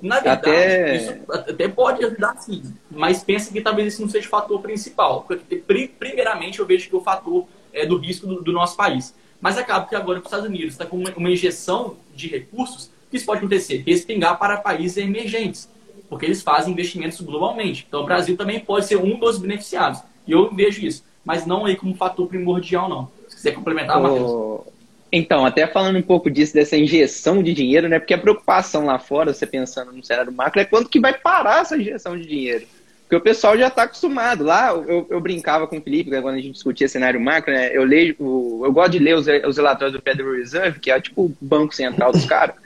Na 0.00 0.16
verdade, 0.16 0.50
até... 0.50 0.96
isso 0.96 1.12
até 1.28 1.68
pode 1.68 2.04
ajudar 2.04 2.36
sim, 2.38 2.60
mas 2.90 3.22
pensa 3.22 3.52
que 3.52 3.60
talvez 3.60 3.86
esse 3.86 4.02
não 4.02 4.08
seja 4.08 4.26
o 4.26 4.30
fator 4.30 4.60
principal. 4.60 5.22
Porque, 5.22 5.62
primeiramente, 5.98 6.58
eu 6.58 6.66
vejo 6.66 6.88
que 6.88 6.96
o 6.96 7.00
fator 7.00 7.46
é 7.72 7.86
do 7.86 7.96
risco 7.96 8.26
do, 8.26 8.42
do 8.42 8.52
nosso 8.52 8.76
país. 8.76 9.14
Mas 9.40 9.56
acaba 9.56 9.86
que 9.86 9.94
agora 9.94 10.18
os 10.18 10.24
Estados 10.24 10.46
Unidos 10.46 10.74
está 10.74 10.84
com 10.84 10.96
uma, 10.96 11.12
uma 11.16 11.30
injeção 11.30 11.96
de 12.14 12.28
recursos, 12.28 12.90
isso 13.12 13.26
pode 13.26 13.38
acontecer? 13.38 13.82
Respingar 13.86 14.38
para 14.38 14.56
países 14.56 14.96
emergentes, 14.96 15.68
porque 16.08 16.26
eles 16.26 16.42
fazem 16.42 16.72
investimentos 16.72 17.20
globalmente. 17.20 17.84
Então, 17.86 18.02
o 18.02 18.04
Brasil 18.04 18.36
também 18.36 18.58
pode 18.60 18.86
ser 18.86 18.96
um 18.96 19.18
dos 19.18 19.38
beneficiados. 19.38 20.00
E 20.26 20.32
eu 20.32 20.52
vejo 20.54 20.84
isso, 20.84 21.04
mas 21.24 21.46
não 21.46 21.64
aí 21.64 21.76
como 21.76 21.94
fator 21.94 22.26
primordial, 22.26 22.88
não. 22.88 23.10
Se 23.28 23.36
quiser 23.36 23.52
complementar, 23.52 23.98
oh, 23.98 24.02
Matheus. 24.02 24.72
Então, 25.10 25.44
até 25.44 25.66
falando 25.66 25.98
um 25.98 26.02
pouco 26.02 26.30
disso, 26.30 26.54
dessa 26.54 26.76
injeção 26.76 27.42
de 27.42 27.52
dinheiro, 27.52 27.88
né? 27.88 27.98
Porque 27.98 28.14
a 28.14 28.18
preocupação 28.18 28.86
lá 28.86 28.98
fora, 28.98 29.34
você 29.34 29.46
pensando 29.46 29.92
no 29.92 30.02
cenário 30.02 30.32
macro, 30.32 30.60
é 30.60 30.64
quando 30.64 30.88
que 30.88 30.98
vai 30.98 31.12
parar 31.12 31.60
essa 31.60 31.76
injeção 31.76 32.16
de 32.16 32.26
dinheiro. 32.26 32.66
Porque 33.02 33.16
o 33.16 33.20
pessoal 33.20 33.58
já 33.58 33.68
está 33.68 33.82
acostumado. 33.82 34.42
Lá, 34.42 34.70
eu, 34.70 35.06
eu, 35.10 35.20
brincava 35.20 35.66
com 35.66 35.76
o 35.76 35.82
Felipe, 35.82 36.08
né, 36.08 36.22
quando 36.22 36.36
a 36.36 36.40
gente 36.40 36.54
discutia 36.54 36.88
cenário 36.88 37.20
macro, 37.20 37.52
né? 37.52 37.76
Eu 37.76 37.84
leio, 37.84 38.16
eu 38.18 38.72
gosto 38.72 38.92
de 38.92 39.00
ler 39.00 39.14
os, 39.14 39.26
os 39.46 39.58
relatórios 39.58 39.94
do 39.94 40.02
Federal 40.02 40.32
Reserve, 40.32 40.80
que 40.80 40.90
é 40.90 40.98
tipo 40.98 41.26
o 41.26 41.36
banco 41.38 41.74
central 41.74 42.10
dos 42.10 42.24
caras. 42.24 42.56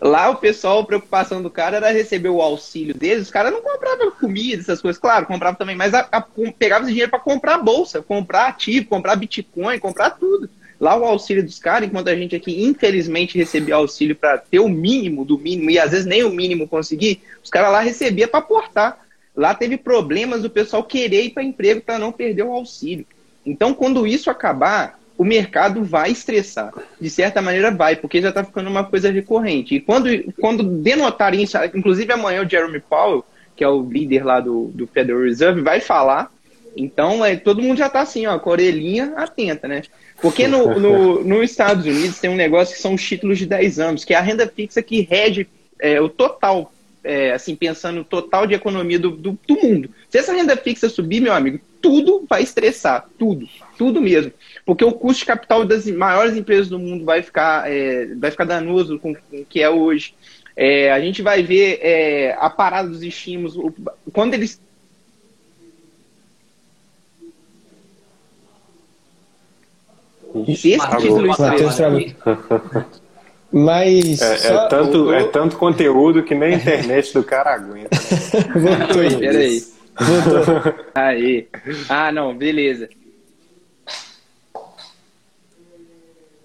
Lá 0.00 0.30
o 0.30 0.36
pessoal, 0.36 0.78
a 0.78 0.86
preocupação 0.86 1.42
do 1.42 1.50
cara 1.50 1.76
era 1.76 1.90
receber 1.90 2.30
o 2.30 2.40
auxílio 2.40 2.94
deles. 2.94 3.24
Os 3.24 3.30
caras 3.30 3.52
não 3.52 3.60
compravam 3.60 4.10
comida, 4.12 4.62
essas 4.62 4.80
coisas. 4.80 4.98
Claro, 4.98 5.26
compravam 5.26 5.58
também, 5.58 5.76
mas 5.76 5.92
a, 5.92 6.08
a, 6.10 6.24
pegava 6.58 6.84
esse 6.84 6.92
dinheiro 6.92 7.10
para 7.10 7.20
comprar 7.20 7.58
bolsa, 7.58 8.00
comprar 8.00 8.46
ativo, 8.46 8.88
comprar 8.88 9.16
Bitcoin, 9.16 9.78
comprar 9.78 10.10
tudo. 10.10 10.48
Lá 10.80 10.96
o 10.96 11.04
auxílio 11.04 11.44
dos 11.44 11.58
caras, 11.58 11.86
enquanto 11.86 12.08
a 12.08 12.16
gente 12.16 12.34
aqui, 12.34 12.64
infelizmente, 12.64 13.36
recebia 13.36 13.74
auxílio 13.74 14.16
para 14.16 14.38
ter 14.38 14.60
o 14.60 14.68
mínimo 14.68 15.26
do 15.26 15.36
mínimo, 15.36 15.70
e 15.70 15.78
às 15.78 15.90
vezes 15.90 16.06
nem 16.06 16.24
o 16.24 16.30
mínimo 16.30 16.66
conseguir, 16.66 17.20
os 17.44 17.50
caras 17.50 17.70
lá 17.70 17.80
recebia 17.80 18.26
para 18.26 18.40
portar. 18.40 18.98
Lá 19.36 19.54
teve 19.54 19.76
problemas 19.76 20.40
do 20.40 20.48
pessoal 20.48 20.82
querer 20.82 21.24
ir 21.24 21.30
para 21.30 21.42
emprego 21.42 21.82
para 21.82 21.98
não 21.98 22.10
perder 22.10 22.44
o 22.44 22.52
auxílio. 22.52 23.06
Então, 23.44 23.74
quando 23.74 24.06
isso 24.06 24.30
acabar, 24.30 24.98
o 25.20 25.24
mercado 25.24 25.84
vai 25.84 26.10
estressar. 26.10 26.72
De 26.98 27.10
certa 27.10 27.42
maneira 27.42 27.70
vai, 27.70 27.94
porque 27.94 28.22
já 28.22 28.30
está 28.30 28.42
ficando 28.42 28.70
uma 28.70 28.84
coisa 28.84 29.10
recorrente. 29.10 29.74
E 29.74 29.80
quando, 29.80 30.08
quando 30.40 30.62
denotarem 30.62 31.42
isso, 31.42 31.58
inclusive 31.74 32.10
amanhã 32.10 32.42
o 32.42 32.48
Jeremy 32.48 32.80
Powell, 32.80 33.22
que 33.54 33.62
é 33.62 33.68
o 33.68 33.82
líder 33.82 34.24
lá 34.24 34.40
do, 34.40 34.70
do 34.74 34.86
Federal 34.86 35.20
Reserve, 35.20 35.60
vai 35.60 35.78
falar. 35.78 36.32
Então, 36.74 37.22
é, 37.22 37.36
todo 37.36 37.60
mundo 37.60 37.76
já 37.76 37.88
está 37.88 38.00
assim, 38.00 38.24
ó, 38.24 38.38
com 38.38 38.48
a 38.48 38.52
orelhinha 38.52 39.12
atenta, 39.14 39.68
né? 39.68 39.82
Porque 40.22 40.48
no, 40.48 40.80
no, 40.80 41.22
nos 41.22 41.50
Estados 41.50 41.84
Unidos 41.84 42.18
tem 42.18 42.30
um 42.30 42.36
negócio 42.36 42.74
que 42.74 42.80
são 42.80 42.94
os 42.94 43.06
títulos 43.06 43.36
de 43.36 43.44
10 43.44 43.78
anos, 43.78 44.06
que 44.06 44.14
é 44.14 44.16
a 44.16 44.22
renda 44.22 44.46
fixa 44.46 44.80
que 44.80 45.02
rege 45.02 45.46
é, 45.78 46.00
o 46.00 46.08
total, 46.08 46.72
é, 47.04 47.32
assim, 47.32 47.54
pensando 47.54 47.96
no 47.96 48.04
total 48.04 48.46
de 48.46 48.54
economia 48.54 48.98
do, 48.98 49.10
do, 49.10 49.38
do, 49.46 49.54
mundo. 49.56 49.90
Se 50.08 50.16
essa 50.16 50.32
renda 50.32 50.56
fixa 50.56 50.88
subir, 50.88 51.20
meu 51.20 51.34
amigo, 51.34 51.60
tudo 51.82 52.24
vai 52.26 52.42
estressar, 52.42 53.06
tudo, 53.18 53.46
tudo 53.76 54.00
mesmo. 54.00 54.32
Porque 54.64 54.84
o 54.84 54.92
custo 54.92 55.20
de 55.20 55.26
capital 55.26 55.64
das 55.64 55.86
maiores 55.86 56.36
empresas 56.36 56.68
do 56.68 56.78
mundo 56.78 57.04
vai 57.04 57.22
ficar, 57.22 57.70
é, 57.70 58.06
vai 58.14 58.30
ficar 58.30 58.44
danoso 58.44 58.98
com 58.98 59.12
o 59.12 59.44
que 59.44 59.62
é 59.62 59.70
hoje. 59.70 60.14
É, 60.56 60.92
a 60.92 61.00
gente 61.00 61.22
vai 61.22 61.42
ver 61.42 61.78
é, 61.80 62.36
a 62.38 62.50
parada 62.50 62.88
dos 62.88 63.02
estímulos. 63.02 63.56
Quando 64.12 64.34
eles 64.34 64.60
Esse 70.46 70.78
título 70.78 71.34
Mas. 73.52 74.22
É, 74.22 74.46
é 74.46 74.68
tanto, 74.68 75.12
é 75.12 75.24
tanto 75.24 75.56
conteúdo 75.56 76.22
que 76.22 76.34
nem 76.34 76.54
a 76.54 76.56
internet 76.56 77.12
do 77.12 77.24
cara 77.24 77.54
aguenta. 77.54 77.90
Né? 78.54 78.86
Voltou, 78.86 79.18
peraí. 79.18 79.62
Voltou. 79.98 80.74
Aí. 80.94 81.48
Ah, 81.88 82.12
não, 82.12 82.36
beleza. 82.36 82.88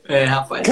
É, 0.07 0.23
rapaz. 0.25 0.67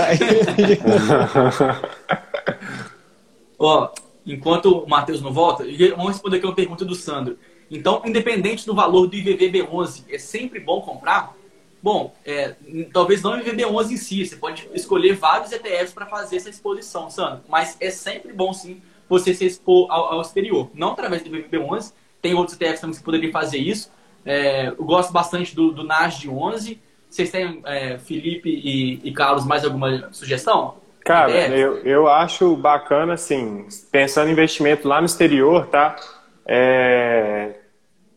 Ó, 3.58 3.90
enquanto 4.26 4.80
o 4.80 4.90
Matheus 4.90 5.22
não 5.22 5.32
volta, 5.34 5.64
vamos 5.96 6.14
responder 6.14 6.38
aqui 6.38 6.46
uma 6.46 6.56
pergunta 6.56 6.86
do 6.86 6.96
Sandro. 6.96 7.38
Então, 7.70 8.02
independente 8.06 8.66
do 8.66 8.76
valor 8.76 9.08
do 9.08 9.16
IVVB11, 9.16 10.04
é 10.10 10.18
sempre 10.18 10.60
bom 10.60 10.82
comprar? 10.82 11.36
Bom, 11.82 12.16
é, 12.26 12.56
talvez 12.94 13.22
não 13.22 13.34
o 13.34 13.44
IVB11 13.44 13.92
em 13.92 13.98
si, 13.98 14.26
você 14.26 14.36
pode 14.36 14.70
escolher 14.74 15.16
vários 15.16 15.52
ETFs 15.52 15.94
para 15.94 16.06
fazer 16.06 16.38
essa 16.38 16.50
exposição, 16.50 17.10
Sandro, 17.10 17.42
mas 17.50 17.76
é 17.80 17.90
sempre 17.90 18.32
bom 18.32 18.54
sim 18.54 18.82
você 19.10 19.34
se 19.34 19.46
expor 19.46 19.92
ao, 19.92 20.14
ao 20.14 20.22
exterior, 20.22 20.70
não 20.74 20.92
através 20.92 21.24
do 21.24 21.30
IVB11, 21.30 21.92
tem 22.22 22.34
outros 22.34 22.56
ETFs 22.56 22.80
também 22.80 22.92
que 22.92 23.00
você 23.00 23.04
poderia 23.04 23.32
fazer 23.32 23.58
isso. 23.58 23.92
É, 24.26 24.68
eu 24.70 24.86
gosto 24.86 25.12
bastante 25.12 25.54
do, 25.54 25.72
do 25.72 25.84
NAS 25.84 26.18
de 26.18 26.30
11. 26.30 26.80
Vocês 27.14 27.30
têm, 27.30 27.62
é, 27.64 28.00
Felipe 28.00 28.50
e, 28.50 29.00
e, 29.04 29.14
Carlos, 29.14 29.46
mais 29.46 29.64
alguma 29.64 30.10
sugestão? 30.12 30.78
Cara, 31.02 31.32
eu, 31.56 31.78
eu 31.84 32.08
acho 32.08 32.56
bacana, 32.56 33.14
assim, 33.14 33.68
pensando 33.92 34.30
em 34.30 34.32
investimento 34.32 34.88
lá 34.88 35.00
no 35.00 35.06
exterior, 35.06 35.68
tá? 35.68 35.96
É, 36.44 37.52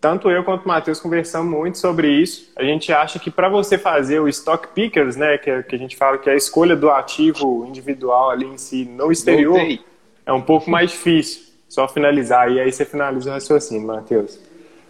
tanto 0.01 0.30
eu 0.30 0.42
quanto 0.44 0.64
o 0.64 0.68
Matheus 0.68 0.99
conversamos 0.99 1.51
muito 1.51 1.76
sobre 1.76 2.09
isso. 2.09 2.51
A 2.57 2.64
gente 2.64 2.90
acha 2.90 3.18
que 3.18 3.30
para 3.30 3.51
você 3.51 3.76
fazer 3.76 4.18
o 4.18 4.28
stock 4.28 4.68
pickers, 4.68 5.14
né, 5.14 5.36
que, 5.36 5.62
que, 5.64 5.76
a 5.76 5.78
gente 5.78 5.94
fala 5.94 6.16
que 6.16 6.30
é 6.30 6.32
a 6.32 6.36
escolha 6.36 6.74
do 6.74 6.90
ativo 6.90 7.66
individual 7.68 8.30
ali 8.30 8.47
em 8.47 8.57
si 8.57 8.86
no 8.86 9.12
exterior, 9.12 9.59
Voltei. 9.59 9.80
é 10.24 10.32
um 10.32 10.40
pouco 10.40 10.70
mais 10.70 10.90
difícil. 10.90 11.42
Só 11.68 11.86
finalizar 11.86 12.51
e 12.51 12.61
aí 12.61 12.72
você 12.72 12.86
finaliza 12.86 13.28
o 13.28 13.32
raciocínio, 13.34 13.86
Matheus. 13.86 14.40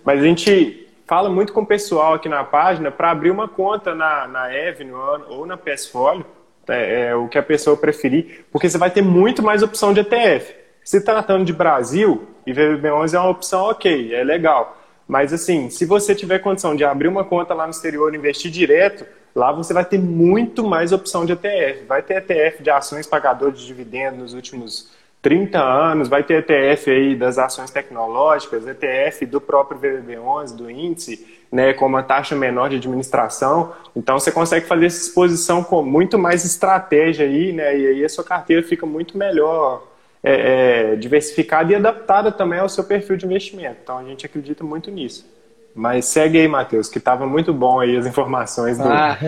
Mas 0.04 0.20
a 0.20 0.24
gente 0.24 0.86
fala 1.07 1.30
muito 1.30 1.52
com 1.52 1.61
o 1.61 1.66
pessoal 1.66 2.14
aqui 2.14 2.28
na 2.28 2.42
página 2.44 2.90
para 2.90 3.11
abrir 3.11 3.30
uma 3.30 3.48
conta 3.48 3.94
na, 3.94 4.26
na 4.26 4.44
Avenue 4.44 5.24
ou 5.28 5.46
na 5.46 5.57
PSFolio, 5.57 6.26
é, 6.68 7.09
é, 7.09 7.14
o 7.14 7.28
que 7.28 7.38
a 7.38 7.42
pessoa 7.42 7.76
preferir, 7.76 8.44
porque 8.50 8.68
você 8.68 8.76
vai 8.76 8.90
ter 8.90 9.02
muito 9.02 9.42
mais 9.42 9.62
opção 9.62 9.92
de 9.92 10.00
ETF. 10.00 10.54
Se 10.84 11.00
tratando 11.00 11.44
de 11.44 11.52
Brasil, 11.52 12.26
IVB11 12.46 13.14
é 13.14 13.18
uma 13.20 13.30
opção 13.30 13.62
ok, 13.64 14.14
é 14.14 14.24
legal. 14.24 14.76
Mas 15.07 15.32
assim, 15.32 15.70
se 15.70 15.84
você 15.84 16.14
tiver 16.14 16.40
condição 16.40 16.74
de 16.74 16.84
abrir 16.84 17.07
uma 17.07 17.24
conta 17.24 17.54
lá 17.54 17.64
no 17.64 17.70
exterior 17.70 18.12
e 18.12 18.18
investir 18.18 18.50
direto, 18.50 19.07
lá 19.34 19.52
você 19.52 19.72
vai 19.72 19.84
ter 19.84 19.98
muito 19.98 20.64
mais 20.64 20.90
opção 20.90 21.24
de 21.24 21.32
ETF. 21.32 21.84
Vai 21.86 22.02
ter 22.02 22.16
ETF 22.16 22.62
de 22.62 22.70
ações 22.70 23.07
pagadoras 23.07 23.61
de 23.61 23.66
dividendos 23.66 24.18
nos 24.18 24.34
últimos 24.34 24.90
30 25.27 25.61
anos, 25.61 26.07
vai 26.07 26.22
ter 26.22 26.35
ETF 26.35 26.89
aí 26.89 27.16
das 27.16 27.37
ações 27.37 27.68
tecnológicas, 27.72 28.64
ETF 28.64 29.27
do 29.27 29.41
próprio 29.41 29.77
VVB11, 29.81 30.55
do 30.55 30.70
índice, 30.70 31.27
né, 31.51 31.72
com 31.72 31.85
uma 31.85 32.01
taxa 32.01 32.37
menor 32.37 32.70
de 32.70 32.77
administração. 32.77 33.72
Então 33.97 34.20
você 34.20 34.31
consegue 34.31 34.66
fazer 34.66 34.87
essa 34.87 35.09
exposição 35.09 35.64
com 35.64 35.83
muito 35.83 36.16
mais 36.16 36.45
estratégia 36.45 37.27
aí, 37.27 37.53
né, 37.53 37.77
e 37.77 37.87
aí 37.89 38.05
a 38.05 38.09
sua 38.09 38.22
carteira 38.22 38.62
fica 38.62 38.87
muito 38.87 39.18
melhor 39.18 39.83
é, 40.22 40.93
é, 40.93 40.95
diversificada 40.95 41.72
e 41.72 41.74
adaptada 41.74 42.31
também 42.31 42.61
ao 42.61 42.68
seu 42.68 42.85
perfil 42.85 43.16
de 43.16 43.27
investimento. 43.27 43.79
Então 43.83 43.99
a 43.99 44.05
gente 44.05 44.24
acredita 44.24 44.62
muito 44.62 44.93
nisso. 44.93 45.29
Mas 45.74 46.05
segue 46.05 46.39
aí, 46.39 46.47
Matheus, 46.47 46.89
que 46.89 46.99
estava 46.99 47.27
muito 47.27 47.53
bom 47.53 47.81
aí 47.81 47.97
as 47.97 48.07
informações 48.07 48.79
do. 48.79 48.89
Ah, 48.89 49.18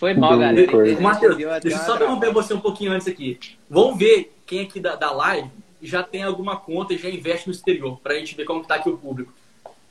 foi 0.00 0.14
mal, 0.14 0.36
galera. 0.36 0.66
Matheus, 1.00 1.36
deixa 1.36 1.78
eu 1.78 1.84
só 1.84 1.94
interromper 1.94 2.32
você 2.32 2.52
um 2.54 2.60
pouquinho 2.60 2.90
antes 2.90 3.06
aqui. 3.06 3.38
Vamos 3.70 3.96
ver 3.96 4.32
quem 4.48 4.60
aqui 4.60 4.80
da, 4.80 4.96
da 4.96 5.12
live 5.12 5.48
já 5.80 6.02
tem 6.02 6.24
alguma 6.24 6.56
conta 6.56 6.94
e 6.94 6.98
já 6.98 7.08
investe 7.08 7.46
no 7.46 7.52
exterior, 7.52 8.00
para 8.02 8.14
a 8.14 8.18
gente 8.18 8.34
ver 8.34 8.44
como 8.44 8.62
está 8.62 8.74
aqui 8.76 8.88
o 8.88 8.98
público. 8.98 9.32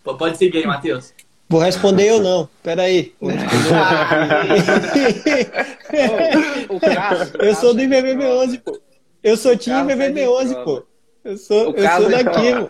Pode 0.04 0.38
seguir 0.38 0.58
aí, 0.58 0.66
Matheus. 0.66 1.14
Vou 1.50 1.62
responder 1.62 2.10
eu 2.10 2.22
não. 2.22 2.50
Peraí. 2.62 3.14
eu 7.40 7.56
sou 7.56 7.74
do 7.74 7.82
IVVB 7.82 8.26
11, 8.26 8.58
pô. 8.60 8.78
Eu 9.24 9.36
sou 9.36 9.58
time 9.58 9.94
BBB11, 9.94 10.64
pô. 10.64 10.84
Eu 11.24 11.38
sou, 11.38 11.76
eu 11.76 11.90
sou 11.90 12.08
daqui, 12.10 12.56
pô. 12.56 12.70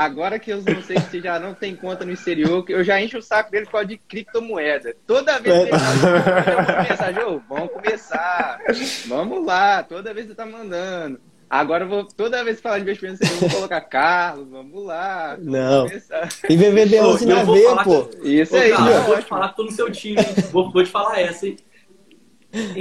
Agora 0.00 0.38
que 0.38 0.50
eu 0.50 0.62
não 0.62 0.82
sei 0.82 0.98
se 0.98 1.20
já 1.20 1.38
não 1.38 1.52
tem 1.52 1.76
conta 1.76 2.06
no 2.06 2.12
exterior, 2.12 2.64
eu 2.70 2.82
já 2.82 2.98
encho 3.02 3.18
o 3.18 3.22
saco 3.22 3.50
dele 3.50 3.66
por 3.66 3.72
causa 3.72 3.88
de 3.88 3.98
criptomoeda. 3.98 4.96
Toda 5.06 5.38
vez 5.38 5.54
que 5.54 5.68
ele 5.68 5.72
manda 5.72 6.86
mensagem, 6.88 7.22
oh, 7.24 7.40
vamos 7.46 7.70
começar, 7.70 8.60
vamos 9.06 9.44
lá, 9.44 9.82
toda 9.82 10.14
vez 10.14 10.24
que 10.24 10.32
você 10.32 10.36
tá 10.36 10.46
mandando. 10.46 11.20
Agora 11.50 11.84
eu 11.84 11.88
vou, 11.90 12.04
toda 12.04 12.42
vez 12.42 12.56
que 12.56 12.62
falar 12.62 12.78
de 12.78 12.84
investimento, 12.84 13.22
eu 13.22 13.28
vou 13.28 13.50
colocar 13.50 13.82
Carlos, 13.82 14.48
vamos 14.48 14.86
lá. 14.86 15.36
Não. 15.38 15.86
E 15.86 16.56
BBB11 16.56 17.26
na 17.26 17.42
veia, 17.42 17.76
pô. 17.84 18.04
Que... 18.04 18.40
Isso 18.40 18.56
aí, 18.56 18.70
eu 18.70 19.02
vou 19.02 19.18
te 19.18 19.26
falar 19.26 19.50
que 19.50 19.56
tô 19.56 19.64
no 19.64 19.70
seu 19.70 19.92
time, 19.92 20.16
vou, 20.50 20.72
vou 20.72 20.82
te 20.82 20.90
falar 20.90 21.20
essa, 21.20 21.46
hein? 21.46 21.58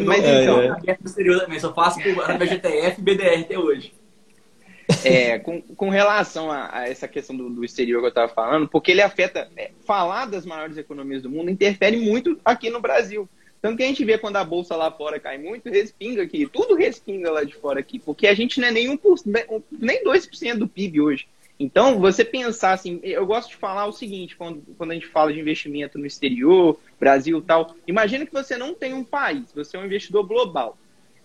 Mas 0.06 0.24
é, 0.24 0.44
então, 0.44 0.62
é. 0.62 0.70
aberto 0.70 1.06
exterior 1.06 1.42
também, 1.42 1.60
só 1.60 1.74
faço 1.74 2.00
por 2.02 2.48
GTF 2.48 2.98
e 2.98 3.04
BDR 3.04 3.42
até 3.42 3.60
hoje. 3.60 3.99
É, 5.04 5.38
com, 5.40 5.62
com 5.62 5.90
relação 5.90 6.52
a, 6.52 6.80
a 6.80 6.90
essa 6.90 7.08
questão 7.08 7.36
do, 7.38 7.50
do, 7.50 7.64
exterior 7.64 8.00
que 8.00 8.06
eu 8.06 8.10
estava 8.10 8.28
falando, 8.28 8.68
porque 8.68 8.92
ele 8.92 9.02
afeta, 9.02 9.50
é, 9.56 9.72
falar 9.86 10.26
das 10.26 10.46
maiores 10.46 10.78
economias 10.78 11.22
do 11.22 11.30
mundo 11.30 11.52
interfere 11.52 11.96
muito 11.98 12.40
aqui 12.44 12.70
no 12.70 12.82
Brasil. 12.82 13.30
Tanto 13.62 13.78
que 13.78 13.84
a 13.84 13.88
gente 13.88 14.04
vê 14.06 14.18
quando 14.18 14.38
a 14.38 14.44
bolsa 14.44 14.76
lá 14.76 14.90
fora 14.90 15.20
cai 15.20 15.38
muito, 15.38 15.70
respinga 15.70 16.24
aqui, 16.24 16.48
tudo 16.48 16.76
respinga 16.76 17.30
lá 17.30 17.44
de 17.44 17.54
fora 17.56 17.80
aqui, 17.80 18.00
porque 18.00 18.26
a 18.26 18.34
gente 18.34 18.60
não 18.60 18.70
é 18.70 18.72
nem, 18.72 18.98
1%, 18.98 19.64
nem 19.72 20.04
2% 20.04 20.58
do 20.58 20.68
PIB 20.68 21.02
hoje. 21.02 21.28
Então, 21.60 22.00
você 22.00 22.24
pensar 22.24 22.72
assim, 22.72 23.02
eu 23.04 23.26
gosto 23.26 23.50
de 23.50 23.58
falar 23.58 23.86
o 23.86 23.92
seguinte, 23.92 24.38
quando, 24.38 24.64
quando 24.78 24.92
a 24.92 24.94
gente 24.94 25.08
fala 25.08 25.34
de 25.34 25.42
investimento 25.42 26.00
no 26.00 26.06
exterior, 26.06 26.80
Brasil 26.98 27.42
tal, 27.42 27.76
imagina 27.86 28.26
que 28.26 28.32
você 28.32 28.56
não 28.56 28.74
tem 28.74 28.94
um 28.94 29.04
país, 29.04 29.52
você 29.54 29.76
é 29.76 29.80
um 29.80 29.86
investidor 29.86 30.26
global. 30.26 30.78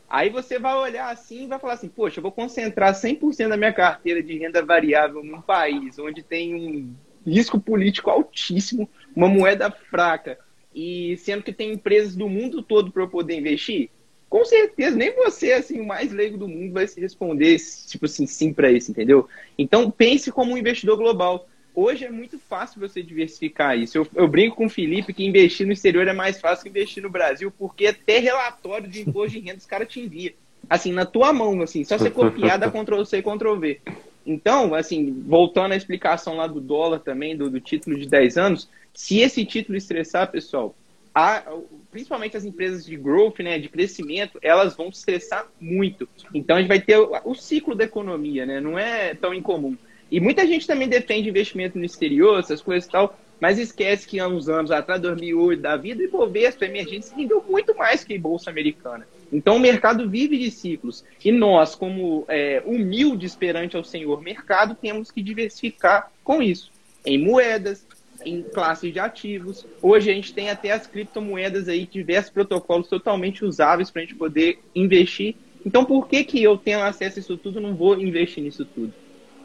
Aí 0.08 0.30
você 0.30 0.58
vai 0.58 0.74
olhar 0.74 1.10
assim 1.10 1.44
e 1.44 1.46
vai 1.46 1.58
falar 1.58 1.74
assim, 1.74 1.88
poxa, 1.88 2.18
eu 2.18 2.22
vou 2.22 2.32
concentrar 2.32 2.94
100% 2.94 3.48
da 3.48 3.56
minha 3.56 3.72
carteira 3.72 4.22
de 4.22 4.38
renda 4.38 4.64
variável 4.64 5.24
num 5.24 5.40
país 5.40 5.98
onde 5.98 6.22
tem 6.22 6.54
um 6.54 6.94
risco 7.26 7.58
político 7.58 8.10
altíssimo, 8.10 8.88
uma 9.16 9.28
moeda 9.28 9.70
fraca, 9.70 10.38
e 10.74 11.16
sendo 11.16 11.42
que 11.42 11.52
tem 11.52 11.72
empresas 11.72 12.14
do 12.14 12.28
mundo 12.28 12.62
todo 12.62 12.92
para 12.92 13.02
eu 13.02 13.08
poder 13.08 13.38
investir, 13.38 13.90
com 14.34 14.44
certeza, 14.44 14.96
nem 14.96 15.14
você, 15.14 15.52
assim, 15.52 15.80
o 15.80 15.86
mais 15.86 16.10
leigo 16.10 16.36
do 16.36 16.48
mundo, 16.48 16.72
vai 16.72 16.88
se 16.88 17.00
responder, 17.00 17.56
tipo 17.86 18.06
assim, 18.06 18.26
sim 18.26 18.52
para 18.52 18.68
isso, 18.68 18.90
entendeu? 18.90 19.28
Então, 19.56 19.88
pense 19.92 20.32
como 20.32 20.52
um 20.52 20.58
investidor 20.58 20.96
global. 20.96 21.46
Hoje 21.74 22.04
é 22.04 22.10
muito 22.10 22.38
fácil 22.38 22.80
você 22.80 23.02
diversificar 23.02 23.76
isso. 23.76 23.98
Eu, 23.98 24.06
eu, 24.14 24.28
brinco 24.28 24.56
com 24.56 24.66
o 24.66 24.70
Felipe 24.70 25.12
que 25.12 25.24
investir 25.24 25.66
no 25.66 25.72
exterior 25.72 26.06
é 26.06 26.12
mais 26.12 26.40
fácil 26.40 26.62
que 26.62 26.70
investir 26.70 27.02
no 27.02 27.10
Brasil, 27.10 27.50
porque 27.50 27.88
até 27.88 28.18
relatório 28.20 28.88
de 28.88 29.00
imposto 29.00 29.32
de 29.32 29.40
renda 29.40 29.58
os 29.58 29.66
caras 29.66 29.88
te 29.88 30.00
enviam. 30.00 30.34
Assim, 30.70 30.92
na 30.92 31.04
tua 31.04 31.32
mão, 31.32 31.60
assim, 31.60 31.84
só 31.84 31.98
você 31.98 32.10
copiar, 32.10 32.58
dá 32.58 32.70
Ctrl-C 32.70 33.18
e 33.18 33.22
Ctrl-V. 33.22 33.80
Então, 34.26 34.74
assim, 34.74 35.22
voltando 35.26 35.72
à 35.72 35.76
explicação 35.76 36.36
lá 36.36 36.46
do 36.46 36.60
dólar 36.60 37.00
também, 37.00 37.36
do, 37.36 37.50
do 37.50 37.60
título 37.60 37.98
de 37.98 38.06
10 38.06 38.38
anos, 38.38 38.68
se 38.94 39.18
esse 39.18 39.44
título 39.44 39.76
estressar, 39.76 40.30
pessoal, 40.30 40.74
a, 41.14 41.42
principalmente 41.90 42.36
as 42.36 42.44
empresas 42.44 42.84
de 42.84 42.96
growth, 42.96 43.38
né, 43.40 43.58
de 43.58 43.68
crescimento, 43.68 44.38
elas 44.42 44.74
vão 44.74 44.90
se 44.92 44.98
estressar 45.00 45.46
muito. 45.60 46.08
Então 46.32 46.56
a 46.56 46.60
gente 46.60 46.68
vai 46.68 46.80
ter 46.80 46.98
o, 46.98 47.12
o, 47.24 47.34
ciclo 47.34 47.74
da 47.74 47.84
economia, 47.84 48.44
né? 48.46 48.60
Não 48.60 48.78
é 48.78 49.14
tão 49.14 49.34
incomum. 49.34 49.76
E 50.14 50.20
muita 50.20 50.46
gente 50.46 50.64
também 50.64 50.86
defende 50.86 51.28
investimento 51.28 51.76
no 51.76 51.84
exterior, 51.84 52.38
essas 52.38 52.62
coisas 52.62 52.88
e 52.88 52.92
tal, 52.92 53.18
mas 53.40 53.58
esquece 53.58 54.06
que 54.06 54.20
há 54.20 54.28
uns 54.28 54.48
anos 54.48 54.70
atrás, 54.70 55.02
2008 55.02 55.60
da 55.60 55.76
vida, 55.76 56.00
o 56.00 56.04
Ibovespa 56.04 56.66
emergente 56.66 57.06
se 57.06 57.16
rendeu 57.16 57.44
muito 57.50 57.74
mais 57.74 58.04
que 58.04 58.14
a 58.14 58.20
Bolsa 58.20 58.48
Americana. 58.48 59.08
Então 59.32 59.56
o 59.56 59.58
mercado 59.58 60.08
vive 60.08 60.38
de 60.38 60.52
ciclos. 60.52 61.04
E 61.24 61.32
nós, 61.32 61.74
como 61.74 62.24
é, 62.28 62.62
humildes 62.64 63.34
perante 63.34 63.76
ao 63.76 63.82
senhor 63.82 64.22
mercado, 64.22 64.76
temos 64.76 65.10
que 65.10 65.20
diversificar 65.20 66.12
com 66.22 66.40
isso. 66.40 66.70
Em 67.04 67.18
moedas, 67.18 67.84
em 68.24 68.40
classes 68.40 68.92
de 68.92 69.00
ativos. 69.00 69.66
Hoje 69.82 70.12
a 70.12 70.14
gente 70.14 70.32
tem 70.32 70.48
até 70.48 70.70
as 70.70 70.86
criptomoedas 70.86 71.68
aí, 71.68 71.88
diversos 71.88 72.30
protocolos 72.30 72.86
totalmente 72.86 73.44
usáveis 73.44 73.90
para 73.90 74.02
a 74.02 74.04
gente 74.04 74.14
poder 74.14 74.60
investir. 74.76 75.34
Então, 75.66 75.84
por 75.84 76.06
que, 76.06 76.22
que 76.22 76.40
eu 76.40 76.56
tenho 76.56 76.84
acesso 76.84 77.18
a 77.18 77.20
isso 77.20 77.36
tudo 77.36 77.60
não 77.60 77.74
vou 77.74 78.00
investir 78.00 78.44
nisso 78.44 78.64
tudo? 78.64 78.94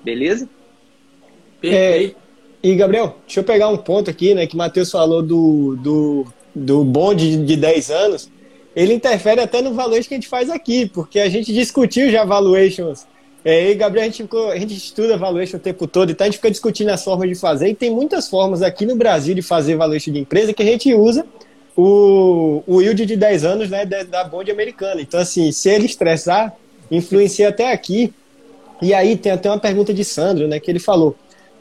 Beleza? 0.03 0.47
É, 1.63 2.11
e, 2.61 2.75
Gabriel, 2.75 3.15
deixa 3.25 3.39
eu 3.39 3.43
pegar 3.43 3.69
um 3.69 3.77
ponto 3.77 4.09
aqui, 4.09 4.33
né, 4.33 4.47
que 4.47 4.55
o 4.55 4.57
Matheus 4.57 4.91
falou 4.91 5.21
do, 5.21 5.75
do, 5.77 6.25
do 6.55 6.83
bonde 6.83 7.37
de 7.37 7.55
10 7.55 7.91
anos. 7.91 8.29
Ele 8.75 8.93
interfere 8.93 9.41
até 9.41 9.61
no 9.61 9.73
valuation 9.73 10.07
que 10.07 10.13
a 10.13 10.17
gente 10.17 10.27
faz 10.27 10.49
aqui, 10.49 10.85
porque 10.85 11.19
a 11.19 11.29
gente 11.29 11.53
discutiu 11.53 12.09
já 12.11 12.23
valuations 12.23 13.05
é, 13.43 13.71
e 13.71 13.75
Gabriel, 13.75 14.03
a 14.03 14.05
gente, 14.07 14.23
ficou, 14.23 14.51
a 14.51 14.57
gente 14.57 14.75
estuda 14.75 15.17
valuation 15.17 15.57
o 15.57 15.59
tempo 15.59 15.87
todo, 15.87 16.11
então 16.11 16.25
a 16.25 16.29
gente 16.29 16.37
fica 16.37 16.51
discutindo 16.51 16.89
as 16.89 17.03
formas 17.03 17.29
de 17.29 17.35
fazer, 17.35 17.69
e 17.69 17.75
tem 17.75 17.89
muitas 17.89 18.29
formas 18.29 18.61
aqui 18.61 18.85
no 18.85 18.95
Brasil 18.95 19.33
de 19.33 19.41
fazer 19.41 19.75
valuation 19.75 20.11
de 20.11 20.19
empresa 20.19 20.53
que 20.53 20.61
a 20.61 20.65
gente 20.65 20.93
usa 20.93 21.25
o, 21.75 22.61
o 22.67 22.81
yield 22.81 23.05
de 23.05 23.15
10 23.15 23.45
anos 23.45 23.69
né, 23.69 23.85
da, 23.85 24.03
da 24.03 24.23
bond 24.25 24.51
americana. 24.51 25.01
Então, 25.01 25.19
assim, 25.19 25.51
se 25.53 25.69
ele 25.69 25.85
estressar, 25.85 26.53
influencia 26.91 27.49
até 27.49 27.71
aqui. 27.71 28.13
E 28.81 28.93
aí 28.93 29.15
tem 29.15 29.31
até 29.31 29.49
uma 29.49 29.59
pergunta 29.59 29.93
de 29.93 30.03
Sandro, 30.03 30.47
né, 30.47 30.59
que 30.59 30.69
ele 30.69 30.79
falou, 30.79 31.15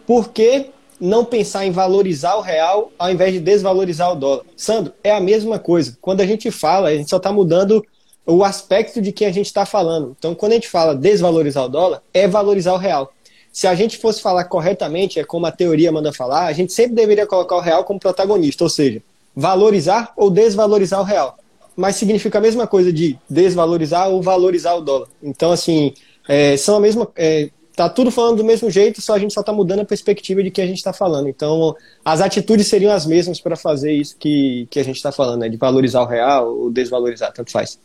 por 0.08 0.30
que 0.30 0.70
não 0.98 1.22
pensar 1.22 1.66
em 1.66 1.70
valorizar 1.70 2.34
o 2.36 2.40
real 2.40 2.90
ao 2.98 3.10
invés 3.10 3.34
de 3.34 3.40
desvalorizar 3.40 4.10
o 4.10 4.16
dólar? 4.16 4.42
Sandro, 4.56 4.90
é 5.04 5.10
a 5.10 5.20
mesma 5.20 5.58
coisa. 5.58 5.98
Quando 6.00 6.22
a 6.22 6.26
gente 6.26 6.50
fala, 6.50 6.88
a 6.88 6.96
gente 6.96 7.10
só 7.10 7.18
está 7.18 7.30
mudando 7.30 7.84
o 8.24 8.42
aspecto 8.42 9.02
de 9.02 9.12
que 9.12 9.26
a 9.26 9.30
gente 9.30 9.48
está 9.48 9.66
falando. 9.66 10.16
Então, 10.18 10.34
quando 10.34 10.52
a 10.52 10.54
gente 10.54 10.68
fala 10.70 10.94
desvalorizar 10.94 11.66
o 11.66 11.68
dólar, 11.68 12.02
é 12.14 12.26
valorizar 12.26 12.72
o 12.72 12.78
real. 12.78 13.12
se 13.52 13.66
a 13.66 13.74
gente 13.74 13.98
fosse 13.98 14.22
falar 14.22 14.44
corretamente, 14.44 15.20
é 15.20 15.24
como 15.24 15.44
a 15.44 15.52
teoria 15.52 15.92
manda 15.92 16.10
falar, 16.10 16.46
a 16.46 16.52
gente 16.54 16.72
sempre 16.72 16.94
deveria 16.94 17.26
colocar 17.26 17.56
o 17.56 17.60
real 17.60 17.84
como 17.84 18.00
protagonista, 18.00 18.64
ou 18.64 18.70
seja, 18.70 19.02
valorizar 19.36 20.14
ou 20.16 20.30
desvalorizar 20.30 21.00
o 21.00 21.04
real. 21.04 21.36
Mas 21.76 21.96
significa 21.96 22.38
a 22.38 22.40
mesma 22.40 22.66
coisa 22.66 22.90
de 22.90 23.18
desvalorizar 23.28 24.08
ou 24.08 24.22
valorizar 24.22 24.74
o 24.74 24.80
dólar. 24.80 25.08
Então, 25.22 25.52
assim, 25.52 25.92
é, 26.26 26.56
são 26.56 26.76
a 26.76 26.80
mesma. 26.80 27.06
É, 27.14 27.50
tá 27.78 27.88
tudo 27.88 28.10
falando 28.10 28.38
do 28.38 28.44
mesmo 28.44 28.68
jeito, 28.68 29.00
só 29.00 29.14
a 29.14 29.18
gente 29.20 29.32
só 29.32 29.40
está 29.40 29.52
mudando 29.52 29.80
a 29.80 29.84
perspectiva 29.84 30.42
de 30.42 30.50
que 30.50 30.60
a 30.60 30.66
gente 30.66 30.78
está 30.78 30.92
falando. 30.92 31.28
Então, 31.28 31.76
as 32.04 32.20
atitudes 32.20 32.66
seriam 32.66 32.92
as 32.92 33.06
mesmas 33.06 33.40
para 33.40 33.54
fazer 33.54 33.92
isso 33.92 34.16
que, 34.18 34.66
que 34.68 34.80
a 34.80 34.82
gente 34.82 34.96
está 34.96 35.12
falando, 35.12 35.42
né? 35.42 35.48
De 35.48 35.56
valorizar 35.56 36.02
o 36.02 36.06
real 36.06 36.58
ou 36.58 36.70
desvalorizar, 36.72 37.32
tanto 37.32 37.52
faz. 37.52 37.78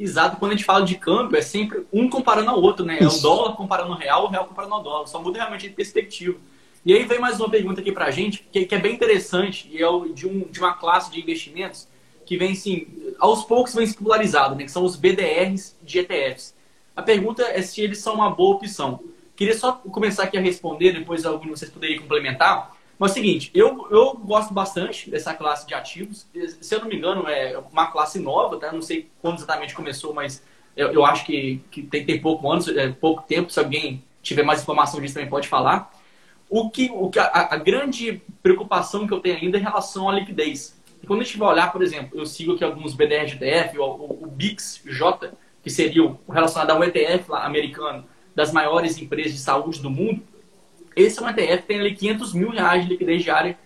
Exato, 0.00 0.38
quando 0.38 0.52
a 0.52 0.54
gente 0.54 0.64
fala 0.64 0.86
de 0.86 0.94
câmbio, 0.94 1.36
é 1.36 1.42
sempre 1.42 1.84
um 1.92 2.08
comparando 2.08 2.50
ao 2.50 2.62
outro, 2.62 2.86
né? 2.86 2.96
É 2.98 3.06
o 3.06 3.20
dólar 3.20 3.56
comparando 3.56 3.92
ao 3.92 3.98
real, 3.98 4.24
o 4.24 4.28
real 4.28 4.46
comparando 4.46 4.74
ao 4.74 4.82
dólar. 4.82 5.06
Só 5.06 5.20
muda 5.20 5.36
realmente 5.36 5.68
de 5.68 5.74
perspectiva. 5.74 6.38
E 6.82 6.94
aí 6.94 7.04
vem 7.04 7.18
mais 7.18 7.38
uma 7.38 7.50
pergunta 7.50 7.82
aqui 7.82 7.92
pra 7.92 8.10
gente, 8.10 8.42
que, 8.50 8.64
que 8.64 8.74
é 8.74 8.78
bem 8.78 8.94
interessante, 8.94 9.68
e 9.70 9.82
é 9.82 10.14
de, 10.14 10.26
um, 10.26 10.48
de 10.50 10.60
uma 10.60 10.72
classe 10.72 11.10
de 11.10 11.20
investimentos 11.20 11.86
que 12.24 12.38
vem, 12.38 12.52
assim, 12.52 12.86
aos 13.18 13.44
poucos 13.44 13.74
vem 13.74 13.86
se 13.86 13.94
popularizado, 13.94 14.54
né? 14.54 14.64
Que 14.64 14.70
são 14.70 14.82
os 14.82 14.96
BDRs 14.96 15.76
de 15.82 15.98
ETFs. 15.98 16.54
A 16.94 17.02
pergunta 17.02 17.42
é 17.42 17.60
se 17.60 17.82
eles 17.82 17.98
são 17.98 18.14
uma 18.14 18.30
boa 18.30 18.56
opção. 18.56 19.00
Queria 19.36 19.56
só 19.56 19.72
começar 19.72 20.24
aqui 20.24 20.38
a 20.38 20.40
responder, 20.40 20.92
depois 20.92 21.26
algum 21.26 21.50
vocês 21.50 21.70
poderiam 21.70 22.00
complementar. 22.00 22.74
Mas 22.98 23.10
é 23.10 23.12
o 23.12 23.14
seguinte, 23.14 23.50
eu, 23.54 23.86
eu 23.90 24.14
gosto 24.14 24.54
bastante 24.54 25.10
dessa 25.10 25.34
classe 25.34 25.66
de 25.66 25.74
ativos. 25.74 26.26
Se 26.62 26.74
eu 26.74 26.80
não 26.80 26.88
me 26.88 26.96
engano, 26.96 27.28
é 27.28 27.58
uma 27.70 27.88
classe 27.88 28.18
nova, 28.18 28.58
tá? 28.58 28.72
Não 28.72 28.80
sei 28.80 29.10
quando 29.20 29.36
exatamente 29.36 29.74
começou, 29.74 30.14
mas 30.14 30.42
eu, 30.74 30.90
eu 30.90 31.04
acho 31.04 31.26
que, 31.26 31.60
que 31.70 31.82
tem, 31.82 32.06
tem 32.06 32.18
pouco 32.18 32.50
anos, 32.50 32.66
é, 32.68 32.88
pouco 32.88 33.22
tempo. 33.24 33.52
Se 33.52 33.58
alguém 33.58 34.02
tiver 34.22 34.42
mais 34.42 34.62
informação 34.62 35.00
disso 35.00 35.12
também 35.12 35.28
pode 35.28 35.46
falar. 35.46 35.92
O 36.48 36.70
que, 36.70 36.90
o 36.90 37.10
que 37.10 37.18
a, 37.18 37.26
a 37.26 37.56
grande 37.56 38.22
preocupação 38.42 39.06
que 39.06 39.12
eu 39.12 39.20
tenho 39.20 39.36
ainda 39.36 39.58
é 39.58 39.60
em 39.60 39.64
relação 39.64 40.08
à 40.08 40.14
liquidez. 40.14 40.80
Quando 41.06 41.20
a 41.20 41.24
gente 41.24 41.36
vai 41.36 41.48
olhar, 41.50 41.70
por 41.70 41.82
exemplo, 41.82 42.18
eu 42.18 42.24
sigo 42.24 42.54
aqui 42.54 42.64
alguns 42.64 42.94
BDR 42.94 43.26
de 43.26 43.34
ETF, 43.34 43.78
o, 43.78 43.84
o, 43.84 44.24
o 44.24 44.26
BIX-J, 44.26 45.32
que 45.62 45.68
seria 45.68 46.02
o 46.02 46.18
relacionado 46.28 46.70
ao 46.70 46.82
ETF 46.82 47.30
lá, 47.30 47.44
americano 47.44 48.04
das 48.36 48.52
maiores 48.52 49.00
empresas 49.00 49.32
de 49.32 49.38
saúde 49.38 49.80
do 49.82 49.90
mundo, 49.90 50.22
esse 50.94 51.18
é 51.18 51.22
um 51.22 51.28
ETF 51.28 51.62
que 51.62 51.68
tem 51.68 51.80
ali 51.80 51.94
500 51.94 52.34
mil 52.34 52.50
reais 52.50 52.84
de 52.84 52.90
liquidez 52.90 53.24
diária, 53.24 53.58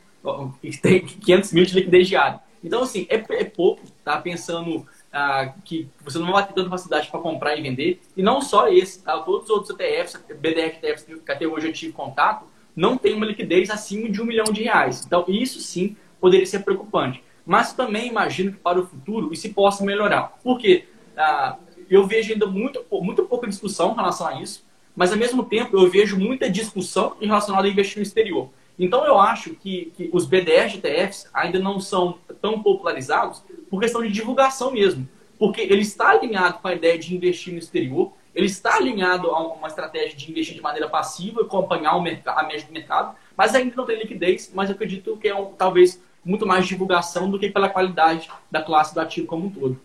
tem 0.81 1.05
500 1.05 1.53
mil 1.53 1.65
de 1.67 1.75
liquidez 1.75 2.09
diária. 2.09 2.41
Então, 2.63 2.83
assim, 2.83 3.07
é, 3.09 3.17
é 3.17 3.45
pouco, 3.45 3.83
tá? 4.05 4.19
Pensando 4.21 4.87
ah, 5.13 5.55
que 5.65 5.89
você 6.05 6.19
não 6.19 6.33
vai 6.33 6.47
ter 6.47 6.53
tanta 6.53 6.71
facilidade 6.71 7.09
para 7.11 7.21
comprar 7.21 7.57
e 7.57 7.63
vender. 7.63 8.01
E 8.17 8.23
não 8.23 8.41
só 8.41 8.69
esse, 8.69 9.03
tá? 9.03 9.19
Todos 9.19 9.45
os 9.45 9.51
outros 9.51 9.71
ETFs, 9.71 10.21
BDR 10.39 10.79
ETFs 10.83 11.05
que 11.05 11.33
até 11.33 11.47
hoje 11.47 11.69
eu 11.69 11.73
tive 11.73 11.93
contato, 11.93 12.45
não 12.77 12.97
tem 12.97 13.15
uma 13.15 13.27
liquidez 13.27 13.71
acima 13.71 14.09
de 14.09 14.23
um 14.23 14.25
milhão 14.25 14.45
de 14.45 14.63
reais. 14.63 15.05
Então, 15.05 15.25
isso 15.27 15.61
sim 15.61 15.97
poderia 16.21 16.47
ser 16.47 16.61
preocupante. 16.61 17.23
Mas 17.47 17.73
também 17.73 18.09
imagino 18.09 18.53
que 18.53 18.59
para 18.59 18.79
o 18.79 18.87
futuro 18.87 19.33
isso 19.33 19.53
possa 19.53 19.85
melhorar. 19.85 20.39
Por 20.43 20.59
quê? 20.59 20.85
Ah, 21.17 21.57
eu 21.91 22.07
vejo 22.07 22.33
ainda 22.33 22.47
muito, 22.47 22.85
muito 22.91 23.25
pouca 23.25 23.47
discussão 23.47 23.93
em 23.93 23.97
relação 23.97 24.27
a 24.27 24.41
isso 24.41 24.65
mas 24.95 25.13
ao 25.13 25.19
mesmo 25.19 25.45
tempo 25.45 25.77
eu 25.77 25.89
vejo 25.89 26.19
muita 26.19 26.51
discussão 26.51 27.17
relação 27.21 27.59
a 27.59 27.67
investir 27.67 27.97
no 27.97 28.03
exterior. 28.03 28.51
Então 28.79 29.05
eu 29.05 29.19
acho 29.19 29.55
que, 29.55 29.93
que 29.97 30.11
os 30.13 30.27
BDRs 30.27 30.73
de 30.73 30.79
ETFs 30.79 31.29
ainda 31.33 31.59
não 31.59 31.81
são 31.81 32.19
tão 32.41 32.63
popularizados 32.63 33.43
por 33.69 33.81
questão 33.81 34.03
de 34.03 34.11
divulgação 34.11 34.71
mesmo. 34.73 35.09
Porque 35.39 35.61
ele 35.61 35.83
está 35.83 36.11
alinhado 36.11 36.59
com 36.59 36.69
a 36.69 36.75
ideia 36.75 36.99
de 36.99 37.15
investir 37.15 37.53
no 37.53 37.59
exterior, 37.59 38.13
ele 38.35 38.47
está 38.47 38.77
alinhado 38.77 39.31
a 39.31 39.55
uma 39.55 39.69
estratégia 39.69 40.17
de 40.17 40.31
investir 40.31 40.55
de 40.55 40.61
maneira 40.61 40.89
passiva, 40.89 41.43
acompanhar 41.43 41.97
o 41.97 42.01
a 42.01 42.43
média 42.43 42.67
do 42.67 42.73
mercado, 42.73 43.17
mas 43.37 43.55
ainda 43.55 43.75
não 43.75 43.87
tem 43.87 43.99
liquidez, 43.99 44.51
mas 44.55 44.69
eu 44.69 44.75
acredito 44.75 45.17
que 45.17 45.29
é 45.29 45.35
um, 45.35 45.47
talvez 45.47 46.03
muito 46.25 46.47
mais 46.47 46.67
divulgação 46.67 47.31
do 47.31 47.39
que 47.39 47.51
pela 47.51 47.69
qualidade 47.69 48.31
da 48.51 48.63
classe 48.63 48.95
do 48.95 49.01
ativo 49.01 49.27
como 49.27 49.47
um 49.47 49.51
todo. 49.51 49.81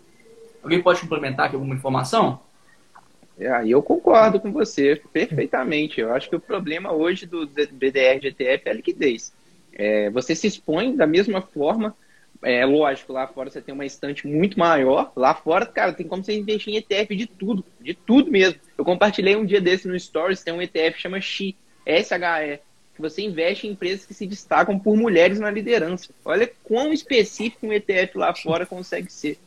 Alguém 0.66 0.82
pode 0.82 0.99
complementar 0.99 1.45
aqui 1.45 1.55
alguma 1.55 1.76
informação? 1.76 2.39
É, 3.38 3.68
eu 3.68 3.84
concordo 3.84 4.39
com 4.39 4.51
você 4.51 4.99
perfeitamente. 5.13 6.01
Eu 6.01 6.11
acho 6.11 6.28
que 6.28 6.36
o 6.36 6.39
problema 6.39 6.91
hoje 6.91 7.28
do 7.28 7.45
BDR 7.45 8.20
de 8.20 8.30
ETF 8.30 8.63
é 8.66 8.72
a 8.72 8.74
liquidez. 8.74 9.32
É, 9.76 10.09
você 10.09 10.34
se 10.34 10.47
expõe 10.47 10.95
da 10.95 11.05
mesma 11.05 11.39
forma. 11.39 11.95
É 12.41 12.66
lógico, 12.66 13.13
lá 13.13 13.28
fora 13.28 13.51
você 13.51 13.61
tem 13.61 13.76
uma 13.76 13.86
estante 13.86 14.26
muito 14.26 14.57
maior. 14.57 15.13
Lá 15.16 15.36
fora, 15.36 15.68
cara, 15.68 15.93
tem 15.93 16.07
como 16.07 16.24
você 16.24 16.36
investir 16.36 16.74
em 16.74 16.78
ETF 16.78 17.16
de 17.16 17.28
tudo, 17.28 17.63
de 17.80 17.93
tudo 17.93 18.32
mesmo. 18.32 18.59
Eu 18.76 18.84
compartilhei 18.84 19.36
um 19.36 19.45
dia 19.45 19.61
desse 19.61 19.88
no 19.88 19.99
Stories, 19.99 20.43
tem 20.43 20.51
um 20.51 20.61
ETF 20.63 20.95
que 20.95 21.01
chama 21.03 21.22
SHE, 21.22 21.55
que 21.86 23.01
você 23.01 23.22
investe 23.22 23.68
em 23.68 23.72
empresas 23.72 24.03
que 24.03 24.16
se 24.16 24.26
destacam 24.26 24.80
por 24.80 24.97
mulheres 24.97 25.39
na 25.39 25.51
liderança. 25.51 26.09
Olha 26.26 26.51
quão 26.63 26.91
específico 26.91 27.68
um 27.68 27.74
ETF 27.74 28.18
lá 28.18 28.34
fora 28.34 28.66
consegue 28.66 29.13
ser. 29.13 29.38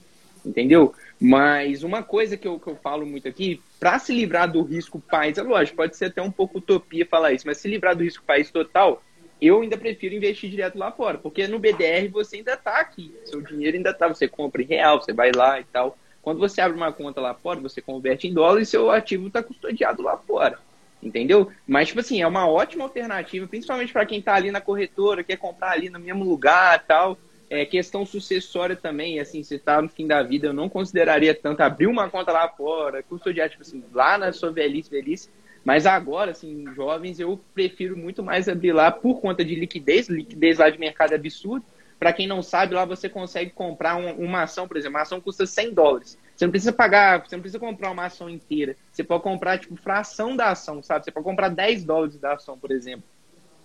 Entendeu? 0.49 0.95
Mas 1.21 1.83
uma 1.83 2.03
coisa 2.03 2.37
que 2.37 2.49
eu, 2.49 2.59
que 2.59 2.69
eu 2.69 2.77
falo 2.77 3.05
muito 3.05 3.29
aqui, 3.29 3.61
para 3.79 3.99
se 3.99 4.15
livrar 4.15 4.51
do 4.51 4.63
risco 4.63 4.99
país, 4.99 5.37
é 5.37 5.43
lógico, 5.43 5.77
pode 5.77 5.95
ser 5.95 6.07
até 6.07 6.23
um 6.23 6.31
pouco 6.31 6.59
utopia 6.59 7.05
falar 7.05 7.33
isso, 7.33 7.47
mas 7.47 7.59
se 7.59 7.69
livrar 7.69 7.95
do 7.95 8.03
risco 8.03 8.25
país 8.25 8.51
total, 8.51 9.03
eu 9.41 9.61
ainda 9.61 9.77
prefiro 9.77 10.15
investir 10.15 10.49
direto 10.49 10.79
lá 10.79 10.91
fora, 10.91 11.19
porque 11.19 11.47
no 11.47 11.59
BDR 11.59 12.09
você 12.11 12.37
ainda 12.37 12.55
está 12.55 12.81
aqui, 12.81 13.15
seu 13.27 13.43
dinheiro 13.43 13.77
ainda 13.77 13.91
está, 13.91 14.09
você 14.09 14.27
compra 14.27 14.63
em 14.63 14.67
real, 14.67 15.03
você 15.03 15.13
vai 15.13 15.33
lá 15.33 15.61
e 15.61 15.65
tal. 15.65 15.99
Quando 16.23 16.39
você 16.39 16.61
abre 16.63 16.77
uma 16.77 16.93
conta 16.93 17.21
lá 17.21 17.35
fora, 17.35 17.61
você 17.61 17.83
converte 17.83 18.27
em 18.27 18.33
dólar 18.33 18.61
e 18.61 18.67
seu 18.67 18.91
ativo 18.91 19.27
está 19.27 19.43
custodiado 19.43 20.03
lá 20.03 20.17
fora. 20.17 20.59
Entendeu? 21.03 21.53
Mas, 21.67 21.89
tipo 21.89 22.01
assim, 22.01 22.21
é 22.21 22.27
uma 22.27 22.49
ótima 22.49 22.85
alternativa, 22.85 23.47
principalmente 23.47 23.93
para 23.93 24.07
quem 24.07 24.19
está 24.19 24.35
ali 24.35 24.51
na 24.51 24.61
corretora, 24.61 25.23
quer 25.23 25.37
comprar 25.37 25.73
ali 25.73 25.89
no 25.89 26.01
mesmo 26.01 26.25
lugar 26.25 26.85
tal. 26.87 27.17
É, 27.51 27.65
questão 27.65 28.05
sucessória 28.05 28.77
também, 28.77 29.21
assim, 29.21 29.43
se 29.43 29.59
tá 29.59 29.81
no 29.81 29.89
fim 29.89 30.07
da 30.07 30.23
vida, 30.23 30.49
eu 30.49 30.53
não 30.53 30.69
consideraria 30.69 31.35
tanto 31.35 31.63
abrir 31.63 31.87
uma 31.87 32.11
conta 32.11 32.31
lá 32.31 32.47
fora, 32.49 33.03
custodiar, 33.03 33.49
tipo 33.49 33.63
assim, 33.63 33.83
lá 33.93 34.19
na 34.19 34.33
sua 34.33 34.53
velhice, 34.53 34.91
velhice. 34.91 35.31
Mas 35.65 35.87
agora, 35.87 36.31
assim, 36.31 36.65
jovens, 36.75 37.19
eu 37.21 37.41
prefiro 37.55 37.97
muito 37.97 38.23
mais 38.23 38.49
abrir 38.49 38.73
lá 38.73 38.91
por 38.91 39.21
conta 39.21 39.45
de 39.45 39.55
liquidez, 39.55 40.09
liquidez 40.09 40.59
lá 40.59 40.71
de 40.71 40.79
mercado 40.79 41.15
absurdo. 41.15 41.65
Para 41.99 42.13
quem 42.13 42.27
não 42.27 42.43
sabe, 42.43 42.75
lá 42.75 42.85
você 42.85 43.09
consegue 43.09 43.51
comprar 43.51 43.97
uma, 43.97 44.13
uma 44.13 44.43
ação, 44.43 44.69
por 44.69 44.77
exemplo, 44.77 44.97
uma 44.97 45.03
ação 45.03 45.21
custa 45.21 45.47
100 45.47 45.75
dólares. 45.75 46.19
Você 46.37 46.45
não 46.45 46.53
precisa 46.53 46.73
pagar, 46.73 47.27
você 47.27 47.35
não 47.35 47.43
precisa 47.43 47.59
comprar 47.59 47.91
uma 47.91 48.07
ação 48.07 48.31
inteira. 48.31 48.77
Você 48.93 49.03
pode 49.03 49.25
comprar, 49.25 49.59
tipo, 49.59 49.75
fração 49.75 50.37
da 50.37 50.51
ação, 50.51 50.83
sabe? 50.83 51.05
Você 51.05 51.11
pode 51.11 51.25
comprar 51.25 51.49
10 51.49 51.85
dólares 51.85 52.17
da 52.17 52.35
ação, 52.35 52.57
por 52.57 52.71
exemplo. 52.71 53.03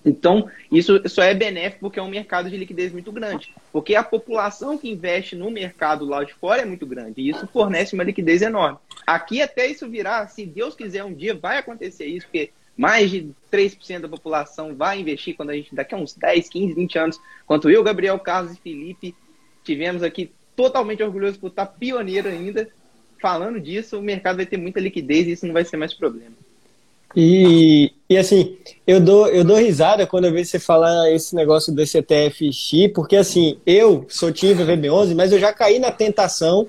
Então, 0.06 0.50
isso 0.72 1.02
só 1.08 1.24
é 1.24 1.34
benéfico 1.34 1.82
porque 1.82 2.00
é 2.00 2.04
um 2.04 2.10
mercado 2.10 2.50
de 2.50 2.58
liquidez 2.58 2.92
muito 2.92 3.12
grande. 3.12 3.54
Porque 3.72 3.96
a 3.96 4.04
população 4.04 4.78
que 4.78 4.90
investe 4.90 5.36
no 5.36 5.50
mercado 5.50 6.06
lá 6.06 6.24
de 6.24 6.34
fora 6.34 6.62
é 6.62 6.66
muito 6.66 6.86
grande. 6.86 7.22
E 7.22 7.30
isso 7.30 7.48
fornece 7.48 7.94
uma 7.94 8.04
liquidez 8.04 8.42
enorme. 8.42 8.80
Aqui, 9.08 9.42
até 9.42 9.68
isso 9.68 9.90
virar, 9.90 10.28
se 10.28 10.46
Deus 10.46 10.76
quiser 10.76 11.04
um 11.04 11.14
dia, 11.14 11.34
vai 11.34 11.58
acontecer 11.58 12.06
isso, 12.06 12.26
porque 12.26 12.52
mais 12.76 13.12
de 13.12 13.30
3% 13.52 14.02
da 14.02 14.10
população 14.10 14.76
vai 14.76 15.00
investir 15.00 15.36
quando 15.36 15.52
a 15.52 15.54
gente, 15.54 15.74
daqui 15.74 15.94
a 15.96 15.98
uns 15.98 16.14
10, 16.14 16.50
15, 16.50 16.74
20 16.74 17.00
anos, 17.00 17.20
quanto 17.46 17.70
eu, 17.70 17.84
Gabriel, 17.84 18.20
Carlos 18.20 18.54
e 18.54 18.60
Felipe, 18.60 19.16
tivemos 19.64 20.04
aqui 20.04 20.32
totalmente 20.56 21.04
orgulhosos 21.04 21.38
por 21.38 21.48
estar 21.48 21.66
pioneiro 21.66 22.28
ainda. 22.28 22.68
Falando 23.22 23.60
disso, 23.60 23.98
o 23.98 24.02
mercado 24.02 24.38
vai 24.38 24.46
ter 24.46 24.58
muita 24.58 24.82
liquidez 24.82 25.28
e 25.28 25.32
isso 25.32 25.46
não 25.46 25.54
vai 25.54 25.64
ser 25.64 25.78
mais 25.78 25.94
problema. 25.94 26.36
E, 27.16 27.92
e 28.10 28.18
assim, 28.18 28.58
eu 28.88 29.00
dou, 29.00 29.28
eu 29.28 29.44
dou 29.44 29.58
risada 29.58 30.08
quando 30.08 30.26
eu 30.26 30.32
vejo 30.32 30.50
você 30.50 30.60
falar 30.60 31.12
esse 31.12 31.36
negócio 31.36 31.74
do 31.74 31.86
CTF-X, 31.86 32.92
porque 32.94 33.16
assim, 33.16 33.58
eu 33.66 34.06
sou 34.10 34.32
time 34.32 34.56
VB11, 34.56 35.16
mas 35.16 35.32
eu 35.32 35.40
já 35.40 35.54
caí 35.54 35.80
na 35.80 35.92
tentação 35.92 36.68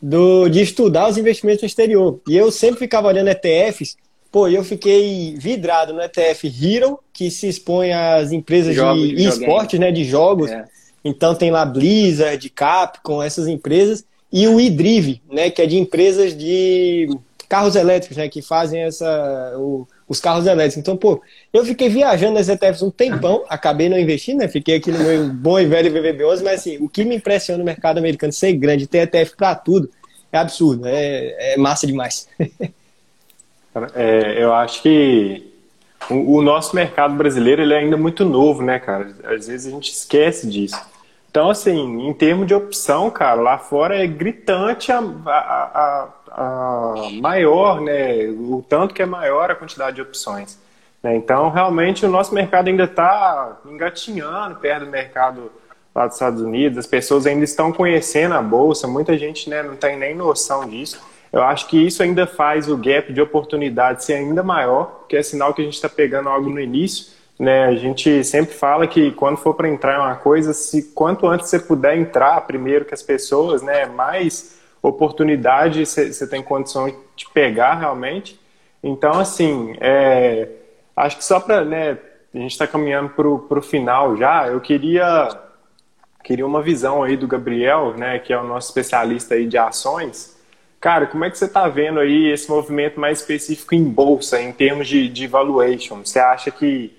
do, 0.00 0.48
de 0.48 0.60
estudar 0.60 1.08
os 1.08 1.18
investimentos 1.18 1.62
no 1.62 1.66
exterior. 1.66 2.20
E 2.26 2.36
eu 2.36 2.50
sempre 2.50 2.80
ficava 2.80 3.08
olhando 3.08 3.28
ETFs, 3.28 3.96
pô, 4.30 4.48
eu 4.48 4.64
fiquei 4.64 5.34
vidrado 5.36 5.92
no 5.92 6.02
ETF 6.02 6.46
Hero, 6.48 6.98
que 7.12 7.30
se 7.30 7.46
expõe 7.46 7.92
às 7.92 8.32
empresas 8.32 8.74
jogos, 8.74 9.08
de 9.08 9.24
esportes, 9.24 9.78
né, 9.78 9.92
de 9.92 10.04
jogos. 10.04 10.50
É. 10.50 10.64
Então 11.04 11.34
tem 11.34 11.50
lá 11.50 11.64
Blizzard, 11.64 12.48
Capcom, 12.50 13.22
essas 13.22 13.46
empresas, 13.46 14.04
e 14.32 14.48
o 14.48 14.58
iDrive, 14.58 15.20
né, 15.30 15.50
que 15.50 15.60
é 15.60 15.66
de 15.66 15.76
empresas 15.76 16.36
de 16.36 17.08
carros 17.52 17.76
elétricos, 17.76 18.16
né, 18.16 18.30
que 18.30 18.40
fazem 18.40 18.80
essa, 18.80 19.52
o, 19.58 19.86
os 20.08 20.18
carros 20.18 20.46
elétricos. 20.46 20.78
Então, 20.78 20.96
pô, 20.96 21.20
eu 21.52 21.62
fiquei 21.66 21.90
viajando 21.90 22.32
nas 22.32 22.48
ETFs 22.48 22.80
um 22.80 22.90
tempão, 22.90 23.44
acabei 23.46 23.90
não 23.90 23.98
investindo, 23.98 24.38
né, 24.38 24.48
fiquei 24.48 24.76
aqui 24.76 24.90
no 24.90 24.98
meu 24.98 25.28
bom 25.28 25.60
e 25.60 25.66
velho 25.66 25.92
VVB11, 25.92 26.42
mas 26.42 26.60
assim, 26.60 26.78
o 26.80 26.88
que 26.88 27.04
me 27.04 27.16
impressiona 27.16 27.58
no 27.58 27.64
mercado 27.64 27.98
americano 27.98 28.32
ser 28.32 28.54
grande, 28.54 28.86
ter 28.86 29.00
ETF 29.00 29.36
para 29.36 29.54
tudo, 29.54 29.90
é 30.32 30.38
absurdo, 30.38 30.86
é, 30.86 31.52
é 31.52 31.56
massa 31.58 31.86
demais. 31.86 32.26
é, 33.94 34.42
eu 34.42 34.54
acho 34.54 34.80
que 34.80 35.52
o, 36.08 36.38
o, 36.38 36.42
nosso 36.42 36.74
mercado 36.74 37.14
brasileiro 37.14 37.60
ele 37.60 37.74
é 37.74 37.80
ainda 37.80 37.98
muito 37.98 38.24
novo, 38.24 38.62
né, 38.62 38.78
cara? 38.78 39.14
Às 39.24 39.46
vezes 39.46 39.66
a 39.66 39.70
gente 39.70 39.92
esquece 39.92 40.48
disso. 40.48 40.80
Então, 41.30 41.50
assim, 41.50 42.08
em 42.08 42.14
termos 42.14 42.46
de 42.46 42.54
opção, 42.54 43.10
cara, 43.10 43.38
lá 43.38 43.58
fora 43.58 44.02
é 44.02 44.06
gritante 44.06 44.90
a, 44.90 45.00
a, 45.00 45.30
a, 45.30 46.08
a 46.34 46.94
maior, 47.20 47.80
né? 47.80 48.26
O 48.28 48.64
tanto 48.66 48.94
que 48.94 49.02
é 49.02 49.06
maior 49.06 49.50
a 49.50 49.54
quantidade 49.54 49.96
de 49.96 50.02
opções. 50.02 50.58
Né? 51.02 51.16
Então, 51.16 51.50
realmente, 51.50 52.06
o 52.06 52.08
nosso 52.08 52.34
mercado 52.34 52.68
ainda 52.68 52.84
está 52.84 53.58
engatinhando 53.66 54.56
perto 54.56 54.84
do 54.84 54.90
mercado 54.90 55.52
lá 55.94 56.06
dos 56.06 56.16
Estados 56.16 56.40
Unidos, 56.40 56.78
as 56.78 56.86
pessoas 56.86 57.26
ainda 57.26 57.44
estão 57.44 57.70
conhecendo 57.70 58.34
a 58.34 58.40
Bolsa, 58.40 58.88
muita 58.88 59.18
gente 59.18 59.50
né, 59.50 59.62
não 59.62 59.76
tem 59.76 59.98
nem 59.98 60.14
noção 60.14 60.66
disso. 60.66 60.98
Eu 61.30 61.42
acho 61.42 61.66
que 61.66 61.86
isso 61.86 62.02
ainda 62.02 62.26
faz 62.26 62.68
o 62.68 62.76
gap 62.76 63.12
de 63.12 63.20
oportunidade 63.20 64.04
ser 64.04 64.14
ainda 64.14 64.42
maior, 64.42 65.04
que 65.08 65.16
é 65.16 65.22
sinal 65.22 65.52
que 65.52 65.60
a 65.60 65.64
gente 65.64 65.74
está 65.74 65.88
pegando 65.88 66.28
algo 66.28 66.48
no 66.48 66.60
início. 66.60 67.12
Né? 67.38 67.64
A 67.64 67.74
gente 67.74 68.22
sempre 68.24 68.54
fala 68.54 68.86
que 68.86 69.10
quando 69.12 69.36
for 69.36 69.54
para 69.54 69.68
entrar 69.68 69.96
em 69.96 70.00
uma 70.00 70.16
coisa, 70.16 70.52
se 70.52 70.92
quanto 70.94 71.26
antes 71.26 71.48
você 71.48 71.58
puder 71.58 71.96
entrar 71.96 72.40
primeiro 72.42 72.84
que 72.84 72.94
as 72.94 73.02
pessoas, 73.02 73.62
né, 73.62 73.86
mais 73.86 74.61
oportunidade 74.82 75.86
você 75.86 76.26
tem 76.26 76.42
condição 76.42 76.92
de 77.14 77.28
pegar 77.32 77.74
realmente. 77.74 78.38
Então, 78.82 79.12
assim, 79.12 79.76
é, 79.80 80.48
acho 80.96 81.16
que 81.18 81.24
só 81.24 81.38
para, 81.38 81.64
né, 81.64 81.98
a 82.34 82.38
gente 82.38 82.50
está 82.50 82.66
caminhando 82.66 83.10
para 83.10 83.58
o 83.58 83.62
final 83.62 84.16
já, 84.16 84.48
eu 84.48 84.60
queria, 84.60 85.28
queria 86.24 86.46
uma 86.46 86.60
visão 86.60 87.02
aí 87.02 87.16
do 87.16 87.28
Gabriel, 87.28 87.94
né, 87.96 88.18
que 88.18 88.32
é 88.32 88.38
o 88.38 88.44
nosso 88.44 88.68
especialista 88.68 89.34
aí 89.34 89.46
de 89.46 89.56
ações. 89.56 90.36
Cara, 90.80 91.06
como 91.06 91.24
é 91.24 91.30
que 91.30 91.38
você 91.38 91.44
está 91.44 91.68
vendo 91.68 92.00
aí 92.00 92.32
esse 92.32 92.50
movimento 92.50 92.98
mais 92.98 93.20
específico 93.20 93.72
em 93.72 93.84
bolsa, 93.84 94.42
em 94.42 94.50
termos 94.50 94.88
de, 94.88 95.08
de 95.08 95.28
valuation? 95.28 96.04
Você 96.04 96.18
acha 96.18 96.50
que 96.50 96.92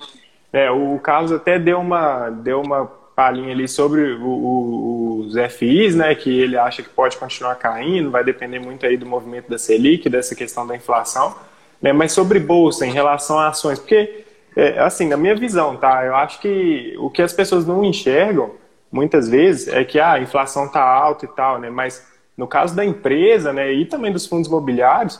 é, 0.54 0.72
o 0.72 0.98
Carlos 1.00 1.34
até 1.34 1.60
deu 1.60 1.80
uma, 1.80 2.30
deu 2.30 2.62
uma 2.62 2.86
palhinha 2.86 3.52
ali 3.52 3.68
sobre 3.68 4.14
o, 4.14 4.26
o, 4.26 5.03
os 5.28 5.54
FIs, 5.54 5.96
né, 5.96 6.14
que 6.16 6.40
ele 6.40 6.58
acha 6.58 6.82
que 6.82 6.90
pode 6.90 7.18
continuar 7.18 7.56
caindo, 7.56 8.12
vai 8.12 8.24
depender 8.24 8.60
muito 8.60 8.86
aí 8.86 8.98
do 8.98 9.06
movimento 9.06 9.50
da 9.50 9.58
Selic, 9.58 10.10
dessa 10.10 10.36
questão 10.36 10.66
da 10.66 10.76
inflação. 10.76 11.36
Né? 11.82 11.92
Mas 11.92 12.12
sobre 12.12 12.40
bolsa, 12.40 12.86
em 12.86 12.92
relação 12.92 13.38
a 13.38 13.50
ações, 13.50 13.80
porque, 13.80 14.26
é, 14.56 14.80
assim, 14.80 15.08
na 15.08 15.18
minha 15.18 15.36
visão, 15.36 15.76
tá? 15.76 16.06
Eu 16.06 16.16
acho 16.16 16.40
que 16.40 16.96
o 16.98 17.10
que 17.10 17.22
as 17.22 17.34
pessoas 17.34 17.66
não 17.66 17.84
enxergam, 17.84 18.52
muitas 18.92 19.28
vezes, 19.28 19.68
é 19.68 19.84
que 19.84 20.00
ah, 20.00 20.14
a 20.14 20.20
inflação 20.20 20.66
está 20.66 20.82
alta 20.82 21.26
e 21.26 21.28
tal, 21.30 21.60
né? 21.60 21.70
Mas 21.70 22.06
no 22.38 22.48
caso 22.48 22.76
da 22.76 22.84
empresa, 22.84 23.54
né, 23.54 23.72
e 23.72 23.86
também 23.86 24.12
dos 24.12 24.26
fundos 24.26 24.48
imobiliários, 24.48 25.20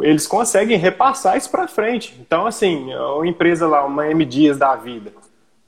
eles 0.00 0.26
conseguem 0.26 0.78
repassar 0.78 1.36
isso 1.36 1.50
para 1.50 1.68
frente. 1.68 2.16
Então, 2.20 2.46
assim, 2.46 2.94
uma 2.94 3.26
empresa 3.26 3.66
lá, 3.66 3.84
uma 3.84 4.08
M 4.10 4.24
Dias 4.24 4.58
da 4.58 4.74
vida, 4.76 5.12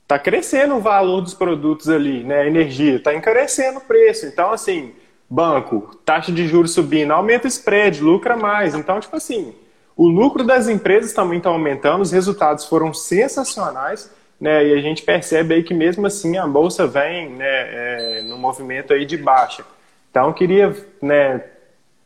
está 0.09 0.19
crescendo 0.19 0.77
o 0.77 0.81
valor 0.81 1.21
dos 1.21 1.35
produtos 1.35 1.91
ali, 1.91 2.25
né? 2.25 2.47
Energia, 2.47 2.97
está 2.97 3.15
encarecendo 3.15 3.77
o 3.77 3.83
preço. 3.83 4.25
Então, 4.25 4.51
assim, 4.51 4.95
banco, 5.29 5.95
taxa 6.03 6.33
de 6.33 6.49
juros 6.49 6.73
subindo, 6.73 7.13
aumenta 7.13 7.45
o 7.45 7.49
spread, 7.49 8.03
lucra 8.03 8.35
mais. 8.35 8.75
Então, 8.75 8.99
tipo 8.99 9.15
assim, 9.15 9.55
o 9.95 10.09
lucro 10.09 10.43
das 10.43 10.67
empresas 10.67 11.13
também 11.13 11.37
está 11.37 11.51
aumentando, 11.51 12.01
os 12.01 12.11
resultados 12.11 12.65
foram 12.65 12.95
sensacionais, 12.95 14.11
né? 14.41 14.69
E 14.69 14.73
a 14.73 14.81
gente 14.81 15.03
percebe 15.03 15.57
aí 15.57 15.63
que 15.63 15.75
mesmo 15.75 16.07
assim 16.07 16.39
a 16.39 16.47
bolsa 16.47 16.87
vem 16.87 17.29
né, 17.29 17.45
é, 17.47 18.23
no 18.23 18.39
movimento 18.39 18.95
aí 18.95 19.05
de 19.05 19.19
baixa. 19.19 19.63
Então, 20.11 20.33
queria 20.33 20.75
né, 21.03 21.45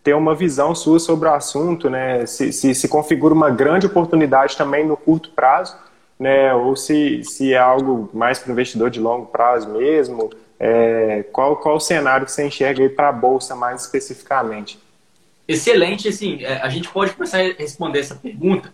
ter 0.02 0.14
uma 0.14 0.34
visão 0.34 0.74
sua 0.74 0.98
sobre 0.98 1.28
o 1.28 1.32
assunto, 1.32 1.88
né? 1.88 2.26
Se, 2.26 2.52
se, 2.52 2.74
se 2.74 2.88
configura 2.88 3.32
uma 3.32 3.48
grande 3.48 3.86
oportunidade 3.86 4.56
também 4.56 4.84
no 4.84 4.96
curto 4.96 5.30
prazo, 5.30 5.76
né? 6.22 6.54
Ou 6.54 6.76
se, 6.76 7.24
se 7.24 7.52
é 7.52 7.58
algo 7.58 8.08
mais 8.14 8.38
para 8.38 8.50
o 8.50 8.52
investidor 8.52 8.90
de 8.90 9.00
longo 9.00 9.26
prazo 9.26 9.68
mesmo. 9.70 10.30
É, 10.58 11.24
qual, 11.32 11.56
qual 11.56 11.76
o 11.76 11.80
cenário 11.80 12.24
que 12.24 12.30
você 12.30 12.46
enxerga 12.46 12.82
aí 12.82 12.88
para 12.88 13.08
a 13.08 13.12
bolsa 13.12 13.56
mais 13.56 13.82
especificamente? 13.82 14.78
Excelente, 15.48 16.06
assim, 16.06 16.44
é, 16.44 16.62
a 16.62 16.68
gente 16.68 16.88
pode 16.88 17.12
começar 17.14 17.40
a 17.40 17.52
responder 17.58 17.98
essa 17.98 18.14
pergunta 18.14 18.72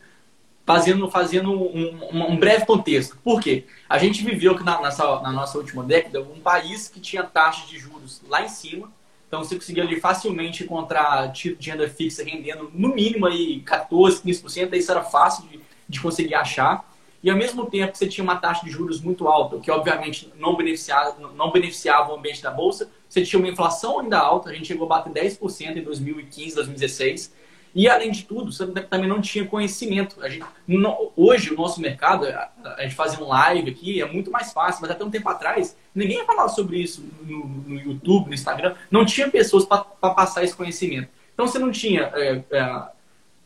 fazendo, 0.66 1.11
fazendo 1.11 1.51
um, 1.51 1.99
um, 2.12 2.36
breve 2.36 2.66
contexto. 2.66 3.16
Por 3.24 3.40
quê? 3.40 3.64
A 3.88 3.96
gente 3.96 4.22
viveu 4.22 4.55
que 4.55 4.62
na, 4.62 4.82
nessa, 4.82 5.20
na 5.22 5.32
nossa 5.32 5.57
última 5.57 5.82
década 5.82 6.20
um 6.20 6.40
país 6.40 6.88
que 6.88 7.01
tinha 7.01 7.22
taxas 7.22 7.66
de 7.70 7.78
juros 7.78 8.20
lá 8.28 8.42
em 8.42 8.49
cima, 8.49 8.92
então 9.26 9.42
você 9.42 9.55
conseguia 9.55 9.82
ali 9.82 9.99
facilmente 9.99 10.64
encontrar 10.64 11.32
título 11.32 11.59
de 11.59 11.70
renda 11.70 11.88
fixa 11.88 12.22
rendendo 12.22 12.70
no 12.74 12.94
mínimo 12.94 13.24
aí 13.24 13.61
14, 13.61 14.20
15%, 14.22 14.74
isso 14.74 14.90
era 14.90 15.03
fácil 15.03 15.49
de, 15.49 15.59
de 15.88 16.01
conseguir 16.01 16.34
achar. 16.34 16.84
E 17.23 17.31
ao 17.31 17.37
mesmo 17.37 17.66
tempo 17.66 17.97
você 17.97 18.07
tinha 18.07 18.23
uma 18.23 18.37
taxa 18.37 18.64
de 18.64 18.71
juros 18.71 19.01
muito 19.01 19.27
alta, 19.27 19.59
que 19.59 19.71
obviamente 19.71 20.33
não 20.37 20.57
beneficiava, 20.57 21.16
não 21.35 21.51
beneficiava 21.51 22.12
o 22.12 22.16
ambiente 22.16 22.43
da 22.43 22.51
bolsa, 22.51 22.91
você 23.09 23.23
tinha 23.23 23.41
uma 23.41 23.49
inflação 23.49 24.01
ainda 24.01 24.19
alta, 24.19 24.51
a 24.51 24.55
gente 24.55 24.69
chegou 24.69 24.87
a 24.87 24.89
bater 24.89 25.12
10% 25.12 25.77
em 25.77 25.83
2015, 25.83 26.55
2016. 26.55 27.33
E, 27.75 27.89
além 27.89 28.11
de 28.11 28.25
tudo, 28.25 28.51
você 28.51 28.66
também 28.66 29.09
não 29.09 29.21
tinha 29.21 29.45
conhecimento. 29.47 30.23
A 30.23 30.29
gente, 30.29 30.45
não, 30.66 31.12
hoje, 31.14 31.53
o 31.53 31.57
nosso 31.57 31.81
mercado, 31.81 32.27
a, 32.27 32.83
gente 32.83 32.95
fazer 32.95 33.23
um 33.23 33.29
live 33.29 33.71
aqui 33.71 34.01
é 34.01 34.07
muito 34.07 34.31
mais 34.31 34.53
fácil, 34.53 34.81
mas 34.83 34.91
até 34.91 35.05
um 35.05 35.11
tempo 35.11 35.29
atrás, 35.29 35.77
ninguém 35.95 36.25
falava 36.25 36.49
sobre 36.49 36.79
isso 36.79 37.05
no, 37.23 37.47
no 37.47 37.79
YouTube, 37.79 38.29
no 38.29 38.35
Instagram. 38.35 38.75
Não 38.91 39.05
tinha 39.05 39.31
pessoas 39.31 39.64
para 39.64 39.85
passar 39.85 40.43
esse 40.43 40.57
conhecimento. 40.57 41.09
Então, 41.35 41.47
você 41.47 41.59
não 41.59 41.71
tinha 41.71 42.11
é, 42.14 42.43
é, 42.51 42.83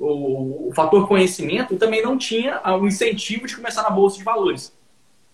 o, 0.05 0.69
o, 0.69 0.73
fator 0.75 1.07
conhecimento 1.07 1.77
também 1.77 2.03
não 2.03 2.19
tinha 2.19 2.61
o 2.79 2.87
incentivo 2.87 3.47
de 3.47 3.55
começar 3.57 3.83
na 3.83 3.91
Bolsa 3.91 4.19
de 4.19 4.25
Valores. 4.25 4.77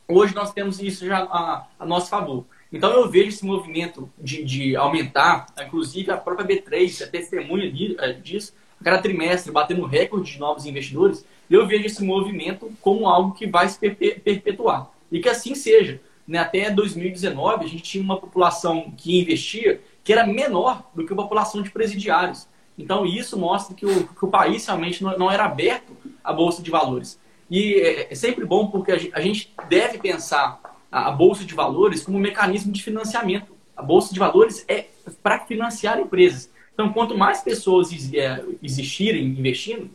Hoje, 0.06 0.34
nós 0.34 0.52
temos 0.52 0.80
isso 0.80 1.06
já 1.06 1.18
a, 1.18 1.66
a 1.78 1.86
nosso 1.86 2.10
favor. 2.10 2.44
Então 2.72 2.92
eu 2.92 3.08
vejo 3.08 3.28
esse 3.28 3.44
movimento 3.44 4.10
de, 4.18 4.44
de 4.44 4.76
aumentar, 4.76 5.46
inclusive 5.58 6.10
a 6.10 6.18
própria 6.18 6.46
B3 6.46 7.02
é 7.02 7.06
testemunha 7.06 7.72
é, 7.98 8.12
disso, 8.12 8.52
a 8.78 8.84
cada 8.84 9.00
trimestre 9.00 9.50
batendo 9.50 9.86
recorde 9.86 10.32
de 10.32 10.38
novos 10.38 10.66
investidores, 10.66 11.24
eu 11.50 11.66
vejo 11.66 11.86
esse 11.86 12.04
movimento 12.04 12.70
como 12.80 13.08
algo 13.08 13.34
que 13.34 13.46
vai 13.46 13.68
se 13.68 13.78
perpetuar. 13.78 14.90
E 15.10 15.18
que 15.20 15.28
assim 15.28 15.54
seja. 15.54 16.00
Né? 16.26 16.38
Até 16.38 16.70
2019, 16.70 17.64
a 17.64 17.68
gente 17.68 17.82
tinha 17.82 18.04
uma 18.04 18.20
população 18.20 18.92
que 18.96 19.18
investia 19.18 19.80
que 20.04 20.12
era 20.12 20.26
menor 20.26 20.90
do 20.94 21.06
que 21.06 21.12
a 21.12 21.16
população 21.16 21.62
de 21.62 21.70
presidiários. 21.70 22.46
Então, 22.79 23.05
isso 23.05 23.37
mostra 23.37 23.74
que 23.74 23.85
o, 23.85 24.07
que 24.07 24.24
o 24.24 24.29
país 24.29 24.64
realmente 24.64 25.03
não, 25.03 25.18
não, 25.18 25.31
era 25.31 25.45
aberto 25.45 25.97
à 26.22 26.33
Bolsa 26.33 26.62
de 26.62 26.70
Valores. 26.70 27.18
E 27.51 27.74
é, 27.74 28.12
é 28.12 28.14
sempre 28.14 28.45
bom 28.45 28.68
porque 28.68 29.11
a 29.12 29.20
gente 29.20 29.53
deve 29.68 29.99
pensar 29.99 30.61
a 30.91 31.11
Bolsa 31.11 31.45
de 31.45 31.55
Valores 31.55 32.05
como 32.05 32.16
um 32.16 32.20
mecanismo 32.20 32.72
de 32.72 32.83
financiamento. 32.83 33.53
A 33.76 33.83
Bolsa 33.83 34.14
de 34.14 34.20
Valores 34.20 34.64
é 34.68 34.87
para 35.22 35.41
financiar 35.41 35.99
empresas. 35.99 36.51
Então, 36.72 36.93
quanto 36.93 37.18
mais 37.18 37.41
pessoas 37.41 37.91
é, 38.14 38.45
existirem 38.62 39.24
investindo, 39.26 39.91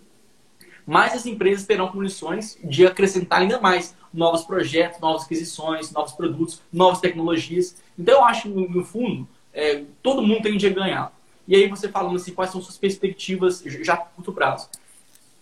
mais 0.86 1.14
as 1.14 1.26
empresas 1.26 1.66
terão 1.66 1.88
condições 1.88 2.60
de 2.62 2.86
acrescentar 2.86 3.42
ainda 3.42 3.60
mais 3.62 3.96
novos 4.14 4.44
projetos, 4.44 5.00
novas 5.00 5.24
aquisições, 5.24 5.92
novos 5.92 6.12
produtos, 6.12 6.62
novas 6.72 7.00
tecnologias. 7.00 7.82
Então, 7.98 8.16
eu 8.16 8.26
acho, 8.26 8.50
no 8.50 8.84
fundo, 8.84 9.28
é, 9.54 9.84
todo 10.02 10.22
mundo 10.22 10.42
tem 10.42 10.58
de 10.58 10.70
ganhar. 10.70 11.14
E 11.48 11.56
aí, 11.56 11.68
você 11.68 11.89
falando 11.89 12.16
assim, 12.16 12.34
quais 12.34 12.52
são 12.52 12.62
suas 12.62 12.78
perspectivas 12.78 13.62
já 13.66 13.94
a 13.94 13.98
curto 13.98 14.32
prazo? 14.32 14.70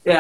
é, 0.06 0.20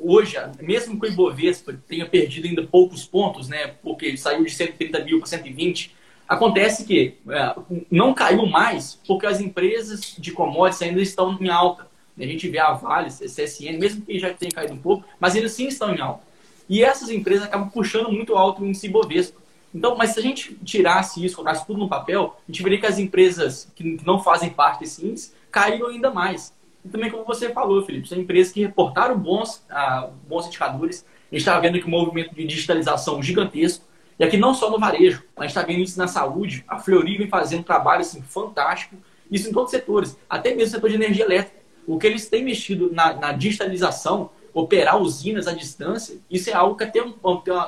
hoje, 0.00 0.36
mesmo 0.60 0.98
que 1.00 1.06
o 1.06 1.10
Ibovespa 1.10 1.74
tenha 1.88 2.06
perdido 2.06 2.46
ainda 2.46 2.62
poucos 2.62 3.04
pontos, 3.04 3.48
né, 3.48 3.74
porque 3.82 4.16
saiu 4.16 4.44
de 4.44 4.50
130 4.50 5.04
mil 5.04 5.18
para 5.18 5.28
120, 5.28 5.94
acontece 6.28 6.84
que 6.84 7.16
é, 7.28 7.54
não 7.90 8.12
caiu 8.14 8.46
mais 8.46 8.98
porque 9.06 9.26
as 9.26 9.40
empresas 9.40 10.14
de 10.18 10.32
commodities 10.32 10.82
ainda 10.82 11.00
estão 11.00 11.36
em 11.40 11.48
alta. 11.48 11.90
A 12.18 12.24
gente 12.24 12.46
vê 12.48 12.58
a 12.58 12.72
Vale, 12.72 13.06
a 13.06 13.10
CSN, 13.10 13.78
mesmo 13.78 14.02
que 14.02 14.18
já 14.18 14.32
tenha 14.34 14.52
caído 14.52 14.74
um 14.74 14.78
pouco, 14.78 15.04
mas 15.18 15.34
eles 15.34 15.52
sim 15.52 15.66
estão 15.66 15.94
em 15.94 16.00
alta. 16.00 16.22
E 16.68 16.84
essas 16.84 17.10
empresas 17.10 17.44
acabam 17.44 17.70
puxando 17.70 18.12
muito 18.12 18.36
alto 18.36 18.62
o 18.62 18.66
índice 18.66 18.86
Ibovespa. 18.86 19.40
Então, 19.74 19.96
mas 19.96 20.10
se 20.10 20.20
a 20.20 20.22
gente 20.22 20.54
tirasse 20.64 21.24
isso, 21.24 21.36
colocasse 21.36 21.66
tudo 21.66 21.78
no 21.78 21.88
papel, 21.88 22.36
a 22.46 22.52
gente 22.52 22.62
veria 22.62 22.78
que 22.78 22.86
as 22.86 22.98
empresas 22.98 23.70
que 23.74 23.98
não 24.04 24.22
fazem 24.22 24.50
parte 24.50 24.80
desse 24.80 25.06
índice 25.06 25.32
caíram 25.50 25.88
ainda 25.88 26.10
mais. 26.10 26.52
E 26.84 26.88
também, 26.88 27.10
como 27.10 27.24
você 27.24 27.50
falou, 27.50 27.82
Felipe, 27.82 28.08
são 28.08 28.18
empresas 28.18 28.52
que 28.52 28.60
reportaram 28.60 29.16
bons, 29.16 29.64
ah, 29.70 30.10
bons 30.28 30.46
indicadores. 30.46 31.06
A 31.30 31.34
gente 31.34 31.40
está 31.40 31.58
vendo 31.58 31.78
que 31.78 31.86
o 31.86 31.90
movimento 31.90 32.34
de 32.34 32.44
digitalização 32.44 33.22
gigantesco. 33.22 33.84
E 34.18 34.24
aqui 34.24 34.36
não 34.36 34.52
só 34.52 34.70
no 34.70 34.78
varejo, 34.78 35.22
a 35.36 35.42
gente 35.42 35.50
está 35.50 35.62
vendo 35.62 35.80
isso 35.80 35.98
na 35.98 36.08
saúde. 36.08 36.64
A 36.68 36.78
Fleury 36.78 37.18
vem 37.18 37.28
fazendo 37.28 37.60
um 37.60 37.64
trabalho 37.64 38.02
assim, 38.02 38.20
fantástico. 38.20 38.96
Isso 39.30 39.48
em 39.48 39.52
todos 39.52 39.72
os 39.72 39.78
setores, 39.78 40.18
até 40.28 40.50
mesmo 40.50 40.64
no 40.64 40.70
setor 40.72 40.90
de 40.90 40.96
energia 40.96 41.24
elétrica. 41.24 41.62
O 41.86 41.98
que 41.98 42.06
eles 42.06 42.28
têm 42.28 42.44
mexido 42.44 42.92
na, 42.92 43.14
na 43.14 43.32
digitalização, 43.32 44.30
operar 44.52 45.00
usinas 45.00 45.48
à 45.48 45.52
distância, 45.52 46.18
isso 46.30 46.50
é 46.50 46.52
algo 46.52 46.76
que 46.76 46.84
até, 46.84 47.02
um, 47.02 47.14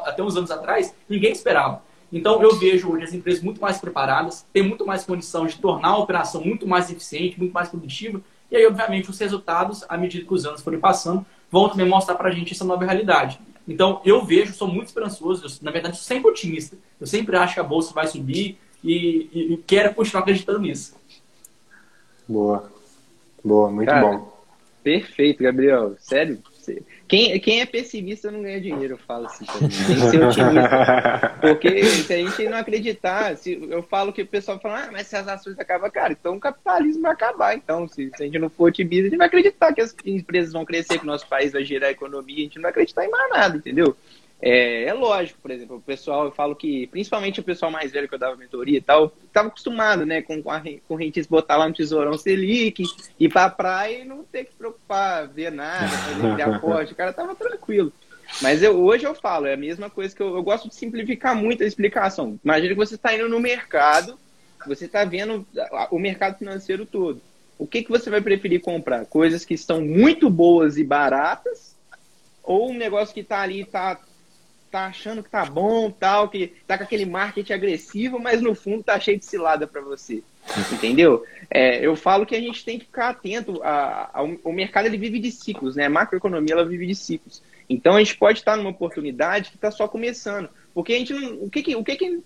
até 0.04 0.22
uns 0.22 0.36
anos 0.36 0.50
atrás 0.50 0.94
ninguém 1.08 1.32
esperava. 1.32 1.82
Então 2.14 2.40
eu 2.40 2.56
vejo 2.56 2.92
hoje 2.92 3.04
as 3.04 3.12
empresas 3.12 3.42
muito 3.42 3.60
mais 3.60 3.78
preparadas, 3.78 4.46
têm 4.52 4.62
muito 4.62 4.86
mais 4.86 5.04
condição 5.04 5.46
de 5.46 5.58
tornar 5.58 5.88
a 5.88 5.98
operação 5.98 6.42
muito 6.42 6.66
mais 6.66 6.90
eficiente, 6.90 7.38
muito 7.38 7.52
mais 7.52 7.68
produtiva 7.68 8.22
e 8.54 8.56
aí, 8.56 8.66
obviamente, 8.66 9.10
os 9.10 9.18
resultados, 9.18 9.84
à 9.88 9.96
medida 9.96 10.24
que 10.24 10.32
os 10.32 10.46
anos 10.46 10.62
forem 10.62 10.78
passando, 10.78 11.26
vão 11.50 11.68
também 11.68 11.88
mostrar 11.88 12.14
para 12.14 12.28
a 12.28 12.32
gente 12.32 12.52
essa 12.52 12.64
nova 12.64 12.84
realidade. 12.84 13.40
Então, 13.66 14.00
eu 14.04 14.24
vejo, 14.24 14.54
sou 14.54 14.68
muito 14.68 14.86
esperançoso, 14.86 15.44
eu, 15.44 15.50
na 15.60 15.72
verdade, 15.72 15.96
sou 15.96 16.04
sempre 16.04 16.30
otimista. 16.30 16.76
Eu 17.00 17.06
sempre 17.06 17.36
acho 17.36 17.54
que 17.54 17.60
a 17.60 17.64
bolsa 17.64 17.92
vai 17.92 18.06
subir 18.06 18.56
e, 18.82 19.28
e, 19.32 19.54
e 19.54 19.56
quero 19.66 19.92
continuar 19.92 20.22
acreditando 20.22 20.60
nisso. 20.60 20.94
Boa. 22.28 22.70
Boa, 23.42 23.70
muito 23.72 23.88
Cara, 23.88 24.06
bom. 24.06 24.44
Perfeito, 24.84 25.42
Gabriel. 25.42 25.96
Sério, 25.98 26.40
Quem, 27.14 27.38
quem 27.38 27.60
é 27.60 27.66
pessimista 27.66 28.28
não 28.28 28.42
ganha 28.42 28.60
dinheiro, 28.60 28.94
eu 28.94 28.98
falo 28.98 29.26
assim. 29.26 29.44
Tem 29.46 29.68
que 29.68 30.10
ser 30.10 30.24
otimista. 30.24 31.38
Porque 31.40 31.84
se 31.84 32.12
a 32.12 32.16
gente 32.16 32.48
não 32.48 32.58
acreditar, 32.58 33.36
se 33.36 33.52
eu 33.70 33.82
falo 33.84 34.12
que 34.12 34.22
o 34.22 34.26
pessoal 34.26 34.58
fala, 34.58 34.84
ah, 34.84 34.88
mas 34.90 35.06
se 35.06 35.16
as 35.16 35.28
ações 35.28 35.56
acabam, 35.58 35.88
cara, 35.90 36.12
então 36.12 36.36
o 36.36 36.40
capitalismo 36.40 37.02
vai 37.02 37.12
acabar. 37.12 37.54
Então, 37.54 37.86
se, 37.86 38.10
se 38.16 38.22
a 38.22 38.26
gente 38.26 38.38
não 38.38 38.50
for 38.50 38.64
otimista, 38.64 39.06
a 39.06 39.10
gente 39.10 39.18
vai 39.18 39.28
acreditar 39.28 39.72
que 39.72 39.80
as 39.80 39.94
empresas 40.04 40.52
vão 40.52 40.64
crescer, 40.64 40.98
que 40.98 41.04
o 41.04 41.06
nosso 41.06 41.28
país 41.28 41.52
vai 41.52 41.64
gerar 41.64 41.90
economia, 41.90 42.38
a 42.38 42.40
gente 42.40 42.56
não 42.56 42.62
vai 42.62 42.72
acreditar 42.72 43.04
em 43.04 43.10
mais 43.10 43.30
nada, 43.30 43.56
entendeu? 43.58 43.96
É, 44.46 44.84
é, 44.84 44.92
lógico, 44.92 45.40
por 45.40 45.50
exemplo, 45.50 45.76
o 45.76 45.80
pessoal, 45.80 46.26
eu 46.26 46.30
falo 46.30 46.54
que, 46.54 46.86
principalmente 46.88 47.40
o 47.40 47.42
pessoal 47.42 47.72
mais 47.72 47.90
velho 47.90 48.06
que 48.06 48.14
eu 48.14 48.18
dava 48.18 48.36
mentoria 48.36 48.76
e 48.76 48.80
tal, 48.80 49.10
estava 49.26 49.48
acostumado, 49.48 50.04
né, 50.04 50.20
com, 50.20 50.42
com 50.42 50.50
a 50.50 50.60
correntista 50.86 51.30
botar 51.30 51.56
lá 51.56 51.66
no 51.66 51.72
tesourão 51.72 52.18
Selic, 52.18 52.84
ir 53.18 53.30
pra 53.30 53.48
praia 53.48 54.00
e 54.00 54.04
não 54.04 54.22
ter 54.22 54.44
que 54.44 54.52
preocupar, 54.52 55.26
ver 55.28 55.50
nada, 55.50 55.88
fazer 55.88 56.42
aporte, 56.44 56.92
o 56.92 56.96
cara 56.96 57.10
tava 57.10 57.34
tranquilo. 57.34 57.90
Mas 58.42 58.62
eu, 58.62 58.78
hoje 58.84 59.06
eu 59.06 59.14
falo, 59.14 59.46
é 59.46 59.54
a 59.54 59.56
mesma 59.56 59.88
coisa 59.88 60.14
que 60.14 60.22
eu, 60.22 60.36
eu 60.36 60.42
gosto 60.42 60.68
de 60.68 60.74
simplificar 60.74 61.34
muito 61.34 61.62
a 61.62 61.66
explicação. 61.66 62.38
Imagina 62.44 62.68
que 62.68 62.74
você 62.74 62.96
está 62.96 63.14
indo 63.14 63.30
no 63.30 63.40
mercado, 63.40 64.18
você 64.66 64.84
está 64.84 65.06
vendo 65.06 65.46
o 65.90 65.98
mercado 65.98 66.36
financeiro 66.36 66.84
todo. 66.84 67.18
O 67.58 67.66
que, 67.66 67.82
que 67.82 67.90
você 67.90 68.10
vai 68.10 68.20
preferir 68.20 68.60
comprar? 68.60 69.06
Coisas 69.06 69.42
que 69.42 69.54
estão 69.54 69.80
muito 69.80 70.28
boas 70.28 70.76
e 70.76 70.84
baratas, 70.84 71.74
ou 72.42 72.70
um 72.70 72.76
negócio 72.76 73.14
que 73.14 73.20
está 73.20 73.40
ali, 73.40 73.62
está 73.62 73.98
tá 74.74 74.86
achando 74.86 75.22
que 75.22 75.30
tá 75.30 75.44
bom, 75.44 75.88
tal, 75.88 76.28
que 76.28 76.52
tá 76.66 76.76
com 76.76 76.82
aquele 76.82 77.06
marketing 77.06 77.52
agressivo, 77.52 78.18
mas 78.18 78.42
no 78.42 78.56
fundo 78.56 78.82
tá 78.82 78.98
cheio 78.98 79.16
de 79.16 79.24
cilada 79.24 79.68
para 79.68 79.80
você. 79.80 80.20
Entendeu? 80.72 81.24
É, 81.48 81.86
eu 81.86 81.94
falo 81.94 82.26
que 82.26 82.34
a 82.34 82.40
gente 82.40 82.64
tem 82.64 82.80
que 82.80 82.86
ficar 82.86 83.10
atento. 83.10 83.62
A, 83.62 84.10
a, 84.12 84.22
o 84.22 84.52
mercado 84.52 84.86
ele 84.86 84.98
vive 84.98 85.20
de 85.20 85.30
ciclos, 85.30 85.76
né? 85.76 85.86
A 85.86 85.90
macroeconomia 85.90 86.54
ela 86.54 86.64
vive 86.64 86.88
de 86.88 86.94
ciclos. 86.96 87.40
Então 87.70 87.94
a 87.94 88.00
gente 88.00 88.16
pode 88.16 88.40
estar 88.40 88.56
numa 88.56 88.70
oportunidade 88.70 89.50
que 89.50 89.56
está 89.56 89.70
só 89.70 89.86
começando. 89.86 90.48
Porque 90.74 90.92
a 90.92 90.98
gente 90.98 91.12
não. 91.12 91.44
O 91.44 91.48
que 91.48 91.62
que. 91.62 91.76
O 91.76 91.84
que, 91.84 91.94
que 91.94 92.20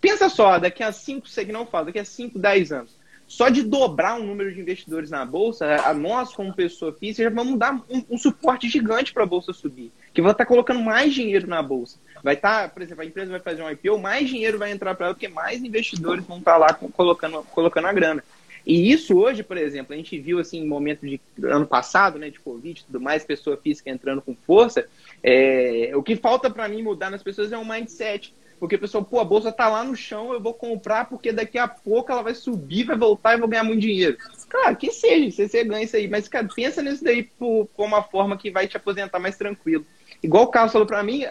pensa 0.00 0.28
só, 0.28 0.56
daqui 0.56 0.84
a 0.84 0.92
5, 0.92 1.26
que 1.28 1.52
não 1.52 1.66
fala, 1.66 1.86
daqui 1.86 1.98
a 1.98 2.04
5, 2.04 2.38
10 2.38 2.72
anos. 2.72 2.96
Só 3.26 3.48
de 3.48 3.64
dobrar 3.64 4.20
o 4.20 4.22
número 4.22 4.54
de 4.54 4.60
investidores 4.60 5.10
na 5.10 5.26
bolsa, 5.26 5.66
a 5.84 5.92
nós, 5.92 6.32
como 6.32 6.54
pessoa 6.54 6.92
física, 6.92 7.24
já 7.24 7.34
vamos 7.34 7.58
dar 7.58 7.74
um, 7.90 8.04
um 8.10 8.16
suporte 8.16 8.68
gigante 8.68 9.12
para 9.12 9.24
a 9.24 9.26
bolsa 9.26 9.52
subir 9.52 9.90
que 10.18 10.22
vai 10.22 10.32
estar 10.32 10.44
tá 10.44 10.48
colocando 10.48 10.80
mais 10.80 11.14
dinheiro 11.14 11.46
na 11.46 11.62
bolsa. 11.62 11.96
Vai 12.24 12.34
estar, 12.34 12.62
tá, 12.62 12.68
por 12.68 12.82
exemplo, 12.82 13.04
a 13.04 13.06
empresa 13.06 13.30
vai 13.30 13.38
fazer 13.38 13.62
um 13.62 13.70
IPO, 13.70 13.98
mais 13.98 14.28
dinheiro 14.28 14.58
vai 14.58 14.72
entrar 14.72 14.92
para 14.96 15.06
ela, 15.06 15.14
porque 15.14 15.28
mais 15.28 15.62
investidores 15.62 16.24
vão 16.24 16.38
estar 16.38 16.54
tá 16.54 16.58
lá 16.58 16.74
colocando, 16.74 17.44
colocando 17.44 17.86
a 17.86 17.92
grana. 17.92 18.24
E 18.66 18.90
isso 18.90 19.16
hoje, 19.16 19.44
por 19.44 19.56
exemplo, 19.56 19.94
a 19.94 19.96
gente 19.96 20.18
viu 20.18 20.40
assim, 20.40 20.58
em 20.58 20.66
momento 20.66 21.06
de 21.06 21.20
ano 21.44 21.64
passado, 21.68 22.18
né, 22.18 22.30
de 22.30 22.40
Covid 22.40 22.80
e 22.80 22.84
tudo 22.84 23.00
mais, 23.00 23.24
pessoa 23.24 23.56
física 23.56 23.90
entrando 23.90 24.20
com 24.20 24.34
força. 24.34 24.88
É, 25.22 25.92
o 25.94 26.02
que 26.02 26.16
falta 26.16 26.50
para 26.50 26.68
mim 26.68 26.82
mudar 26.82 27.10
nas 27.10 27.22
pessoas 27.22 27.52
é 27.52 27.56
um 27.56 27.64
mindset. 27.64 28.34
Porque 28.58 28.74
o 28.74 28.78
pessoal, 28.80 29.04
pô, 29.04 29.20
a 29.20 29.24
bolsa 29.24 29.52
tá 29.52 29.68
lá 29.68 29.84
no 29.84 29.94
chão, 29.94 30.32
eu 30.32 30.40
vou 30.40 30.52
comprar 30.52 31.08
porque 31.08 31.30
daqui 31.30 31.58
a 31.58 31.68
pouco 31.68 32.10
ela 32.10 32.22
vai 32.22 32.34
subir, 32.34 32.82
vai 32.82 32.96
voltar 32.96 33.34
e 33.34 33.38
vou 33.38 33.46
ganhar 33.46 33.62
muito 33.62 33.82
dinheiro. 33.82 34.18
Claro, 34.48 34.74
que 34.74 34.90
seja, 34.90 35.30
você, 35.30 35.48
você 35.48 35.62
ganha 35.62 35.84
isso 35.84 35.94
aí, 35.94 36.08
mas 36.08 36.26
cara, 36.26 36.48
pensa 36.52 36.82
nisso 36.82 37.04
daí 37.04 37.22
por, 37.22 37.66
por 37.76 37.86
uma 37.86 38.02
forma 38.02 38.36
que 38.36 38.50
vai 38.50 38.66
te 38.66 38.76
aposentar 38.76 39.20
mais 39.20 39.36
tranquilo. 39.36 39.86
Igual 40.22 40.44
o 40.44 40.48
Carlos 40.48 40.72
falou 40.72 40.86
para 40.86 41.02
mim, 41.02 41.24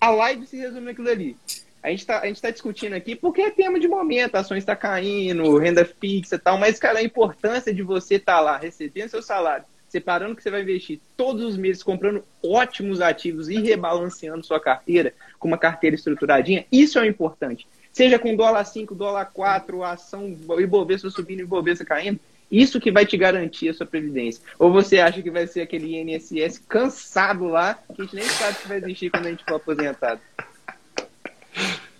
a 0.00 0.10
live 0.10 0.46
se 0.46 0.56
resume 0.56 0.86
naquilo 0.86 1.08
ali. 1.08 1.36
A 1.82 1.90
gente 1.90 2.00
está 2.00 2.20
tá 2.20 2.50
discutindo 2.50 2.94
aqui 2.94 3.14
porque 3.14 3.42
é 3.42 3.50
tema 3.50 3.78
de 3.78 3.86
momento, 3.86 4.36
ações 4.36 4.58
está 4.58 4.74
caindo, 4.74 5.58
renda 5.58 5.84
fixa 5.84 6.36
e 6.36 6.38
tal, 6.38 6.56
mas, 6.56 6.78
cara, 6.78 6.98
a 6.98 7.02
importância 7.02 7.74
de 7.74 7.82
você 7.82 8.14
estar 8.14 8.36
tá 8.36 8.40
lá 8.40 8.56
recebendo 8.56 9.10
seu 9.10 9.22
salário, 9.22 9.66
separando 9.88 10.34
que 10.34 10.42
você 10.42 10.50
vai 10.50 10.62
investir 10.62 10.98
todos 11.14 11.44
os 11.44 11.56
meses, 11.58 11.82
comprando 11.82 12.24
ótimos 12.42 13.02
ativos 13.02 13.50
e 13.50 13.60
rebalanceando 13.60 14.44
sua 14.44 14.58
carteira 14.58 15.12
com 15.38 15.46
uma 15.46 15.58
carteira 15.58 15.94
estruturadinha, 15.94 16.64
isso 16.72 16.98
é 16.98 17.02
o 17.02 17.06
importante. 17.06 17.66
Seja 17.92 18.18
com 18.18 18.34
dólar 18.34 18.64
5, 18.64 18.94
dólar 18.94 19.26
4, 19.26 19.84
ação 19.84 20.36
Ibovespa 20.58 21.10
subindo, 21.10 21.40
Ibovespa 21.40 21.84
caindo, 21.84 22.18
isso 22.50 22.80
que 22.80 22.90
vai 22.90 23.04
te 23.06 23.16
garantir 23.16 23.68
a 23.68 23.74
sua 23.74 23.86
previdência. 23.86 24.42
Ou 24.58 24.72
você 24.72 24.98
acha 24.98 25.22
que 25.22 25.30
vai 25.30 25.46
ser 25.46 25.62
aquele 25.62 25.96
INSS 25.96 26.58
cansado 26.68 27.46
lá, 27.46 27.78
que 27.94 28.02
a 28.02 28.04
gente 28.04 28.14
nem 28.14 28.24
sabe 28.24 28.58
se 28.58 28.68
vai 28.68 28.78
existir 28.78 29.10
quando 29.10 29.26
a 29.26 29.30
gente 29.30 29.44
for 29.44 29.56
aposentado. 29.56 30.20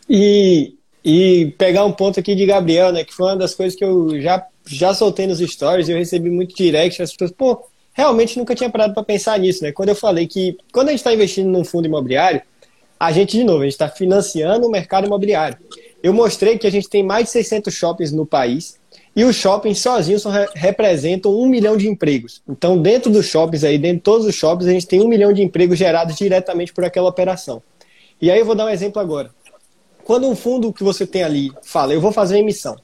E, 0.08 0.74
e 1.04 1.54
pegar 1.58 1.84
um 1.84 1.92
ponto 1.92 2.20
aqui 2.20 2.34
de 2.34 2.46
Gabriel, 2.46 2.92
né, 2.92 3.04
que 3.04 3.14
foi 3.14 3.26
uma 3.26 3.36
das 3.36 3.54
coisas 3.54 3.76
que 3.76 3.84
eu 3.84 4.20
já, 4.20 4.46
já 4.66 4.94
soltei 4.94 5.26
nos 5.26 5.38
stories, 5.38 5.88
eu 5.88 5.96
recebi 5.96 6.30
muito 6.30 6.54
direct, 6.54 7.02
as 7.02 7.12
pessoas, 7.12 7.32
pô, 7.32 7.66
realmente 7.92 8.38
nunca 8.38 8.54
tinha 8.54 8.68
parado 8.68 8.92
para 8.92 9.02
pensar 9.02 9.38
nisso, 9.38 9.62
né? 9.62 9.72
Quando 9.72 9.90
eu 9.90 9.94
falei 9.94 10.26
que 10.26 10.58
quando 10.72 10.88
a 10.88 10.90
gente 10.90 11.00
está 11.00 11.14
investindo 11.14 11.48
num 11.48 11.64
fundo 11.64 11.86
imobiliário, 11.86 12.42
a 12.98 13.12
gente, 13.12 13.36
de 13.36 13.44
novo, 13.44 13.60
a 13.60 13.64
gente 13.64 13.72
está 13.72 13.88
financiando 13.88 14.66
o 14.66 14.70
mercado 14.70 15.06
imobiliário. 15.06 15.58
Eu 16.02 16.12
mostrei 16.12 16.58
que 16.58 16.66
a 16.66 16.70
gente 16.70 16.88
tem 16.88 17.02
mais 17.02 17.26
de 17.26 17.30
600 17.30 17.72
shoppings 17.72 18.12
no 18.12 18.26
país, 18.26 18.78
e 19.16 19.24
os 19.24 19.36
shoppings 19.36 19.78
sozinhos 19.78 20.22
só 20.22 20.30
representam 20.54 21.32
um 21.32 21.46
milhão 21.46 21.76
de 21.76 21.88
empregos. 21.88 22.42
Então, 22.48 22.80
dentro 22.80 23.10
dos 23.12 23.26
shoppings 23.26 23.62
aí, 23.62 23.78
dentro 23.78 23.98
de 23.98 24.02
todos 24.02 24.26
os 24.26 24.34
shoppings, 24.34 24.68
a 24.68 24.72
gente 24.72 24.86
tem 24.86 25.00
um 25.00 25.08
milhão 25.08 25.32
de 25.32 25.42
empregos 25.42 25.78
gerados 25.78 26.16
diretamente 26.16 26.72
por 26.72 26.84
aquela 26.84 27.08
operação. 27.08 27.62
E 28.20 28.30
aí 28.30 28.38
eu 28.38 28.44
vou 28.44 28.54
dar 28.54 28.66
um 28.66 28.70
exemplo 28.70 29.00
agora. 29.00 29.30
Quando 30.04 30.28
um 30.28 30.34
fundo 30.34 30.72
que 30.72 30.82
você 30.82 31.06
tem 31.06 31.22
ali 31.22 31.52
fala, 31.62 31.94
eu 31.94 32.00
vou 32.00 32.12
fazer 32.12 32.38
emissão, 32.38 32.76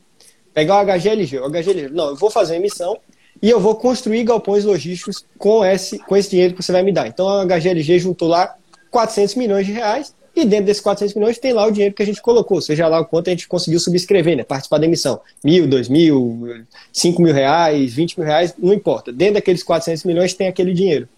pegar 0.54 0.80
o 0.80 0.84
HGLG, 0.84 1.38
o 1.40 1.50
HGLG, 1.50 1.88
não, 1.90 2.10
eu 2.10 2.16
vou 2.16 2.30
fazer 2.30 2.56
emissão 2.56 2.96
e 3.42 3.50
eu 3.50 3.60
vou 3.60 3.74
construir 3.74 4.24
galpões 4.24 4.64
logísticos 4.64 5.24
com 5.36 5.64
esse, 5.64 5.98
com 5.98 6.16
esse 6.16 6.30
dinheiro 6.30 6.54
que 6.54 6.62
você 6.62 6.72
vai 6.72 6.82
me 6.82 6.92
dar. 6.92 7.08
Então 7.08 7.28
a 7.28 7.44
HGLG 7.44 7.98
juntou 7.98 8.28
lá 8.28 8.56
400 8.90 9.34
milhões 9.34 9.66
de 9.66 9.72
reais 9.72 10.14
e 10.34 10.44
dentro 10.44 10.66
desses 10.66 10.82
400 10.82 11.14
milhões 11.14 11.38
tem 11.38 11.52
lá 11.52 11.66
o 11.66 11.70
dinheiro 11.70 11.94
que 11.94 12.02
a 12.02 12.06
gente 12.06 12.22
colocou, 12.22 12.60
seja 12.60 12.86
lá 12.86 13.00
o 13.00 13.04
quanto 13.04 13.28
a 13.28 13.30
gente 13.30 13.48
conseguiu 13.48 13.80
subscrever, 13.80 14.36
né? 14.36 14.44
Participar 14.44 14.78
da 14.78 14.86
emissão. 14.86 15.20
Mil, 15.42 15.66
dois 15.66 15.88
mil, 15.88 16.64
cinco 16.92 17.20
mil 17.20 17.34
reais, 17.34 17.92
vinte 17.92 18.18
mil 18.18 18.26
reais, 18.26 18.54
não 18.58 18.72
importa. 18.72 19.12
Dentro 19.12 19.34
daqueles 19.34 19.62
400 19.62 20.04
milhões 20.04 20.34
tem 20.34 20.48
aquele 20.48 20.72
dinheiro. 20.72 21.08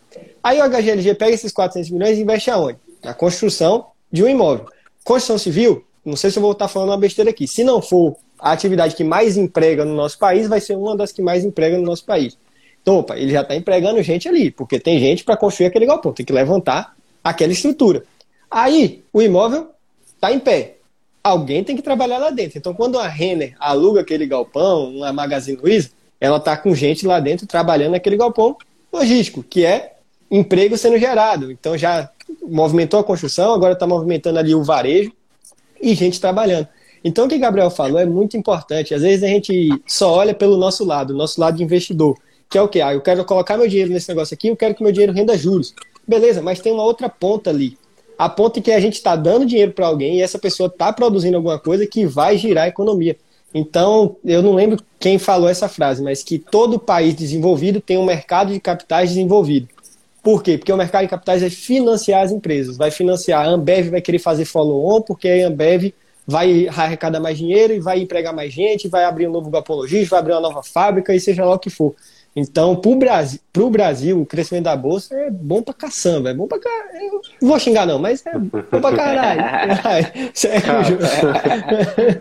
Aí 0.42 0.60
o 0.60 0.68
HGLG 0.68 1.14
pega 1.14 1.32
esses 1.32 1.52
400 1.52 1.90
milhões 1.90 2.18
e 2.18 2.22
investe 2.22 2.50
aonde? 2.50 2.78
Na 3.02 3.14
construção 3.14 3.86
de 4.10 4.22
um 4.22 4.28
imóvel. 4.28 4.66
Construção 5.04 5.38
civil, 5.38 5.84
não 6.04 6.16
sei 6.16 6.30
se 6.30 6.38
eu 6.38 6.42
vou 6.42 6.52
estar 6.52 6.68
falando 6.68 6.90
uma 6.90 6.98
besteira 6.98 7.30
aqui. 7.30 7.46
Se 7.46 7.62
não 7.62 7.80
for 7.80 8.16
a 8.38 8.52
atividade 8.52 8.96
que 8.96 9.04
mais 9.04 9.36
emprega 9.36 9.84
no 9.84 9.94
nosso 9.94 10.18
país, 10.18 10.48
vai 10.48 10.60
ser 10.60 10.76
uma 10.76 10.96
das 10.96 11.12
que 11.12 11.22
mais 11.22 11.44
emprega 11.44 11.76
no 11.76 11.84
nosso 11.84 12.04
país. 12.04 12.36
Então, 12.82 12.98
opa, 12.98 13.16
ele 13.16 13.30
já 13.30 13.42
está 13.42 13.54
empregando 13.54 14.02
gente 14.02 14.28
ali, 14.28 14.50
porque 14.50 14.80
tem 14.80 14.98
gente 14.98 15.22
para 15.22 15.36
construir 15.36 15.68
aquele 15.68 15.86
galpão, 15.86 16.12
tem 16.12 16.26
que 16.26 16.32
levantar 16.32 16.96
aquela 17.22 17.52
estrutura. 17.52 18.02
Aí, 18.52 19.02
o 19.10 19.22
imóvel 19.22 19.70
está 20.14 20.30
em 20.30 20.38
pé. 20.38 20.76
Alguém 21.24 21.64
tem 21.64 21.74
que 21.74 21.80
trabalhar 21.80 22.18
lá 22.18 22.28
dentro. 22.28 22.58
Então, 22.58 22.74
quando 22.74 22.98
a 22.98 23.08
Renner 23.08 23.56
aluga 23.58 24.02
aquele 24.02 24.26
galpão, 24.26 24.90
uma 24.90 25.10
Magazine 25.10 25.56
Luiza, 25.56 25.88
ela 26.20 26.36
está 26.36 26.54
com 26.54 26.74
gente 26.74 27.06
lá 27.06 27.18
dentro 27.18 27.46
trabalhando 27.46 27.92
naquele 27.92 28.18
galpão 28.18 28.58
logístico, 28.92 29.42
que 29.42 29.64
é 29.64 29.94
emprego 30.30 30.76
sendo 30.76 30.98
gerado. 30.98 31.50
Então, 31.50 31.78
já 31.78 32.10
movimentou 32.42 33.00
a 33.00 33.04
construção, 33.04 33.54
agora 33.54 33.72
está 33.72 33.86
movimentando 33.86 34.38
ali 34.38 34.54
o 34.54 34.62
varejo 34.62 35.10
e 35.80 35.94
gente 35.94 36.20
trabalhando. 36.20 36.68
Então, 37.02 37.24
o 37.24 37.28
que 37.30 37.38
Gabriel 37.38 37.70
falou 37.70 37.98
é 37.98 38.04
muito 38.04 38.36
importante. 38.36 38.94
Às 38.94 39.00
vezes 39.00 39.24
a 39.24 39.28
gente 39.28 39.70
só 39.86 40.12
olha 40.12 40.34
pelo 40.34 40.58
nosso 40.58 40.84
lado, 40.84 41.14
nosso 41.14 41.40
lado 41.40 41.56
de 41.56 41.64
investidor, 41.64 42.18
que 42.50 42.58
é 42.58 42.62
o 42.62 42.68
que? 42.68 42.82
Ah, 42.82 42.92
eu 42.92 43.00
quero 43.00 43.24
colocar 43.24 43.56
meu 43.56 43.66
dinheiro 43.66 43.90
nesse 43.90 44.10
negócio 44.10 44.34
aqui, 44.34 44.48
eu 44.48 44.56
quero 44.56 44.74
que 44.74 44.82
meu 44.82 44.92
dinheiro 44.92 45.12
renda 45.14 45.38
juros. 45.38 45.74
Beleza, 46.06 46.42
mas 46.42 46.60
tem 46.60 46.70
uma 46.70 46.82
outra 46.82 47.08
ponta 47.08 47.48
ali 47.48 47.78
a 48.24 48.28
ponto 48.28 48.62
que 48.62 48.70
a 48.70 48.78
gente 48.78 48.94
está 48.94 49.16
dando 49.16 49.44
dinheiro 49.44 49.72
para 49.72 49.88
alguém 49.88 50.18
e 50.18 50.22
essa 50.22 50.38
pessoa 50.38 50.68
está 50.68 50.92
produzindo 50.92 51.36
alguma 51.36 51.58
coisa 51.58 51.84
que 51.88 52.06
vai 52.06 52.38
girar 52.38 52.64
a 52.64 52.68
economia. 52.68 53.16
Então, 53.52 54.14
eu 54.24 54.40
não 54.40 54.54
lembro 54.54 54.78
quem 55.00 55.18
falou 55.18 55.48
essa 55.48 55.68
frase, 55.68 56.00
mas 56.00 56.22
que 56.22 56.38
todo 56.38 56.78
país 56.78 57.16
desenvolvido 57.16 57.80
tem 57.80 57.98
um 57.98 58.04
mercado 58.04 58.52
de 58.52 58.60
capitais 58.60 59.10
desenvolvido. 59.10 59.66
Por 60.22 60.40
quê? 60.40 60.56
Porque 60.56 60.72
o 60.72 60.76
mercado 60.76 61.02
de 61.02 61.08
capitais 61.08 61.40
vai 61.40 61.50
financiar 61.50 62.22
as 62.22 62.30
empresas, 62.30 62.76
vai 62.76 62.92
financiar. 62.92 63.44
A 63.44 63.50
Ambev 63.50 63.90
vai 63.90 64.00
querer 64.00 64.20
fazer 64.20 64.44
follow-on, 64.44 65.02
porque 65.02 65.28
a 65.28 65.48
Ambev 65.48 65.92
vai 66.24 66.68
arrecadar 66.68 67.18
mais 67.18 67.36
dinheiro 67.36 67.72
e 67.72 67.80
vai 67.80 67.98
empregar 67.98 68.32
mais 68.32 68.52
gente, 68.52 68.86
vai 68.86 69.04
abrir 69.04 69.26
um 69.26 69.32
novo 69.32 69.50
galpão 69.50 69.74
logístico, 69.74 70.10
vai 70.10 70.20
abrir 70.20 70.34
uma 70.34 70.42
nova 70.42 70.62
fábrica 70.62 71.12
e 71.12 71.18
seja 71.18 71.44
lá 71.44 71.56
o 71.56 71.58
que 71.58 71.70
for. 71.70 71.92
Então, 72.34 72.74
para 72.76 72.90
o 72.90 72.96
Brasil, 72.96 73.40
pro 73.52 73.70
Brasil, 73.70 74.20
o 74.20 74.26
crescimento 74.26 74.64
da 74.64 74.74
Bolsa 74.74 75.14
é 75.14 75.30
bom 75.30 75.62
para 75.62 75.74
caçamba, 75.74 76.30
é 76.30 76.34
bom 76.34 76.46
para 76.46 76.58
caralho. 76.58 77.20
Não 77.40 77.48
vou 77.48 77.58
xingar, 77.58 77.86
não, 77.86 77.98
mas 77.98 78.24
é 78.24 78.38
bom 78.38 78.80
para 78.80 78.96
caralho. 78.96 79.42
Cara, 79.82 80.12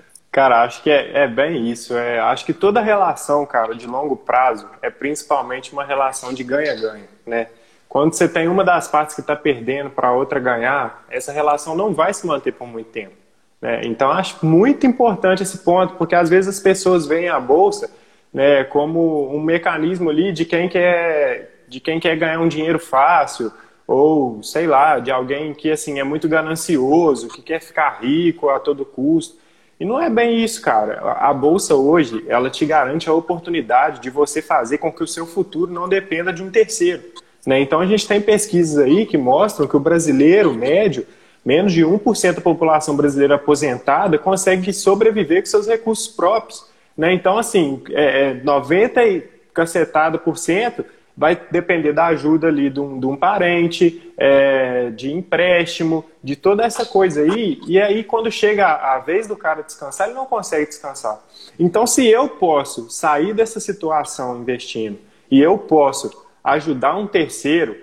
cara, 0.31 0.63
acho 0.63 0.83
que 0.83 0.89
é, 0.89 1.23
é 1.23 1.27
bem 1.27 1.69
isso. 1.69 1.95
É, 1.95 2.19
acho 2.19 2.45
que 2.45 2.53
toda 2.53 2.81
relação, 2.81 3.45
cara, 3.45 3.73
de 3.73 3.87
longo 3.87 4.15
prazo 4.15 4.67
é 4.81 4.89
principalmente 4.89 5.71
uma 5.71 5.83
relação 5.83 6.33
de 6.33 6.43
ganha-ganha, 6.43 7.07
né? 7.25 7.47
Quando 7.87 8.13
você 8.13 8.27
tem 8.27 8.47
uma 8.47 8.63
das 8.63 8.87
partes 8.87 9.15
que 9.15 9.21
está 9.21 9.35
perdendo 9.35 9.89
para 9.89 10.09
a 10.09 10.13
outra 10.13 10.39
ganhar, 10.39 11.05
essa 11.09 11.31
relação 11.31 11.75
não 11.75 11.93
vai 11.93 12.13
se 12.13 12.25
manter 12.25 12.53
por 12.53 12.65
muito 12.65 12.89
tempo. 12.89 13.15
Né? 13.61 13.81
Então, 13.83 14.09
acho 14.09 14.45
muito 14.45 14.87
importante 14.87 15.43
esse 15.43 15.57
ponto, 15.57 15.95
porque 15.95 16.15
às 16.15 16.29
vezes 16.29 16.55
as 16.55 16.61
pessoas 16.61 17.05
veem 17.05 17.27
a 17.27 17.37
bolsa 17.37 17.89
né, 18.33 18.63
como 18.63 19.33
um 19.35 19.41
mecanismo 19.41 20.09
ali 20.09 20.31
de 20.31 20.45
quem 20.45 20.69
quer, 20.69 21.65
de 21.67 21.79
quem 21.79 21.99
quer 21.99 22.15
ganhar 22.15 22.39
um 22.39 22.47
dinheiro 22.47 22.79
fácil, 22.79 23.51
ou 23.87 24.41
sei 24.41 24.67
lá, 24.67 24.99
de 24.99 25.11
alguém 25.11 25.53
que 25.53 25.69
assim 25.69 25.99
é 25.99 26.03
muito 26.03 26.29
ganancioso, 26.29 27.27
que 27.27 27.41
quer 27.41 27.61
ficar 27.61 27.99
rico 28.01 28.49
a 28.49 28.59
todo 28.59 28.85
custo. 28.85 29.37
E 29.79 29.85
não 29.85 29.99
é 29.99 30.09
bem 30.09 30.43
isso, 30.43 30.61
cara. 30.61 31.01
A 31.19 31.33
bolsa 31.33 31.75
hoje, 31.75 32.23
ela 32.27 32.49
te 32.49 32.65
garante 32.65 33.09
a 33.09 33.13
oportunidade 33.13 33.99
de 33.99 34.09
você 34.09 34.41
fazer 34.41 34.77
com 34.77 34.91
que 34.91 35.03
o 35.03 35.07
seu 35.07 35.25
futuro 35.25 35.73
não 35.73 35.89
dependa 35.89 36.31
de 36.31 36.43
um 36.43 36.51
terceiro. 36.51 37.01
Né? 37.45 37.59
Então 37.59 37.79
a 37.79 37.85
gente 37.85 38.07
tem 38.07 38.21
pesquisas 38.21 38.77
aí 38.77 39.05
que 39.05 39.17
mostram 39.17 39.67
que 39.67 39.75
o 39.75 39.79
brasileiro 39.79 40.53
médio, 40.53 41.05
menos 41.43 41.73
de 41.73 41.83
1% 41.83 42.35
da 42.35 42.41
população 42.41 42.95
brasileira 42.95 43.35
aposentada, 43.35 44.17
consegue 44.17 44.71
sobreviver 44.71 45.41
com 45.41 45.47
seus 45.47 45.67
recursos 45.67 46.07
próprios. 46.07 46.70
Né? 46.97 47.13
Então, 47.13 47.37
assim, 47.37 47.81
é, 47.89 48.29
é 48.29 48.33
90 48.33 49.03
e 49.05 49.21
cacetada 49.53 50.17
por 50.17 50.37
cento 50.37 50.85
vai 51.15 51.39
depender 51.51 51.93
da 51.93 52.07
ajuda 52.07 52.47
ali 52.47 52.69
de 52.69 52.79
um, 52.79 52.99
de 52.99 53.05
um 53.05 53.15
parente, 53.15 54.11
é, 54.17 54.89
de 54.89 55.11
empréstimo, 55.11 56.05
de 56.23 56.35
toda 56.35 56.63
essa 56.63 56.85
coisa 56.85 57.21
aí. 57.21 57.59
E 57.67 57.79
aí, 57.79 58.03
quando 58.03 58.31
chega 58.31 58.67
a 58.67 58.99
vez 58.99 59.27
do 59.27 59.35
cara 59.35 59.61
descansar, 59.61 60.07
ele 60.07 60.15
não 60.15 60.25
consegue 60.25 60.67
descansar. 60.67 61.21
Então, 61.59 61.85
se 61.85 62.07
eu 62.07 62.29
posso 62.29 62.89
sair 62.89 63.33
dessa 63.33 63.59
situação 63.59 64.39
investindo 64.39 64.97
e 65.29 65.39
eu 65.39 65.57
posso 65.57 66.09
ajudar 66.43 66.95
um 66.97 67.05
terceiro, 67.05 67.75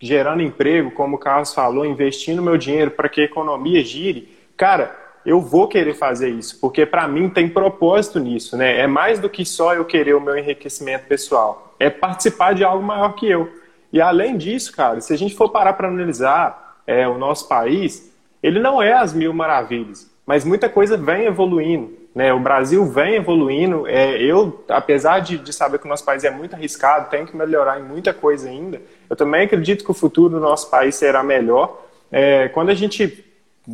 gerando 0.00 0.42
emprego, 0.42 0.90
como 0.90 1.16
o 1.16 1.18
Carlos 1.18 1.52
falou, 1.52 1.84
investindo 1.84 2.42
meu 2.42 2.56
dinheiro 2.56 2.92
para 2.92 3.08
que 3.08 3.20
a 3.20 3.24
economia 3.24 3.84
gire, 3.84 4.36
cara, 4.56 5.05
eu 5.26 5.40
vou 5.40 5.66
querer 5.66 5.94
fazer 5.94 6.28
isso, 6.28 6.60
porque 6.60 6.86
para 6.86 7.08
mim 7.08 7.28
tem 7.28 7.48
propósito 7.48 8.20
nisso, 8.20 8.56
né? 8.56 8.78
É 8.78 8.86
mais 8.86 9.18
do 9.18 9.28
que 9.28 9.44
só 9.44 9.74
eu 9.74 9.84
querer 9.84 10.14
o 10.14 10.20
meu 10.20 10.38
enriquecimento 10.38 11.06
pessoal, 11.08 11.74
é 11.80 11.90
participar 11.90 12.54
de 12.54 12.62
algo 12.62 12.82
maior 12.82 13.14
que 13.16 13.28
eu. 13.28 13.50
E 13.92 14.00
além 14.00 14.36
disso, 14.36 14.72
cara, 14.72 15.00
se 15.00 15.12
a 15.12 15.18
gente 15.18 15.34
for 15.34 15.48
parar 15.48 15.72
para 15.72 15.88
analisar 15.88 16.76
é, 16.86 17.08
o 17.08 17.18
nosso 17.18 17.48
país, 17.48 18.12
ele 18.40 18.60
não 18.60 18.80
é 18.80 18.92
as 18.92 19.12
mil 19.12 19.34
maravilhas, 19.34 20.08
mas 20.24 20.44
muita 20.44 20.68
coisa 20.68 20.96
vem 20.96 21.24
evoluindo. 21.24 22.06
Né? 22.14 22.32
O 22.32 22.40
Brasil 22.40 22.84
vem 22.86 23.16
evoluindo. 23.16 23.86
É, 23.86 24.16
eu, 24.22 24.64
apesar 24.68 25.18
de, 25.18 25.36
de 25.36 25.52
saber 25.52 25.78
que 25.78 25.86
o 25.86 25.88
nosso 25.88 26.04
país 26.04 26.24
é 26.24 26.30
muito 26.30 26.54
arriscado, 26.54 27.10
tem 27.10 27.26
que 27.26 27.36
melhorar 27.36 27.78
em 27.80 27.82
muita 27.82 28.14
coisa 28.14 28.48
ainda, 28.48 28.80
eu 29.10 29.16
também 29.16 29.44
acredito 29.44 29.84
que 29.84 29.90
o 29.90 29.94
futuro 29.94 30.30
do 30.34 30.40
nosso 30.40 30.70
país 30.70 30.94
será 30.94 31.22
melhor. 31.22 31.84
É, 32.10 32.48
quando 32.48 32.70
a 32.70 32.74
gente 32.74 33.25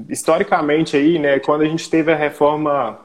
historicamente 0.08 0.96
aí, 0.96 1.18
né, 1.18 1.38
quando 1.38 1.62
a 1.62 1.66
gente 1.66 1.88
teve 1.88 2.12
a 2.12 2.16
reforma, 2.16 2.98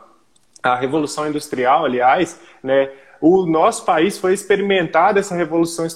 a 0.64 0.76
revolução 0.76 1.28
industrial, 1.28 1.86
aliás, 1.86 2.40
né, 2.64 2.90
o 3.20 3.46
nosso 3.46 3.84
país 3.84 4.18
foi 4.18 4.34
experimentar 4.34 5.18
essa 5.18 5.36
revolução 5.36 5.88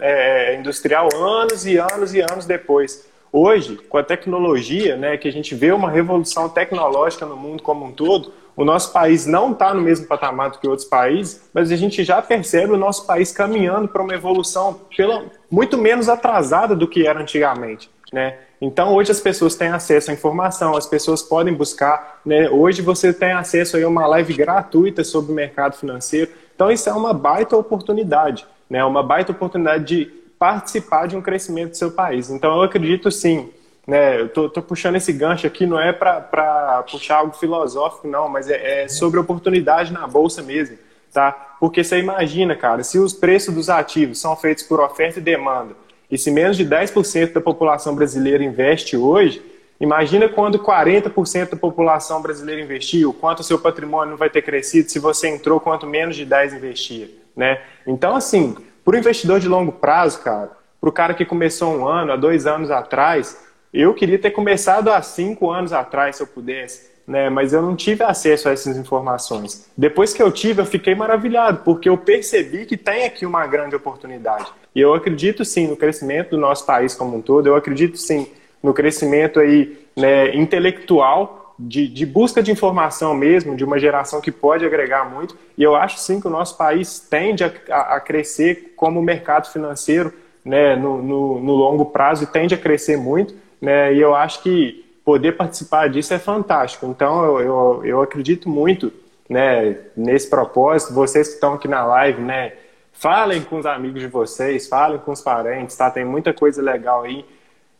é, 0.00 0.56
industrial 0.56 1.08
anos 1.14 1.64
e 1.66 1.76
anos 1.76 2.14
e 2.14 2.20
anos 2.20 2.46
depois. 2.46 3.08
Hoje, 3.32 3.76
com 3.88 3.98
a 3.98 4.02
tecnologia, 4.02 4.96
né, 4.96 5.16
que 5.16 5.28
a 5.28 5.32
gente 5.32 5.54
vê 5.54 5.72
uma 5.72 5.90
revolução 5.90 6.48
tecnológica 6.48 7.26
no 7.26 7.36
mundo 7.36 7.62
como 7.62 7.84
um 7.84 7.92
todo, 7.92 8.32
o 8.56 8.64
nosso 8.64 8.92
país 8.92 9.26
não 9.26 9.50
está 9.50 9.74
no 9.74 9.80
mesmo 9.80 10.06
patamar 10.06 10.50
do 10.50 10.58
que 10.58 10.68
outros 10.68 10.86
países, 10.86 11.42
mas 11.52 11.72
a 11.72 11.76
gente 11.76 12.04
já 12.04 12.22
percebe 12.22 12.72
o 12.72 12.76
nosso 12.76 13.04
país 13.06 13.32
caminhando 13.32 13.88
para 13.88 14.02
uma 14.02 14.14
evolução 14.14 14.80
pela, 14.96 15.24
muito 15.50 15.76
menos 15.76 16.08
atrasada 16.08 16.76
do 16.76 16.86
que 16.86 17.06
era 17.06 17.20
antigamente. 17.20 17.90
Né? 18.12 18.38
Então, 18.64 18.94
hoje 18.94 19.10
as 19.10 19.20
pessoas 19.20 19.54
têm 19.54 19.68
acesso 19.68 20.10
à 20.10 20.14
informação, 20.14 20.74
as 20.74 20.86
pessoas 20.86 21.22
podem 21.22 21.52
buscar. 21.52 22.20
Né? 22.24 22.48
Hoje 22.48 22.80
você 22.80 23.12
tem 23.12 23.32
acesso 23.32 23.76
a 23.76 23.86
uma 23.86 24.06
live 24.06 24.32
gratuita 24.32 25.04
sobre 25.04 25.32
o 25.32 25.34
mercado 25.34 25.76
financeiro. 25.76 26.30
Então, 26.54 26.70
isso 26.70 26.88
é 26.88 26.92
uma 26.94 27.12
baita 27.12 27.58
oportunidade, 27.58 28.46
né? 28.70 28.82
uma 28.82 29.02
baita 29.02 29.32
oportunidade 29.32 29.84
de 29.84 30.06
participar 30.38 31.06
de 31.06 31.14
um 31.14 31.20
crescimento 31.20 31.72
do 31.72 31.76
seu 31.76 31.90
país. 31.90 32.30
Então, 32.30 32.56
eu 32.56 32.62
acredito 32.62 33.10
sim. 33.10 33.50
Né, 33.86 34.18
eu 34.18 34.30
tô, 34.30 34.48
tô 34.48 34.62
puxando 34.62 34.96
esse 34.96 35.12
gancho 35.12 35.46
aqui, 35.46 35.66
não 35.66 35.78
é 35.78 35.92
para 35.92 36.82
puxar 36.90 37.16
algo 37.16 37.34
filosófico, 37.34 38.08
não, 38.08 38.30
mas 38.30 38.48
é, 38.48 38.84
é 38.84 38.88
sobre 38.88 39.20
oportunidade 39.20 39.92
na 39.92 40.06
bolsa 40.06 40.42
mesmo. 40.42 40.78
Tá? 41.12 41.32
Porque 41.60 41.84
você 41.84 41.98
imagina, 41.98 42.56
cara, 42.56 42.82
se 42.82 42.98
os 42.98 43.12
preços 43.12 43.54
dos 43.54 43.68
ativos 43.68 44.18
são 44.18 44.34
feitos 44.34 44.64
por 44.64 44.80
oferta 44.80 45.18
e 45.18 45.22
demanda, 45.22 45.76
e 46.10 46.18
se 46.18 46.30
menos 46.30 46.56
de 46.56 46.64
10% 46.64 47.32
da 47.32 47.40
população 47.40 47.94
brasileira 47.94 48.42
investe 48.42 48.96
hoje, 48.96 49.42
imagina 49.80 50.28
quando 50.28 50.58
40% 50.58 51.50
da 51.50 51.56
população 51.56 52.22
brasileira 52.22 52.60
investiu, 52.60 53.12
quanto 53.12 53.40
o 53.40 53.44
seu 53.44 53.58
patrimônio 53.58 54.10
não 54.10 54.18
vai 54.18 54.30
ter 54.30 54.42
crescido 54.42 54.90
se 54.90 54.98
você 54.98 55.28
entrou 55.28 55.58
quanto 55.58 55.86
menos 55.86 56.16
de 56.16 56.24
10 56.24 56.54
investia, 56.54 57.10
né? 57.36 57.60
Então, 57.86 58.14
assim, 58.14 58.56
para 58.84 58.94
o 58.94 58.98
investidor 58.98 59.40
de 59.40 59.48
longo 59.48 59.72
prazo, 59.72 60.20
cara, 60.20 60.52
para 60.80 60.88
o 60.88 60.92
cara 60.92 61.14
que 61.14 61.24
começou 61.24 61.74
um 61.74 61.88
ano, 61.88 62.12
há 62.12 62.16
dois 62.16 62.46
anos 62.46 62.70
atrás, 62.70 63.42
eu 63.72 63.94
queria 63.94 64.18
ter 64.18 64.30
começado 64.30 64.90
há 64.92 65.02
cinco 65.02 65.50
anos 65.50 65.72
atrás, 65.72 66.16
se 66.16 66.22
eu 66.22 66.26
pudesse 66.26 66.93
né? 67.06 67.28
Mas 67.28 67.52
eu 67.52 67.60
não 67.60 67.76
tive 67.76 68.02
acesso 68.02 68.48
a 68.48 68.52
essas 68.52 68.76
informações. 68.76 69.68
Depois 69.76 70.12
que 70.14 70.22
eu 70.22 70.32
tive, 70.32 70.62
eu 70.62 70.66
fiquei 70.66 70.94
maravilhado, 70.94 71.60
porque 71.64 71.88
eu 71.88 71.98
percebi 71.98 72.64
que 72.64 72.76
tem 72.76 73.04
aqui 73.04 73.26
uma 73.26 73.46
grande 73.46 73.76
oportunidade. 73.76 74.46
E 74.74 74.80
eu 74.80 74.94
acredito 74.94 75.44
sim 75.44 75.66
no 75.66 75.76
crescimento 75.76 76.30
do 76.30 76.38
nosso 76.38 76.64
país 76.66 76.94
como 76.94 77.16
um 77.16 77.20
todo, 77.20 77.46
eu 77.46 77.56
acredito 77.56 77.96
sim 77.96 78.26
no 78.62 78.72
crescimento 78.72 79.38
aí, 79.38 79.78
né, 79.94 80.34
intelectual, 80.34 81.54
de, 81.58 81.86
de 81.86 82.04
busca 82.04 82.42
de 82.42 82.50
informação 82.50 83.14
mesmo, 83.14 83.54
de 83.54 83.64
uma 83.64 83.78
geração 83.78 84.20
que 84.20 84.32
pode 84.32 84.64
agregar 84.64 85.08
muito. 85.08 85.36
E 85.56 85.62
eu 85.62 85.76
acho 85.76 85.98
sim 85.98 86.20
que 86.20 86.26
o 86.26 86.30
nosso 86.30 86.56
país 86.56 86.98
tende 86.98 87.44
a, 87.44 87.50
a, 87.94 88.00
crescer 88.00 88.72
como 88.74 89.00
mercado 89.00 89.52
financeiro 89.52 90.12
né, 90.44 90.74
no, 90.74 91.00
no, 91.00 91.40
no 91.40 91.54
longo 91.54 91.86
prazo 91.86 92.24
e 92.24 92.26
tende 92.26 92.54
a 92.54 92.58
crescer 92.58 92.96
muito. 92.96 93.34
Né, 93.60 93.94
e 93.94 94.00
eu 94.00 94.14
acho 94.14 94.42
que 94.42 94.83
poder 95.04 95.32
participar 95.32 95.88
disso 95.88 96.14
é 96.14 96.18
fantástico. 96.18 96.86
Então, 96.86 97.24
eu, 97.24 97.40
eu, 97.40 97.84
eu 97.84 98.02
acredito 98.02 98.48
muito 98.48 98.92
né, 99.28 99.76
nesse 99.96 100.28
propósito. 100.28 100.94
Vocês 100.94 101.28
que 101.28 101.34
estão 101.34 101.54
aqui 101.54 101.68
na 101.68 101.84
live, 101.84 102.22
né, 102.22 102.52
falem 102.92 103.42
com 103.42 103.58
os 103.58 103.66
amigos 103.66 104.00
de 104.00 104.08
vocês, 104.08 104.66
falem 104.66 104.98
com 104.98 105.12
os 105.12 105.20
parentes, 105.20 105.76
tá? 105.76 105.90
Tem 105.90 106.04
muita 106.04 106.32
coisa 106.32 106.62
legal 106.62 107.02
aí. 107.02 107.24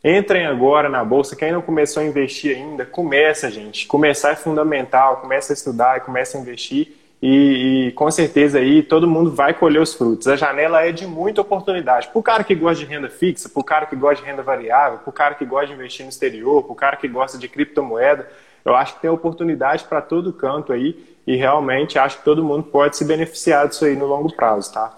Entrem 0.02 0.44
agora 0.44 0.88
na 0.90 1.02
bolsa. 1.02 1.34
Quem 1.34 1.50
não 1.50 1.62
começou 1.62 2.02
a 2.02 2.06
investir 2.06 2.54
ainda, 2.54 2.84
começa, 2.84 3.50
gente. 3.50 3.86
Começar 3.86 4.32
é 4.32 4.36
fundamental. 4.36 5.16
Começa 5.16 5.52
a 5.52 5.54
estudar, 5.54 6.00
começa 6.00 6.36
a 6.36 6.40
investir. 6.40 6.94
E, 7.26 7.86
e, 7.86 7.92
com 7.92 8.10
certeza 8.10 8.58
aí 8.58 8.82
todo 8.82 9.08
mundo 9.08 9.30
vai 9.30 9.54
colher 9.54 9.80
os 9.80 9.94
frutos. 9.94 10.28
A 10.28 10.36
janela 10.36 10.82
é 10.82 10.92
de 10.92 11.06
muita 11.06 11.40
oportunidade. 11.40 12.08
Para 12.08 12.18
o 12.18 12.22
cara 12.22 12.44
que 12.44 12.54
gosta 12.54 12.84
de 12.84 12.84
renda 12.84 13.08
fixa, 13.08 13.48
para 13.48 13.60
o 13.60 13.64
cara 13.64 13.86
que 13.86 13.96
gosta 13.96 14.22
de 14.22 14.30
renda 14.30 14.42
variável, 14.42 14.98
para 14.98 15.08
o 15.08 15.12
cara 15.12 15.34
que 15.34 15.46
gosta 15.46 15.68
de 15.68 15.72
investir 15.72 16.04
no 16.04 16.10
exterior, 16.10 16.62
para 16.62 16.72
o 16.72 16.76
cara 16.76 16.96
que 16.98 17.08
gosta 17.08 17.38
de 17.38 17.48
criptomoeda, 17.48 18.28
eu 18.62 18.76
acho 18.76 18.96
que 18.96 19.00
tem 19.00 19.08
oportunidade 19.08 19.84
para 19.84 20.02
todo 20.02 20.34
canto 20.34 20.70
aí 20.70 21.16
e 21.26 21.34
realmente 21.34 21.98
acho 21.98 22.18
que 22.18 22.24
todo 22.24 22.44
mundo 22.44 22.64
pode 22.64 22.94
se 22.94 23.06
beneficiar 23.06 23.68
disso 23.68 23.86
aí 23.86 23.96
no 23.96 24.04
longo 24.04 24.30
prazo, 24.30 24.70
tá? 24.70 24.94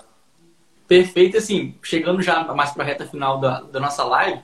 Perfeito, 0.89 1.37
assim, 1.37 1.77
chegando 1.81 2.21
já 2.23 2.43
mais 2.43 2.73
para 2.73 2.83
a 2.83 2.87
reta 2.87 3.07
final 3.07 3.39
da, 3.39 3.61
da 3.61 3.79
nossa 3.79 4.03
live, 4.03 4.41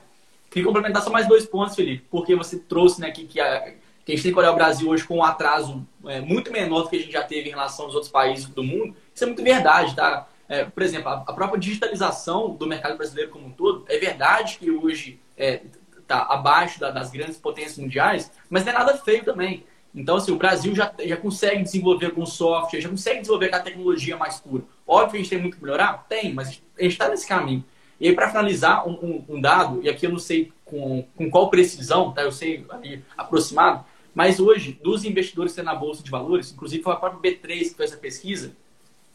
queria 0.49 0.65
complementar 0.65 1.01
só 1.01 1.09
mais 1.09 1.27
dois 1.27 1.45
pontos, 1.45 1.75
Felipe, 1.75 2.05
porque 2.09 2.33
você 2.33 2.57
trouxe 2.57 3.01
né, 3.01 3.07
aqui 3.07 3.25
que 3.25 3.41
a, 3.41 3.73
que 4.05 4.11
a 4.11 4.15
gente 4.15 4.23
tem 4.23 4.33
que 4.33 4.39
olhar 4.39 4.51
o 4.51 4.55
Brasil 4.55 4.89
hoje 4.89 5.05
com 5.05 5.17
um 5.17 5.23
atraso 5.23 5.85
é, 6.05 6.19
muito 6.19 6.51
menor 6.51 6.83
do 6.83 6.89
que 6.89 6.97
a 6.97 6.99
gente 6.99 7.11
já 7.11 7.23
teve 7.23 7.49
em 7.49 7.51
relação 7.51 7.85
aos 7.85 7.93
outros 7.93 8.11
países 8.11 8.45
do 8.47 8.63
mundo. 8.63 8.95
Isso 9.13 9.23
é 9.23 9.27
muito 9.27 9.43
verdade, 9.43 9.95
tá? 9.95 10.27
É, 10.47 10.65
por 10.65 10.83
exemplo, 10.83 11.09
a, 11.09 11.23
a, 11.25 11.33
própria 11.33 11.59
digitalização 11.59 12.51
do 12.51 12.67
mercado 12.67 12.97
brasileiro 12.97 13.31
como 13.31 13.47
um 13.47 13.51
todo, 13.51 13.85
é 13.87 13.97
verdade 13.97 14.57
que 14.59 14.69
hoje 14.69 15.19
está 15.37 15.43
é, 15.43 15.61
tá 16.05 16.21
abaixo 16.29 16.79
da, 16.79 16.91
das 16.91 17.09
grandes 17.09 17.37
potências 17.37 17.77
mundiais, 17.77 18.31
mas 18.49 18.65
não 18.65 18.73
é 18.73 18.75
nada 18.75 18.97
feio 18.97 19.23
também. 19.23 19.65
Então, 19.95 20.17
assim, 20.17 20.31
o 20.31 20.37
Brasil 20.37 20.75
já, 20.75 20.91
já 21.05 21.15
consegue 21.15 21.63
desenvolver 21.63 22.07
algum 22.07 22.25
software, 22.25 22.81
já 22.81 22.89
consegue 22.89 23.21
desenvolver 23.21 23.53
a 23.53 23.59
tecnologia 23.59 24.17
mais 24.17 24.39
pura. 24.39 24.63
Óbvio 24.87 25.11
que 25.11 25.17
a 25.17 25.19
gente 25.19 25.29
tem 25.29 25.39
muito 25.39 25.57
que 25.57 25.63
melhorar? 25.63 26.05
Tem, 26.09 26.33
mas 26.33 26.61
a 26.77 26.81
gente 26.81 26.93
está 26.93 27.07
nesse 27.07 27.27
caminho. 27.27 27.63
E 27.99 28.07
aí, 28.07 28.15
para 28.15 28.27
finalizar, 28.27 28.87
um, 28.87 28.93
um, 28.93 29.25
um, 29.35 29.41
dado, 29.41 29.81
e 29.83 29.89
aqui 29.89 30.05
eu 30.05 30.11
não 30.11 30.19
sei 30.19 30.51
com, 30.65 31.05
com 31.15 31.29
qual 31.29 31.49
precisão, 31.49 32.11
tá? 32.11 32.23
eu 32.23 32.31
sei 32.31 32.65
ali 32.69 33.03
aproximado, 33.15 33.85
mas 34.13 34.39
hoje, 34.39 34.79
dos 34.83 35.03
investidores 35.03 35.53
que 35.53 35.59
estão 35.59 35.73
na 35.73 35.79
Bolsa 35.79 36.03
de 36.03 36.11
Valores, 36.11 36.51
inclusive 36.51 36.83
foi 36.83 36.93
a 36.93 36.97
própria 36.97 37.31
B3 37.31 37.59
que 37.59 37.75
fez 37.75 37.91
essa 37.91 37.97
pesquisa, 37.97 38.55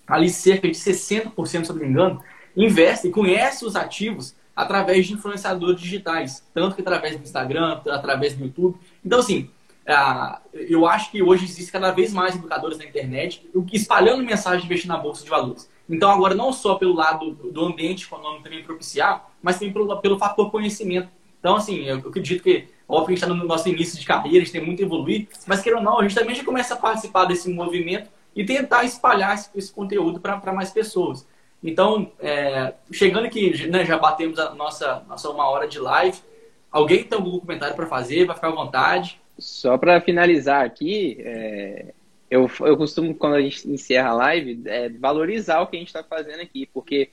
ali 0.06 0.28
cerca 0.30 0.66
de 0.68 0.74
60%, 0.74 1.46
se 1.46 1.68
não 1.68 1.76
me 1.76 1.86
engano, 1.86 2.22
investem, 2.56 3.10
conhecem 3.10 3.68
os 3.68 3.76
ativos 3.76 4.34
através 4.56 5.06
de 5.06 5.14
influenciadores 5.14 5.80
digitais, 5.80 6.42
tanto 6.52 6.74
que 6.74 6.82
através 6.82 7.16
do 7.16 7.22
Instagram, 7.22 7.80
através 7.86 8.34
do 8.34 8.44
YouTube. 8.44 8.76
Então, 9.04 9.20
assim, 9.20 9.48
eu 10.52 10.86
acho 10.86 11.10
que 11.12 11.22
hoje 11.22 11.44
existe 11.44 11.70
cada 11.70 11.92
vez 11.92 12.12
mais 12.12 12.34
educadores 12.34 12.76
na 12.76 12.84
internet 12.84 13.48
espalhando 13.72 14.24
mensagem 14.24 14.60
de 14.60 14.66
investir 14.66 14.88
na 14.88 14.96
Bolsa 14.96 15.22
de 15.22 15.30
Valores. 15.30 15.70
Então, 15.88 16.10
agora, 16.10 16.34
não 16.34 16.52
só 16.52 16.74
pelo 16.74 16.94
lado 16.94 17.30
do 17.30 17.64
ambiente 17.64 18.04
econômico 18.04 18.42
também 18.42 18.62
propiciar, 18.62 19.30
mas 19.40 19.58
também 19.58 19.72
pelo, 19.72 19.96
pelo 20.00 20.18
fator 20.18 20.50
conhecimento. 20.50 21.08
Então, 21.38 21.56
assim, 21.56 21.84
eu 21.84 21.98
acredito 21.98 22.42
que 22.42 22.68
Óbvio 22.88 23.06
que 23.06 23.12
a 23.12 23.14
gente 23.16 23.22
está 23.24 23.34
no 23.34 23.44
nosso 23.44 23.68
início 23.68 24.00
de 24.00 24.06
carreira, 24.06 24.38
a 24.38 24.40
gente 24.40 24.52
tem 24.52 24.64
muito 24.64 24.82
a 24.82 24.86
evoluir, 24.86 25.28
mas 25.46 25.60
queira 25.60 25.78
ou 25.78 25.84
não, 25.84 25.98
a 25.98 26.02
gente 26.02 26.14
também 26.14 26.34
já 26.34 26.42
começa 26.42 26.72
a 26.72 26.76
participar 26.76 27.26
desse 27.26 27.50
movimento 27.50 28.08
e 28.34 28.44
tentar 28.44 28.84
espalhar 28.84 29.34
esse, 29.34 29.50
esse 29.54 29.72
conteúdo 29.72 30.20
para 30.20 30.52
mais 30.52 30.70
pessoas. 30.70 31.26
Então, 31.62 32.10
é, 32.20 32.72
chegando 32.90 33.26
aqui, 33.26 33.66
né, 33.66 33.84
já 33.84 33.98
batemos 33.98 34.38
a 34.38 34.54
nossa, 34.54 35.02
nossa 35.08 35.28
uma 35.28 35.48
hora 35.50 35.66
de 35.66 35.78
live. 35.78 36.18
Alguém 36.70 37.04
tem 37.04 37.18
algum 37.18 37.38
comentário 37.40 37.74
para 37.74 37.86
fazer? 37.86 38.24
Vai 38.26 38.36
ficar 38.36 38.48
à 38.48 38.52
vontade. 38.52 39.20
Só 39.38 39.76
para 39.76 40.00
finalizar 40.00 40.64
aqui, 40.64 41.16
é, 41.20 41.92
eu, 42.30 42.50
eu 42.60 42.76
costumo, 42.76 43.14
quando 43.14 43.34
a 43.34 43.40
gente 43.40 43.68
encerra 43.68 44.10
a 44.10 44.14
live, 44.14 44.62
é, 44.66 44.88
valorizar 44.88 45.60
o 45.60 45.66
que 45.66 45.76
a 45.76 45.78
gente 45.78 45.88
está 45.88 46.02
fazendo 46.02 46.40
aqui, 46.40 46.66
porque 46.72 47.10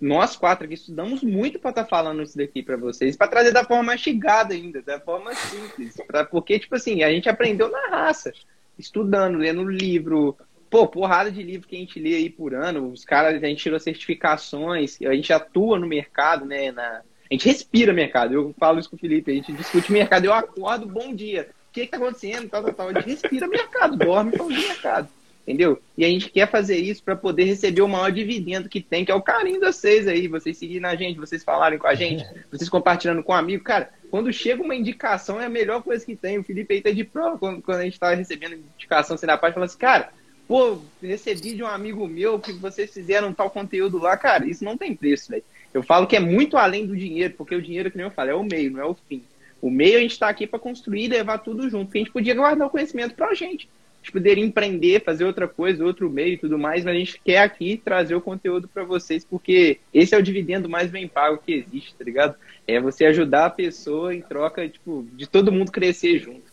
nós 0.00 0.36
quatro 0.36 0.64
aqui 0.64 0.74
estudamos 0.74 1.22
muito 1.22 1.58
para 1.58 1.70
estar 1.70 1.84
tá 1.84 1.88
falando 1.88 2.22
isso 2.22 2.36
daqui 2.36 2.62
para 2.62 2.76
vocês, 2.76 3.16
para 3.16 3.28
trazer 3.28 3.52
da 3.52 3.64
forma 3.64 3.82
mastigada 3.82 4.54
ainda, 4.54 4.80
da 4.80 5.00
forma 5.00 5.34
simples, 5.34 5.96
pra, 6.06 6.24
porque, 6.24 6.58
tipo 6.58 6.76
assim, 6.76 7.02
a 7.02 7.10
gente 7.10 7.28
aprendeu 7.28 7.68
na 7.70 7.88
raça, 7.88 8.32
estudando, 8.78 9.38
lendo 9.38 9.68
livro, 9.68 10.36
pô, 10.70 10.86
porrada 10.86 11.32
de 11.32 11.42
livro 11.42 11.66
que 11.66 11.74
a 11.74 11.78
gente 11.80 11.98
lê 11.98 12.14
aí 12.14 12.30
por 12.30 12.54
ano, 12.54 12.90
os 12.90 13.04
caras, 13.04 13.42
a 13.42 13.46
gente 13.46 13.62
tirou 13.62 13.80
certificações, 13.80 14.98
a 15.02 15.14
gente 15.14 15.32
atua 15.32 15.78
no 15.78 15.86
mercado, 15.86 16.44
né, 16.44 16.70
na, 16.70 17.02
a 17.30 17.34
gente 17.34 17.46
respira 17.46 17.92
mercado, 17.92 18.32
eu 18.32 18.54
falo 18.58 18.78
isso 18.78 18.88
com 18.88 18.96
o 18.96 19.00
Felipe, 19.00 19.32
a 19.32 19.34
gente 19.34 19.52
discute 19.52 19.90
mercado, 19.90 20.24
eu 20.24 20.32
acordo, 20.32 20.86
bom 20.86 21.12
dia, 21.12 21.50
o 21.70 21.72
que 21.72 21.80
está 21.80 21.96
acontecendo, 21.96 22.48
tal, 22.48 22.62
tal, 22.62 22.72
tal, 22.72 22.88
a 22.88 22.92
gente 22.94 23.08
respira 23.08 23.48
mercado, 23.48 23.96
dorme 23.96 24.36
com 24.36 24.44
o 24.44 24.48
mercado 24.48 25.08
entendeu? 25.48 25.80
E 25.96 26.04
a 26.04 26.08
gente 26.08 26.28
quer 26.28 26.46
fazer 26.50 26.76
isso 26.76 27.02
para 27.02 27.16
poder 27.16 27.44
receber 27.44 27.80
o 27.80 27.88
maior 27.88 28.12
dividendo 28.12 28.68
que 28.68 28.82
tem, 28.82 29.02
que 29.02 29.10
é 29.10 29.14
o 29.14 29.22
carinho 29.22 29.58
de 29.58 29.66
vocês 29.66 30.06
aí, 30.06 30.28
vocês 30.28 30.58
seguindo 30.58 30.84
a 30.84 30.94
gente, 30.94 31.18
vocês 31.18 31.42
falarem 31.42 31.78
com 31.78 31.86
a 31.86 31.94
gente, 31.94 32.22
vocês 32.52 32.68
compartilhando 32.68 33.22
com 33.22 33.32
um 33.32 33.36
amigo. 33.36 33.64
Cara, 33.64 33.88
quando 34.10 34.30
chega 34.30 34.62
uma 34.62 34.76
indicação 34.76 35.40
é 35.40 35.46
a 35.46 35.48
melhor 35.48 35.82
coisa 35.82 36.04
que 36.04 36.14
tem. 36.14 36.38
O 36.38 36.44
Felipe 36.44 36.74
aí 36.74 36.82
tá 36.82 36.90
de 36.90 37.02
prova 37.02 37.38
quando, 37.38 37.62
quando 37.62 37.78
a 37.78 37.84
gente 37.84 37.98
tá 37.98 38.12
recebendo 38.12 38.56
indicação 38.76 39.14
assim 39.14 39.24
na 39.24 39.38
parte, 39.38 39.54
fala 39.54 39.64
assim, 39.64 39.78
cara, 39.78 40.10
pô, 40.46 40.78
recebi 41.02 41.54
de 41.54 41.62
um 41.62 41.66
amigo 41.66 42.06
meu 42.06 42.38
que 42.38 42.52
vocês 42.52 42.92
fizeram 42.92 43.32
tal 43.32 43.48
conteúdo 43.48 43.96
lá, 43.96 44.18
cara, 44.18 44.46
isso 44.46 44.62
não 44.62 44.76
tem 44.76 44.94
preço, 44.94 45.30
velho. 45.30 45.44
Eu 45.72 45.82
falo 45.82 46.06
que 46.06 46.16
é 46.16 46.20
muito 46.20 46.58
além 46.58 46.86
do 46.86 46.94
dinheiro, 46.94 47.32
porque 47.38 47.54
o 47.54 47.62
dinheiro, 47.62 47.90
que 47.90 47.96
nem 47.96 48.06
eu 48.06 48.12
falo, 48.12 48.30
é 48.30 48.34
o 48.34 48.44
meio, 48.44 48.72
não 48.72 48.80
é 48.80 48.84
o 48.84 48.94
fim. 48.94 49.22
O 49.62 49.70
meio 49.70 49.96
a 49.96 50.00
gente 50.00 50.12
está 50.12 50.28
aqui 50.28 50.46
para 50.46 50.58
construir 50.58 51.04
e 51.04 51.08
levar 51.08 51.38
tudo 51.38 51.68
junto, 51.70 51.86
porque 51.86 51.98
a 51.98 52.02
gente 52.02 52.12
podia 52.12 52.34
guardar 52.34 52.68
o 52.68 52.70
conhecimento 52.70 53.14
para 53.14 53.28
a 53.28 53.34
gente 53.34 53.66
gente 54.02 54.12
poderia 54.12 54.44
empreender, 54.44 55.04
fazer 55.04 55.24
outra 55.24 55.46
coisa, 55.46 55.84
outro 55.84 56.08
meio 56.08 56.34
e 56.34 56.38
tudo 56.38 56.58
mais, 56.58 56.84
mas 56.84 56.94
a 56.94 56.98
gente 56.98 57.20
quer 57.24 57.38
aqui 57.38 57.80
trazer 57.82 58.14
o 58.14 58.20
conteúdo 58.20 58.68
para 58.68 58.84
vocês, 58.84 59.24
porque 59.24 59.78
esse 59.92 60.14
é 60.14 60.18
o 60.18 60.22
dividendo 60.22 60.68
mais 60.68 60.90
bem 60.90 61.06
pago 61.06 61.42
que 61.44 61.52
existe, 61.52 61.94
tá 61.94 62.04
ligado? 62.04 62.34
É 62.66 62.80
você 62.80 63.04
ajudar 63.06 63.46
a 63.46 63.50
pessoa 63.50 64.14
em 64.14 64.20
troca, 64.20 64.68
tipo, 64.68 65.06
de 65.12 65.26
todo 65.26 65.52
mundo 65.52 65.72
crescer 65.72 66.18
junto. 66.18 66.48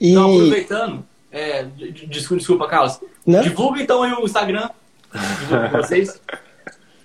E... 0.00 0.12
Então, 0.12 0.34
aproveitando, 0.34 1.06
é, 1.30 1.64
desculpa, 2.08 2.38
desculpa, 2.38 2.68
Carlos. 2.68 3.00
Não? 3.26 3.42
Divulga 3.42 3.82
então 3.82 4.02
aí 4.02 4.12
o 4.12 4.24
Instagram. 4.24 4.70
Divulga 5.40 5.68
vocês. 5.82 6.20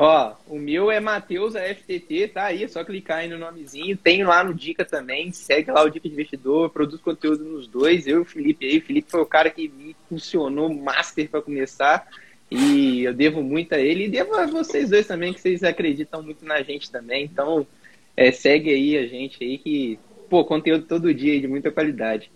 Ó, 0.01 0.33
o 0.47 0.57
meu 0.57 0.89
é 0.89 0.97
Matheus 1.01 1.55
FTT, 1.55 2.29
tá 2.29 2.45
aí, 2.45 2.63
é 2.63 2.67
só 2.69 2.85
clicar 2.85 3.17
aí 3.17 3.27
no 3.27 3.37
nomezinho. 3.37 3.97
Tem 3.97 4.23
lá 4.23 4.41
no 4.41 4.53
Dica 4.53 4.85
também, 4.85 5.29
segue 5.33 5.71
lá 5.71 5.83
o 5.83 5.89
Dica 5.89 6.07
de 6.07 6.13
Investidor, 6.13 6.69
produz 6.69 7.01
conteúdo 7.01 7.43
nos 7.43 7.67
dois. 7.67 8.07
Eu 8.07 8.19
e 8.19 8.21
o 8.21 8.25
Felipe 8.25 8.65
aí. 8.65 8.77
O 8.77 8.81
Felipe 8.81 9.11
foi 9.11 9.19
o 9.19 9.25
cara 9.25 9.49
que 9.49 9.67
me 9.67 9.93
funcionou 10.07 10.73
master 10.73 11.29
para 11.29 11.41
começar. 11.41 12.07
E 12.49 13.03
eu 13.03 13.13
devo 13.13 13.43
muito 13.43 13.75
a 13.75 13.77
ele 13.77 14.05
e 14.05 14.09
devo 14.09 14.33
a 14.35 14.45
vocês 14.45 14.89
dois 14.89 15.05
também, 15.05 15.33
que 15.33 15.41
vocês 15.41 15.65
acreditam 15.65 16.23
muito 16.23 16.45
na 16.45 16.61
gente 16.61 16.89
também. 16.89 17.25
Então, 17.25 17.67
é, 18.15 18.31
segue 18.31 18.69
aí 18.69 18.97
a 18.97 19.05
gente 19.05 19.43
aí 19.43 19.57
que, 19.57 19.99
pô, 20.29 20.45
conteúdo 20.45 20.85
todo 20.85 21.13
dia 21.13 21.41
de 21.41 21.47
muita 21.47 21.71
qualidade. 21.71 22.31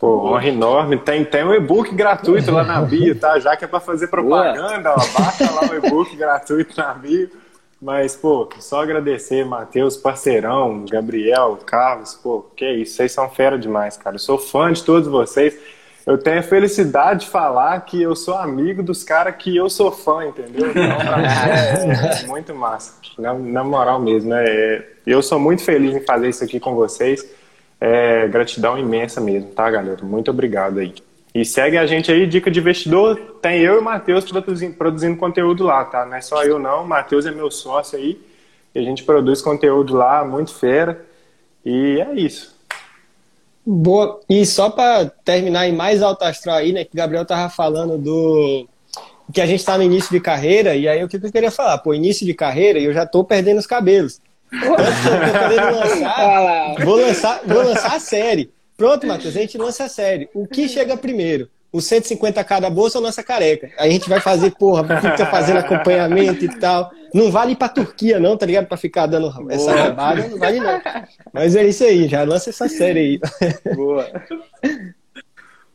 Pô, 0.00 0.26
honra 0.26 0.48
enorme. 0.48 0.96
Tem, 0.96 1.22
tem 1.26 1.44
um 1.44 1.52
e-book 1.52 1.94
gratuito 1.94 2.50
lá 2.50 2.64
na 2.64 2.80
bio, 2.82 3.14
tá? 3.14 3.38
Já 3.38 3.54
que 3.54 3.66
é 3.66 3.68
para 3.68 3.80
fazer 3.80 4.08
propaganda, 4.08 4.92
ó, 4.92 4.96
baixa 4.96 5.50
lá 5.50 5.70
o 5.70 5.74
e-book 5.74 6.16
gratuito 6.16 6.74
na 6.80 6.94
bio. 6.94 7.30
Mas, 7.80 8.16
pô, 8.16 8.48
só 8.58 8.82
agradecer, 8.82 9.44
Matheus, 9.44 9.96
parceirão, 9.96 10.84
Gabriel, 10.90 11.58
Carlos, 11.64 12.14
pô, 12.14 12.46
que 12.56 12.70
isso, 12.72 12.96
vocês 12.96 13.12
são 13.12 13.28
fera 13.28 13.58
demais, 13.58 13.96
cara. 13.98 14.16
Eu 14.16 14.20
sou 14.20 14.38
fã 14.38 14.72
de 14.72 14.82
todos 14.82 15.06
vocês. 15.06 15.56
Eu 16.06 16.16
tenho 16.16 16.40
a 16.40 16.42
felicidade 16.42 17.26
de 17.26 17.30
falar 17.30 17.78
que 17.82 18.00
eu 18.00 18.16
sou 18.16 18.34
amigo 18.34 18.82
dos 18.82 19.04
caras 19.04 19.34
que 19.36 19.54
eu 19.54 19.68
sou 19.68 19.92
fã, 19.92 20.26
entendeu? 20.26 20.70
Então, 20.70 20.96
pra 20.96 21.16
mim 21.18 21.24
é, 21.24 22.22
é 22.22 22.26
muito 22.26 22.54
massa. 22.54 22.94
Na, 23.18 23.34
na 23.34 23.62
moral 23.62 24.00
mesmo, 24.00 24.30
né? 24.30 24.44
É, 24.46 24.86
eu 25.06 25.22
sou 25.22 25.38
muito 25.38 25.62
feliz 25.62 25.94
em 25.94 26.04
fazer 26.04 26.30
isso 26.30 26.42
aqui 26.42 26.58
com 26.58 26.74
vocês. 26.74 27.24
É 27.80 28.28
gratidão 28.28 28.78
imensa 28.78 29.20
mesmo, 29.20 29.50
tá, 29.50 29.70
galera? 29.70 30.04
Muito 30.04 30.30
obrigado 30.30 30.78
aí. 30.78 30.94
E 31.34 31.44
segue 31.44 31.78
a 31.78 31.86
gente 31.86 32.10
aí, 32.10 32.26
Dica 32.26 32.50
de 32.50 32.58
Investidor. 32.58 33.38
Tem 33.40 33.60
eu 33.60 33.76
e 33.76 33.78
o 33.78 33.82
Matheus 33.82 34.24
produzindo, 34.24 34.74
produzindo 34.74 35.16
conteúdo 35.16 35.64
lá, 35.64 35.84
tá? 35.84 36.04
Não 36.04 36.16
é 36.16 36.20
só 36.20 36.42
eu, 36.42 36.58
não. 36.58 36.82
O 36.82 36.88
Matheus 36.88 37.24
é 37.24 37.30
meu 37.30 37.50
sócio 37.50 37.98
aí. 37.98 38.20
E 38.74 38.78
a 38.78 38.82
gente 38.82 39.04
produz 39.04 39.40
conteúdo 39.40 39.94
lá, 39.94 40.24
muito 40.24 40.52
fera. 40.52 41.04
E 41.64 42.00
é 42.00 42.14
isso. 42.14 42.54
Boa. 43.64 44.20
E 44.28 44.44
só 44.44 44.70
para 44.70 45.06
terminar 45.24 45.68
em 45.68 45.72
mais 45.72 46.02
alto 46.02 46.24
astral 46.24 46.56
aí, 46.56 46.72
né? 46.72 46.84
Que 46.84 46.94
o 46.94 46.96
Gabriel 46.96 47.24
tava 47.24 47.48
falando 47.48 47.96
do 47.96 48.66
que 49.32 49.40
a 49.40 49.46
gente 49.46 49.60
está 49.60 49.76
no 49.76 49.84
início 49.84 50.10
de 50.10 50.20
carreira. 50.20 50.74
E 50.74 50.88
aí 50.88 51.02
o 51.04 51.08
que 51.08 51.16
eu 51.16 51.32
queria 51.32 51.50
falar? 51.50 51.78
Pô, 51.78 51.94
início 51.94 52.26
de 52.26 52.34
carreira 52.34 52.78
e 52.78 52.84
eu 52.84 52.92
já 52.92 53.06
tô 53.06 53.22
perdendo 53.22 53.58
os 53.58 53.66
cabelos. 53.66 54.20
Lançar, 55.72 56.74
vou, 56.84 56.96
lançar, 56.96 57.40
vou 57.46 57.62
lançar 57.62 57.96
a 57.96 58.00
série. 58.00 58.50
Pronto, 58.76 59.06
Matheus, 59.06 59.36
a 59.36 59.40
gente 59.40 59.58
lança 59.58 59.84
a 59.84 59.88
série. 59.88 60.28
O 60.34 60.46
que 60.46 60.68
chega 60.68 60.96
primeiro? 60.96 61.48
O 61.72 61.78
150k 61.78 62.60
da 62.60 62.68
bolsa 62.68 62.98
ou 62.98 63.04
nossa 63.04 63.22
careca? 63.22 63.70
Aí 63.78 63.90
a 63.90 63.92
gente 63.92 64.08
vai 64.08 64.20
fazer, 64.20 64.50
porra, 64.52 65.00
fica 65.00 65.26
fazendo 65.26 65.58
acompanhamento 65.58 66.44
e 66.44 66.58
tal. 66.58 66.90
Não 67.14 67.30
vale 67.30 67.52
ir 67.52 67.56
pra 67.56 67.68
Turquia, 67.68 68.18
não, 68.18 68.36
tá 68.36 68.44
ligado? 68.44 68.66
Pra 68.66 68.76
ficar 68.76 69.06
dando 69.06 69.30
Boa. 69.30 69.52
essa 69.52 69.72
rabada, 69.72 70.26
não 70.26 70.38
vale 70.38 70.58
não. 70.58 70.80
Mas 71.32 71.54
é 71.54 71.64
isso 71.64 71.84
aí, 71.84 72.08
já 72.08 72.24
lança 72.24 72.50
essa 72.50 72.68
série 72.68 72.98
aí. 72.98 73.20
Boa. 73.76 74.10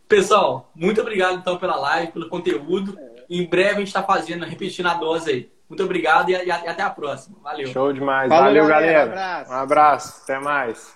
Pessoal, 0.08 0.70
muito 0.76 1.00
obrigado 1.00 1.38
então 1.38 1.58
pela 1.58 1.78
live, 1.78 2.12
pelo 2.12 2.28
conteúdo. 2.28 2.98
Em 3.30 3.46
breve 3.46 3.76
a 3.76 3.80
gente 3.80 3.94
tá 3.94 4.04
fazendo, 4.04 4.46
repetindo 4.46 4.88
a 4.88 4.96
dose 4.96 5.30
aí. 5.30 5.50
Muito 5.70 5.84
obrigado 5.84 6.30
e, 6.30 6.34
e 6.34 6.52
até 6.52 6.84
a 6.84 6.90
próxima. 6.90 7.38
Valeu. 7.44 7.68
Show 7.68 7.92
demais. 7.94 8.30
Valeu, 8.30 8.64
Valeu 8.64 8.68
galera. 8.68 9.06
galera. 9.08 9.10
Um 9.10 9.14
abraço. 9.14 9.52
Um 9.52 9.56
abraço. 9.56 10.22
Até 10.24 10.40
mais. 10.40 10.95